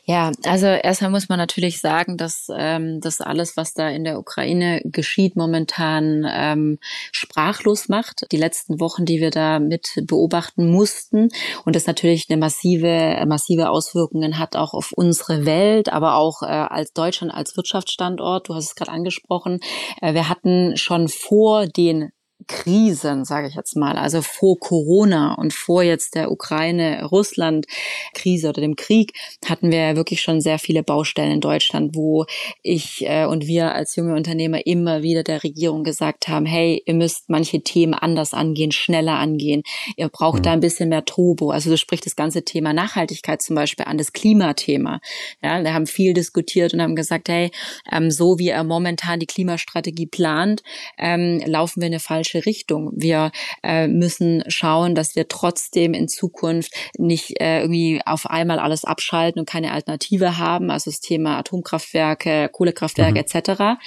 Ja, 0.06 0.32
also 0.46 0.68
erstmal 0.68 1.12
muss 1.12 1.30
man 1.30 1.40
natürlich 1.40 1.82
sagen, 1.82 2.18
dass 2.18 2.48
ähm, 2.56 3.02
das 3.02 3.22
alles, 3.22 3.58
was 3.58 3.74
da 3.74 3.90
in 3.90 4.04
der 4.04 4.20
Ukraine 4.20 4.82
geschieht, 4.86 5.36
momentan 5.36 6.26
ähm, 6.30 6.78
sprachlos 7.12 7.90
macht. 7.90 8.28
Die 8.32 8.38
letzten 8.38 8.80
Wochen, 8.80 9.06
die 9.06 9.20
wir 9.20 9.32
da 9.32 9.60
mit 9.60 9.88
beobachten 10.04 10.70
mussten 10.70 11.30
und 11.66 11.76
das 11.76 11.88
natürlich 11.88 12.28
eine 12.30 12.40
massive, 12.40 13.24
massive 13.28 13.70
Auswirkungen 13.70 14.38
hat 14.38 14.56
auch 14.56 14.74
auf 14.74 14.92
unsere 14.92 15.46
Welt, 15.46 15.92
aber 15.92 16.16
auch 16.16 16.44
äh, 16.44 16.46
als 16.46 16.94
Deutschland 16.94 17.34
als 17.34 17.58
Wirtschaftsstandort. 17.58 18.48
Du 18.48 18.56
hast 18.56 18.66
es 18.66 18.76
gerade 18.76 18.92
angesprochen. 18.92 19.60
Äh, 20.02 20.14
wir 20.14 20.30
hatten 20.30 20.78
schon 20.78 21.10
vor 21.10 21.66
den 21.66 22.12
Krisen, 22.48 23.26
sage 23.26 23.48
ich 23.48 23.56
jetzt 23.56 23.76
mal, 23.76 23.98
also 23.98 24.22
vor 24.22 24.60
Corona 24.60 25.34
und 25.36 25.52
vor 25.54 25.82
jetzt 25.84 26.16
der 26.16 26.32
Ukraine-Russland-Krise 26.32 28.50
oder 28.50 28.62
dem 28.62 28.76
Krieg, 28.76 29.14
hatten 29.46 29.72
wir 29.72 29.80
ja 29.80 29.96
wirklich 29.96 30.22
schon 30.22 30.42
sehr 30.42 30.60
viele 30.60 30.84
Baustellen 30.84 31.32
in 31.32 31.42
Deutschland, 31.42 31.96
wo 31.96 32.26
ich 32.62 33.04
äh, 33.08 33.26
und 33.26 33.48
wir 33.48 33.74
als 33.74 33.96
junge 33.96 34.14
Unternehmer 34.16 34.68
immer 34.68 35.02
wieder 35.02 35.24
der 35.24 35.44
Regierung 35.44 35.84
gesagt 35.84 36.28
haben, 36.28 36.46
hey, 36.46 36.84
ihr 36.86 36.94
müsst 36.94 37.30
manche 37.30 37.62
Themen 37.62 37.94
anders 37.94 38.34
angehen, 38.34 38.74
schneller 38.74 39.14
angehen, 39.14 39.64
ihr 39.96 40.10
braucht 40.10 40.40
mhm. 40.40 40.44
da 40.44 40.52
ein 40.52 40.60
bisschen 40.60 40.90
mehr 40.90 41.06
Turbo. 41.06 41.52
Also 41.52 41.70
du 41.70 41.78
sprichst 41.78 42.06
das 42.06 42.18
ganze 42.18 42.44
Thema 42.44 42.74
Nachhaltigkeit 42.74 43.42
zum 43.42 43.56
Beispiel 43.56 43.86
an, 43.86 43.98
das 43.98 44.12
Klimathema. 44.14 45.00
Ja, 45.42 45.64
wir 45.64 45.74
haben 45.74 45.88
viel 45.88 46.14
diskutiert 46.14 46.74
und 46.74 46.82
haben 46.82 46.98
gesagt, 46.98 47.30
hey, 47.30 47.50
ähm, 47.92 48.12
so 48.12 48.40
wie 48.40 48.50
er 48.50 48.66
momentan 48.66 49.20
die 49.20 49.26
Klimastrategie 49.26 50.08
plant, 50.08 50.64
ähm, 50.98 51.42
laufen 51.46 51.82
wir 51.82 51.88
eine 51.88 52.00
falsche 52.00 52.25
falsche 52.26 52.46
Richtung. 52.46 52.92
Wir 52.96 53.32
äh, 53.64 53.88
müssen 53.88 54.44
schauen, 54.48 54.96
dass 54.96 55.16
wir 55.16 55.28
trotzdem 55.28 55.94
in 55.94 56.08
Zukunft 56.08 56.74
nicht 56.98 57.40
äh, 57.40 57.62
irgendwie 57.62 58.02
auf 58.06 58.26
einmal 58.26 58.60
alles 58.60 58.84
abschalten 58.86 59.40
und 59.40 59.50
keine 59.50 59.72
Alternative 59.72 60.38
haben, 60.38 60.72
also 60.72 60.90
das 60.90 61.00
Thema 61.00 61.38
Atomkraftwerke, 61.38 62.50
Kohlekraftwerke 62.52 63.20
mhm. 63.20 63.26
etc., 63.26 63.80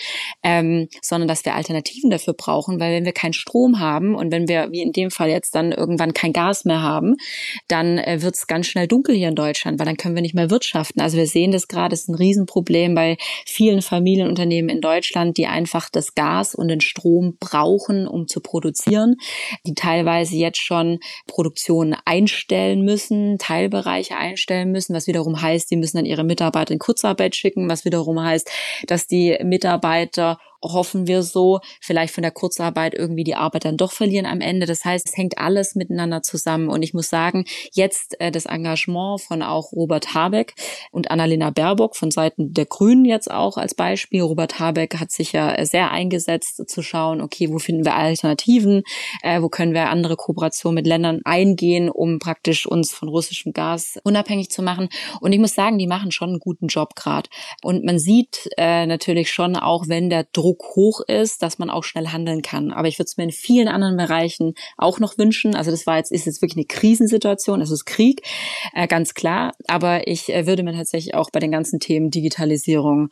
ähm, 0.42 0.88
sondern 1.03 1.29
dass 1.29 1.44
wir 1.44 1.55
Alternativen 1.55 2.11
dafür 2.11 2.35
brauchen, 2.35 2.81
weil 2.81 2.94
wenn 2.94 3.05
wir 3.05 3.12
keinen 3.12 3.33
Strom 3.33 3.81
haben 3.81 4.14
und 4.14 4.31
wenn 4.31 4.48
wir, 4.48 4.68
wie 4.70 4.83
in 4.83 4.92
dem 4.92 5.11
Fall 5.11 5.31
jetzt, 5.31 5.55
dann 5.55 5.72
irgendwann 5.72 6.14
kein 6.14 6.33
Gas 6.33 6.64
mehr 6.64 6.83
haben, 6.83 7.16
dann 7.66 7.98
äh, 7.98 8.22
wird 8.22 8.37
es 8.37 8.46
ganz 8.46 8.66
schnell 8.66 8.87
dunkel 8.87 9.14
hier 9.14 9.29
in 9.29 9.35
Deutschland, 9.35 9.79
weil 9.79 9.87
dann 9.87 9.96
können 9.96 10.14
wir 10.14 10.22
nicht 10.22 10.35
mehr 10.35 10.51
wirtschaften. 10.51 11.01
Also 11.01 11.16
wir 11.16 11.27
sehen 11.27 11.51
das 11.51 11.68
gerade, 11.68 11.94
es 11.94 12.03
ist 12.03 12.09
ein 12.09 12.14
Riesenproblem 12.14 12.94
bei 12.94 13.16
vielen 13.46 13.83
Familienunternehmen 13.83 14.68
in 14.68 14.81
Deutschland, 14.81 15.37
die 15.37 15.46
einfach 15.46 15.88
das 15.90 16.14
Gas 16.14 16.55
und 16.55 16.68
den 16.68 16.81
Strom 16.81 17.37
brauchen, 17.40 18.07
um 18.07 18.27
zu 18.28 18.40
produzieren, 18.40 19.16
die 19.66 19.74
teilweise 19.74 20.36
jetzt 20.36 20.60
schon 20.60 21.00
Produktionen 21.26 21.96
einstellen 22.04 22.82
müssen, 22.82 23.38
Teilbereiche 23.38 24.16
einstellen 24.16 24.70
müssen, 24.70 24.94
was 24.94 25.06
wiederum 25.06 25.40
heißt, 25.40 25.70
die 25.70 25.76
müssen 25.76 25.96
dann 25.96 26.06
ihre 26.06 26.24
Mitarbeiter 26.24 26.72
in 26.72 26.78
Kurzarbeit 26.78 27.36
schicken, 27.36 27.68
was 27.68 27.84
wiederum 27.84 28.22
heißt, 28.22 28.50
dass 28.86 29.06
die 29.06 29.38
Mitarbeiter 29.42 30.38
hoffen 30.62 31.07
wir 31.07 31.23
so, 31.23 31.61
vielleicht 31.81 32.14
von 32.14 32.23
der 32.23 32.31
Kurzarbeit 32.31 32.94
irgendwie 32.94 33.25
die 33.25 33.35
Arbeit 33.35 33.64
dann 33.64 33.77
doch 33.77 33.92
verlieren 33.92 34.27
am 34.27 34.40
Ende. 34.40 34.66
Das 34.66 34.85
heißt, 34.85 35.09
es 35.09 35.16
hängt 35.16 35.38
alles 35.38 35.75
miteinander 35.75 36.23
zusammen. 36.23 36.68
Und 36.68 36.83
ich 36.83 36.94
muss 36.94 37.09
sagen, 37.09 37.44
jetzt 37.73 38.21
äh, 38.21 38.31
das 38.31 38.47
Engagement 38.47 39.21
von 39.21 39.42
auch 39.42 39.73
Robert 39.73 40.14
Habeck 40.14 40.55
und 40.90 41.11
Annalena 41.11 41.51
Baerbock 41.51 41.97
von 41.97 42.11
Seiten 42.11 42.53
der 42.53 42.66
Grünen 42.66 43.05
jetzt 43.05 43.31
auch 43.31 43.57
als 43.57 43.75
Beispiel. 43.75 44.23
Robert 44.23 44.59
Habeck 44.59 44.97
hat 44.99 45.11
sich 45.11 45.33
ja 45.33 45.64
sehr 45.64 45.90
eingesetzt 45.90 46.68
zu 46.68 46.83
schauen, 46.83 47.21
okay, 47.21 47.51
wo 47.51 47.59
finden 47.59 47.85
wir 47.85 47.94
Alternativen, 47.94 48.83
äh, 49.23 49.40
wo 49.40 49.49
können 49.49 49.75
wir 49.75 49.88
andere 49.88 50.16
Kooperationen 50.16 50.75
mit 50.75 50.87
Ländern 50.87 51.21
eingehen, 51.25 51.88
um 51.88 52.18
praktisch 52.18 52.66
uns 52.66 52.92
von 52.92 53.09
russischem 53.09 53.53
Gas 53.53 53.99
unabhängig 54.05 54.51
zu 54.51 54.62
machen. 54.62 54.88
Und 55.21 55.33
ich 55.33 55.38
muss 55.38 55.55
sagen, 55.55 55.79
die 55.79 55.87
machen 55.87 56.11
schon 56.11 56.31
einen 56.31 56.40
guten 56.40 56.66
Job 56.66 56.94
gerade. 56.94 57.29
Und 57.62 57.85
man 57.85 57.99
sieht 57.99 58.49
äh, 58.57 58.87
natürlich 58.87 59.31
schon 59.31 59.57
auch, 59.57 59.88
wenn 59.88 60.11
der 60.11 60.25
Druck 60.25 60.47
Druck 60.48 60.76
hoch 60.76 61.00
ist, 61.06 61.42
dass 61.42 61.58
man 61.58 61.68
auch 61.68 61.84
schnell 61.84 62.08
handeln 62.08 62.40
kann. 62.40 62.72
Aber 62.72 62.88
ich 62.88 62.98
würde 62.98 63.06
es 63.06 63.16
mir 63.18 63.24
in 63.24 63.32
vielen 63.32 63.68
anderen 63.68 63.96
Bereichen 63.96 64.54
auch 64.78 64.98
noch 64.98 65.18
wünschen. 65.18 65.54
Also 65.54 65.70
das 65.70 65.87
war 65.87 65.98
jetzt, 65.98 66.11
ist 66.11 66.24
jetzt 66.24 66.40
wirklich 66.40 66.56
eine 66.56 66.64
Krisensituation, 66.64 67.61
es 67.61 67.70
ist 67.70 67.84
Krieg, 67.84 68.22
äh, 68.74 68.87
ganz 68.87 69.12
klar. 69.12 69.52
Aber 69.66 70.08
ich 70.08 70.32
äh, 70.32 70.46
würde 70.46 70.62
mir 70.62 70.72
tatsächlich 70.72 71.14
auch 71.14 71.30
bei 71.30 71.40
den 71.40 71.50
ganzen 71.50 71.80
Themen 71.80 72.11
Digitalisierung 72.11 73.11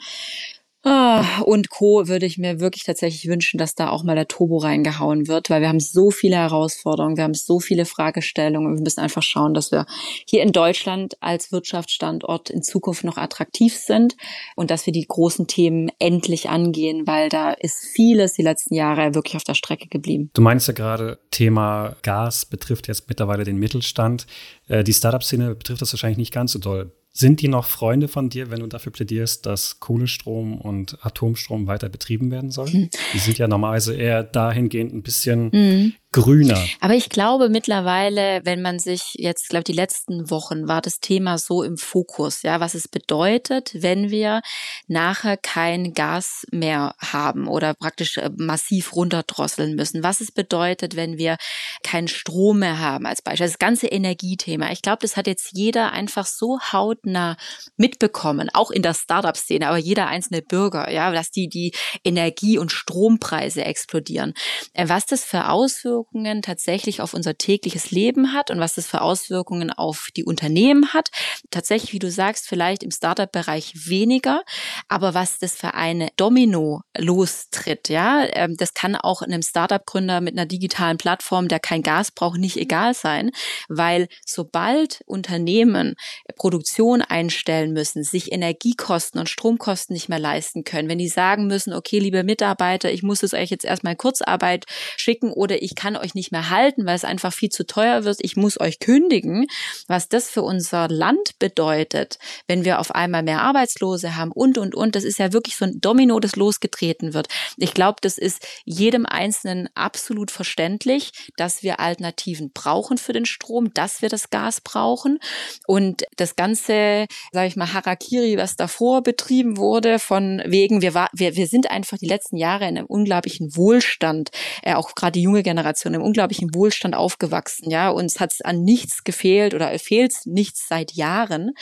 und 0.86 1.70
Co. 1.70 2.06
würde 2.06 2.26
ich 2.26 2.38
mir 2.38 2.60
wirklich 2.60 2.84
tatsächlich 2.84 3.28
wünschen, 3.28 3.58
dass 3.58 3.74
da 3.74 3.90
auch 3.90 4.04
mal 4.04 4.14
der 4.14 4.28
Turbo 4.28 4.58
reingehauen 4.58 5.26
wird, 5.26 5.50
weil 5.50 5.60
wir 5.60 5.68
haben 5.68 5.80
so 5.80 6.12
viele 6.12 6.36
Herausforderungen, 6.36 7.16
wir 7.16 7.24
haben 7.24 7.34
so 7.34 7.58
viele 7.58 7.84
Fragestellungen 7.84 8.70
und 8.70 8.78
wir 8.78 8.82
müssen 8.84 9.00
einfach 9.00 9.22
schauen, 9.22 9.52
dass 9.52 9.72
wir 9.72 9.86
hier 10.26 10.42
in 10.42 10.52
Deutschland 10.52 11.16
als 11.20 11.50
Wirtschaftsstandort 11.50 12.50
in 12.50 12.62
Zukunft 12.62 13.02
noch 13.02 13.16
attraktiv 13.16 13.74
sind 13.74 14.16
und 14.54 14.70
dass 14.70 14.86
wir 14.86 14.92
die 14.92 15.06
großen 15.06 15.48
Themen 15.48 15.90
endlich 15.98 16.48
angehen, 16.48 17.06
weil 17.06 17.30
da 17.30 17.52
ist 17.52 17.84
vieles 17.94 18.34
die 18.34 18.42
letzten 18.42 18.74
Jahre 18.74 19.14
wirklich 19.14 19.34
auf 19.34 19.44
der 19.44 19.54
Strecke 19.54 19.88
geblieben. 19.88 20.30
Du 20.34 20.42
meinst 20.42 20.68
ja 20.68 20.74
gerade, 20.74 21.18
Thema 21.32 21.96
Gas 22.02 22.46
betrifft 22.46 22.86
jetzt 22.86 23.08
mittlerweile 23.08 23.42
den 23.42 23.56
Mittelstand. 23.56 24.26
Äh, 24.68 24.84
die 24.84 24.92
Startup-Szene 24.92 25.56
betrifft 25.56 25.82
das 25.82 25.92
wahrscheinlich 25.92 26.18
nicht 26.18 26.32
ganz 26.32 26.52
so 26.52 26.58
doll. 26.58 26.92
Sind 27.16 27.40
die 27.40 27.48
noch 27.48 27.64
Freunde 27.64 28.08
von 28.08 28.28
dir, 28.28 28.50
wenn 28.50 28.60
du 28.60 28.66
dafür 28.66 28.92
plädierst, 28.92 29.46
dass 29.46 29.80
Kohlestrom 29.80 30.60
und 30.60 30.98
Atomstrom 31.00 31.66
weiter 31.66 31.88
betrieben 31.88 32.30
werden 32.30 32.50
sollen? 32.50 32.72
Mhm. 32.72 32.90
Die 33.14 33.18
sind 33.18 33.38
ja 33.38 33.48
normalerweise 33.48 33.94
eher 33.94 34.22
dahingehend 34.22 34.92
ein 34.92 35.02
bisschen 35.02 35.48
mhm 35.50 35.92
grüner. 36.16 36.58
Aber 36.80 36.94
ich 36.94 37.10
glaube 37.10 37.50
mittlerweile, 37.50 38.40
wenn 38.44 38.62
man 38.62 38.78
sich 38.78 39.14
jetzt, 39.14 39.44
ich 39.44 39.48
glaube, 39.50 39.64
die 39.64 39.72
letzten 39.72 40.30
Wochen 40.30 40.66
war 40.66 40.80
das 40.80 40.98
Thema 41.00 41.36
so 41.36 41.62
im 41.62 41.76
Fokus, 41.76 42.42
ja, 42.42 42.58
was 42.58 42.74
es 42.74 42.88
bedeutet, 42.88 43.72
wenn 43.74 44.10
wir 44.10 44.40
nachher 44.88 45.36
kein 45.36 45.92
Gas 45.92 46.46
mehr 46.50 46.94
haben 46.98 47.46
oder 47.48 47.74
praktisch 47.74 48.16
äh, 48.16 48.30
massiv 48.34 48.96
runterdrosseln 48.96 49.74
müssen. 49.74 50.02
Was 50.02 50.22
es 50.22 50.32
bedeutet, 50.32 50.96
wenn 50.96 51.18
wir 51.18 51.36
keinen 51.82 52.08
Strom 52.08 52.60
mehr 52.60 52.78
haben 52.78 53.04
als 53.04 53.20
Beispiel. 53.20 53.46
Das 53.46 53.58
ganze 53.58 53.88
Energiethema. 53.88 54.72
Ich 54.72 54.80
glaube, 54.80 54.98
das 55.02 55.18
hat 55.18 55.26
jetzt 55.26 55.50
jeder 55.52 55.92
einfach 55.92 56.24
so 56.24 56.58
hautnah 56.72 57.36
mitbekommen, 57.76 58.48
auch 58.54 58.70
in 58.70 58.82
der 58.82 58.94
Startup-Szene, 58.94 59.68
aber 59.68 59.76
jeder 59.76 60.06
einzelne 60.06 60.40
Bürger, 60.40 60.90
ja, 60.90 61.12
dass 61.12 61.30
die, 61.30 61.48
die 61.48 61.72
Energie- 62.04 62.58
und 62.58 62.72
Strompreise 62.72 63.64
explodieren. 63.64 64.32
Äh, 64.72 64.88
was 64.88 65.04
das 65.04 65.22
für 65.22 65.50
Auswirkungen 65.50 66.05
Auswirkungen 66.06 66.42
tatsächlich 66.42 67.00
auf 67.00 67.14
unser 67.14 67.36
tägliches 67.36 67.90
Leben 67.90 68.32
hat 68.32 68.50
und 68.50 68.58
was 68.60 68.74
das 68.74 68.86
für 68.86 69.02
Auswirkungen 69.02 69.70
auf 69.70 70.08
die 70.16 70.24
Unternehmen 70.24 70.92
hat. 70.92 71.10
Tatsächlich, 71.50 71.92
wie 71.92 71.98
du 71.98 72.10
sagst, 72.10 72.48
vielleicht 72.48 72.82
im 72.82 72.90
Startup-Bereich 72.90 73.88
weniger, 73.88 74.42
aber 74.88 75.14
was 75.14 75.38
das 75.38 75.56
für 75.56 75.74
eine 75.74 76.08
Domino 76.16 76.82
lostritt, 76.96 77.88
ja, 77.88 78.24
ähm, 78.32 78.56
das 78.56 78.72
kann 78.72 78.96
auch 78.96 79.22
einem 79.22 79.42
Startup-Gründer 79.42 80.20
mit 80.20 80.34
einer 80.34 80.46
digitalen 80.46 80.96
Plattform, 80.96 81.48
der 81.48 81.60
kein 81.60 81.82
Gas 81.82 82.10
braucht, 82.10 82.38
nicht 82.38 82.56
egal 82.56 82.94
sein, 82.94 83.30
weil 83.68 84.08
sobald 84.24 85.00
Unternehmen 85.06 85.94
Produktion 86.36 87.02
einstellen 87.02 87.72
müssen, 87.72 88.04
sich 88.04 88.32
Energiekosten 88.32 89.20
und 89.20 89.28
Stromkosten 89.28 89.94
nicht 89.94 90.08
mehr 90.08 90.18
leisten 90.18 90.64
können, 90.64 90.88
wenn 90.88 90.98
die 90.98 91.08
sagen 91.08 91.46
müssen, 91.46 91.72
okay, 91.72 91.98
liebe 91.98 92.22
Mitarbeiter, 92.22 92.90
ich 92.90 93.02
muss 93.02 93.22
es 93.22 93.34
euch 93.34 93.50
jetzt 93.50 93.64
erstmal 93.64 93.96
Kurzarbeit 93.96 94.64
schicken 94.96 95.32
oder 95.32 95.62
ich 95.62 95.74
kann 95.74 95.95
euch 96.00 96.14
nicht 96.14 96.32
mehr 96.32 96.50
halten, 96.50 96.86
weil 96.86 96.96
es 96.96 97.04
einfach 97.04 97.32
viel 97.32 97.50
zu 97.50 97.66
teuer 97.66 98.04
wird, 98.04 98.18
ich 98.20 98.36
muss 98.36 98.60
euch 98.60 98.78
kündigen, 98.78 99.46
was 99.86 100.08
das 100.08 100.30
für 100.30 100.42
unser 100.42 100.88
Land 100.88 101.38
bedeutet, 101.38 102.18
wenn 102.46 102.64
wir 102.64 102.80
auf 102.80 102.94
einmal 102.94 103.22
mehr 103.22 103.42
Arbeitslose 103.42 104.16
haben 104.16 104.32
und, 104.32 104.58
und, 104.58 104.74
und, 104.74 104.96
das 104.96 105.04
ist 105.04 105.18
ja 105.18 105.32
wirklich 105.32 105.56
so 105.56 105.64
ein 105.64 105.80
Domino, 105.80 106.18
das 106.20 106.36
losgetreten 106.36 107.14
wird. 107.14 107.28
Ich 107.56 107.74
glaube, 107.74 107.98
das 108.00 108.18
ist 108.18 108.46
jedem 108.64 109.06
Einzelnen 109.06 109.68
absolut 109.74 110.30
verständlich, 110.30 111.12
dass 111.36 111.62
wir 111.62 111.80
Alternativen 111.80 112.50
brauchen 112.52 112.98
für 112.98 113.12
den 113.12 113.26
Strom, 113.26 113.72
dass 113.74 114.02
wir 114.02 114.08
das 114.08 114.30
Gas 114.30 114.60
brauchen. 114.60 115.18
Und 115.66 116.04
das 116.16 116.36
ganze, 116.36 117.06
sage 117.32 117.48
ich 117.48 117.56
mal, 117.56 117.72
Harakiri, 117.72 118.36
was 118.38 118.56
davor 118.56 119.02
betrieben 119.02 119.56
wurde, 119.56 119.98
von 119.98 120.42
wegen, 120.46 120.82
wir, 120.82 120.94
war, 120.94 121.08
wir, 121.12 121.36
wir 121.36 121.46
sind 121.46 121.70
einfach 121.70 121.98
die 121.98 122.06
letzten 122.06 122.36
Jahre 122.36 122.68
in 122.68 122.78
einem 122.78 122.86
unglaublichen 122.86 123.56
Wohlstand, 123.56 124.30
äh, 124.62 124.74
auch 124.74 124.94
gerade 124.94 125.12
die 125.12 125.22
junge 125.22 125.42
Generation 125.42 125.66
Generation 125.76 125.94
im 125.94 126.02
unglaublichen 126.02 126.54
Wohlstand 126.54 126.94
aufgewachsen, 126.94 127.70
ja. 127.70 127.90
Uns 127.90 128.20
hat 128.20 128.32
es 128.32 128.40
an 128.40 128.62
nichts 128.62 129.04
gefehlt 129.04 129.54
oder 129.54 129.78
fehlt 129.78 130.14
nichts 130.24 130.66
seit 130.68 130.92
Jahren. 130.92 131.52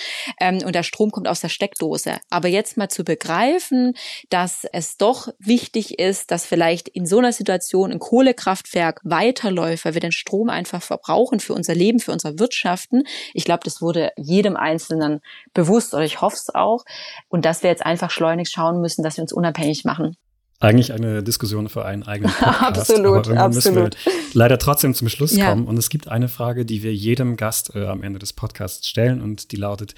Ähm, 0.40 0.58
und 0.64 0.74
der 0.74 0.82
Strom 0.82 1.10
kommt 1.10 1.28
aus 1.28 1.40
der 1.40 1.48
Steckdose. 1.48 2.18
Aber 2.30 2.48
jetzt 2.48 2.76
mal 2.76 2.88
zu 2.88 3.04
begreifen, 3.04 3.94
dass 4.30 4.64
es 4.72 4.96
doch 4.96 5.28
wichtig 5.38 5.98
ist, 5.98 6.30
dass 6.30 6.46
vielleicht 6.46 6.88
in 6.88 7.06
so 7.06 7.18
einer 7.18 7.32
Situation 7.32 7.92
ein 7.92 7.98
Kohlekraftwerk 7.98 9.00
weiterläuft, 9.04 9.84
weil 9.84 9.94
wir 9.94 10.00
den 10.00 10.12
Strom 10.12 10.48
einfach 10.48 10.82
verbrauchen 10.82 11.40
für 11.40 11.54
unser 11.54 11.74
Leben, 11.74 12.00
für 12.00 12.12
unsere 12.12 12.38
Wirtschaften. 12.38 13.04
Ich 13.32 13.44
glaube, 13.44 13.64
das 13.64 13.80
wurde 13.82 14.12
jedem 14.16 14.56
Einzelnen 14.56 15.20
bewusst 15.52 15.94
oder 15.94 16.04
ich 16.04 16.20
hoffe 16.20 16.36
es 16.36 16.54
auch. 16.54 16.84
Und 17.28 17.44
dass 17.44 17.62
wir 17.62 17.70
jetzt 17.70 17.84
einfach 17.84 18.10
schleunig 18.10 18.48
schauen 18.48 18.80
müssen, 18.80 19.02
dass 19.02 19.16
wir 19.16 19.22
uns 19.22 19.32
unabhängig 19.32 19.84
machen. 19.84 20.16
Eigentlich 20.64 20.92
eine 20.92 21.22
Diskussion 21.22 21.68
für 21.68 21.84
einen 21.84 22.02
eigenen 22.04 22.32
Podcast. 22.38 22.90
absolut, 22.90 23.28
absolut. 23.28 23.54
müssen 23.54 23.74
wir 23.74 23.90
leider 24.32 24.58
trotzdem 24.58 24.94
zum 24.94 25.08
Schluss 25.08 25.36
ja. 25.36 25.50
kommen. 25.50 25.66
Und 25.66 25.76
es 25.76 25.90
gibt 25.90 26.08
eine 26.08 26.28
Frage, 26.28 26.64
die 26.64 26.82
wir 26.82 26.94
jedem 26.94 27.36
Gast 27.36 27.74
äh, 27.74 27.86
am 27.86 28.02
Ende 28.02 28.18
des 28.18 28.32
Podcasts 28.32 28.88
stellen 28.88 29.20
und 29.20 29.52
die 29.52 29.56
lautet, 29.56 29.94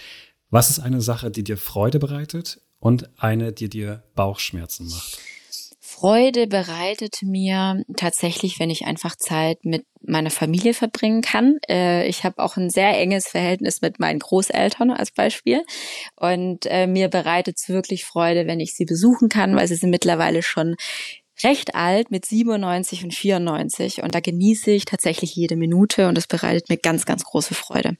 was 0.50 0.70
ist 0.70 0.80
eine 0.80 1.00
Sache, 1.00 1.30
die 1.30 1.44
dir 1.44 1.56
Freude 1.56 1.98
bereitet 1.98 2.60
und 2.78 3.08
eine, 3.18 3.52
die 3.52 3.68
dir 3.68 4.02
Bauchschmerzen 4.14 4.88
macht? 4.88 5.18
Freude 5.98 6.46
bereitet 6.46 7.22
mir 7.22 7.82
tatsächlich, 7.96 8.60
wenn 8.60 8.68
ich 8.68 8.84
einfach 8.84 9.16
Zeit 9.16 9.64
mit 9.64 9.86
meiner 10.02 10.28
Familie 10.28 10.74
verbringen 10.74 11.22
kann. 11.22 11.56
Äh, 11.70 12.06
ich 12.06 12.22
habe 12.22 12.42
auch 12.42 12.58
ein 12.58 12.68
sehr 12.68 12.98
enges 12.98 13.28
Verhältnis 13.28 13.80
mit 13.80 13.98
meinen 13.98 14.18
Großeltern 14.18 14.90
als 14.90 15.10
Beispiel. 15.10 15.62
Und 16.14 16.66
äh, 16.66 16.86
mir 16.86 17.08
bereitet 17.08 17.56
es 17.56 17.70
wirklich 17.70 18.04
Freude, 18.04 18.46
wenn 18.46 18.60
ich 18.60 18.74
sie 18.74 18.84
besuchen 18.84 19.30
kann, 19.30 19.56
weil 19.56 19.68
sie 19.68 19.76
sind 19.76 19.88
mittlerweile 19.88 20.42
schon 20.42 20.76
recht 21.42 21.74
alt 21.74 22.10
mit 22.10 22.24
97 22.24 23.04
und 23.04 23.14
94 23.14 24.02
und 24.02 24.14
da 24.14 24.20
genieße 24.20 24.70
ich 24.70 24.84
tatsächlich 24.84 25.34
jede 25.34 25.56
Minute 25.56 26.08
und 26.08 26.16
das 26.16 26.26
bereitet 26.26 26.68
mir 26.68 26.76
ganz, 26.76 27.04
ganz 27.04 27.24
große 27.24 27.54
Freude. 27.54 27.96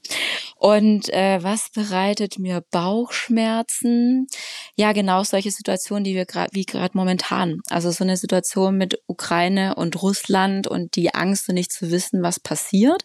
Und 0.55 1.09
äh, 1.13 1.43
was 1.43 1.69
bereitet 1.69 2.39
mir 2.39 2.63
Bauchschmerzen? 2.71 4.27
Ja, 4.75 4.91
genau 4.91 5.23
solche 5.23 5.51
Situationen, 5.51 6.03
die 6.03 6.15
wir 6.15 6.25
gerade 6.25 6.49
wie 6.53 6.65
gerade 6.65 6.97
momentan. 6.97 7.61
Also 7.69 7.91
so 7.91 8.03
eine 8.03 8.17
Situation 8.17 8.77
mit 8.77 8.99
Ukraine 9.07 9.75
und 9.75 10.01
Russland 10.01 10.67
und 10.67 10.95
die 10.95 11.13
Angst 11.13 11.49
und 11.49 11.55
nicht 11.55 11.71
zu 11.71 11.91
wissen, 11.91 12.23
was 12.23 12.39
passiert. 12.39 13.03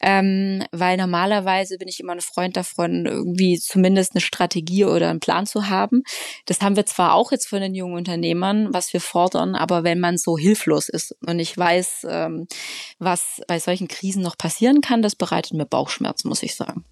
Ähm, 0.00 0.64
weil 0.72 0.96
normalerweise 0.96 1.78
bin 1.78 1.88
ich 1.88 2.00
immer 2.00 2.12
ein 2.12 2.20
Freund 2.20 2.56
davon, 2.56 3.06
irgendwie 3.06 3.58
zumindest 3.58 4.14
eine 4.14 4.20
Strategie 4.20 4.84
oder 4.84 5.08
einen 5.08 5.20
Plan 5.20 5.46
zu 5.46 5.68
haben. 5.68 6.02
Das 6.46 6.60
haben 6.60 6.76
wir 6.76 6.86
zwar 6.86 7.14
auch 7.14 7.32
jetzt 7.32 7.48
von 7.48 7.60
den 7.60 7.74
jungen 7.74 7.94
Unternehmern, 7.94 8.72
was 8.72 8.92
wir 8.92 9.00
fordern, 9.00 9.54
aber 9.62 9.84
wenn 9.84 10.00
man 10.00 10.18
so 10.18 10.36
hilflos 10.36 10.88
ist 10.88 11.16
und 11.24 11.38
ich 11.38 11.56
weiß, 11.56 12.06
ähm, 12.10 12.48
was 12.98 13.40
bei 13.46 13.60
solchen 13.60 13.86
Krisen 13.86 14.22
noch 14.22 14.36
passieren 14.36 14.80
kann, 14.80 15.02
das 15.02 15.14
bereitet 15.14 15.54
mir 15.54 15.66
Bauchschmerzen, 15.66 16.28
muss 16.28 16.42
ich 16.42 16.56
sagen. 16.56 16.84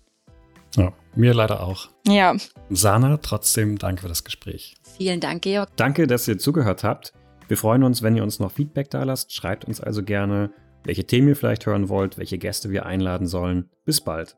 Ja, 0.77 0.93
mir 1.16 1.35
leider 1.35 1.64
auch. 1.64 1.89
Ja. 2.07 2.37
Sana, 2.71 3.16
trotzdem 3.16 3.77
danke 3.77 4.03
für 4.03 4.09
das 4.09 4.23
Gespräch. 4.23 4.77
Vielen 4.97 5.18
Dank, 5.18 5.43
Georg. 5.43 5.68
Danke, 5.75 6.07
dass 6.07 6.29
ihr 6.29 6.39
zugehört 6.39 6.85
habt. 6.85 7.12
Wir 7.49 7.57
freuen 7.57 7.83
uns, 7.83 8.03
wenn 8.03 8.14
ihr 8.14 8.23
uns 8.23 8.39
noch 8.39 8.53
Feedback 8.53 8.89
da 8.91 9.03
lasst. 9.03 9.35
Schreibt 9.35 9.64
uns 9.64 9.81
also 9.81 10.05
gerne, 10.05 10.53
welche 10.85 11.05
Themen 11.05 11.27
ihr 11.27 11.37
vielleicht 11.37 11.66
hören 11.66 11.89
wollt, 11.89 12.18
welche 12.18 12.39
Gäste 12.39 12.71
wir 12.71 12.87
einladen 12.87 13.27
sollen. 13.27 13.68
Bis 13.85 14.01
bald. 14.01 14.37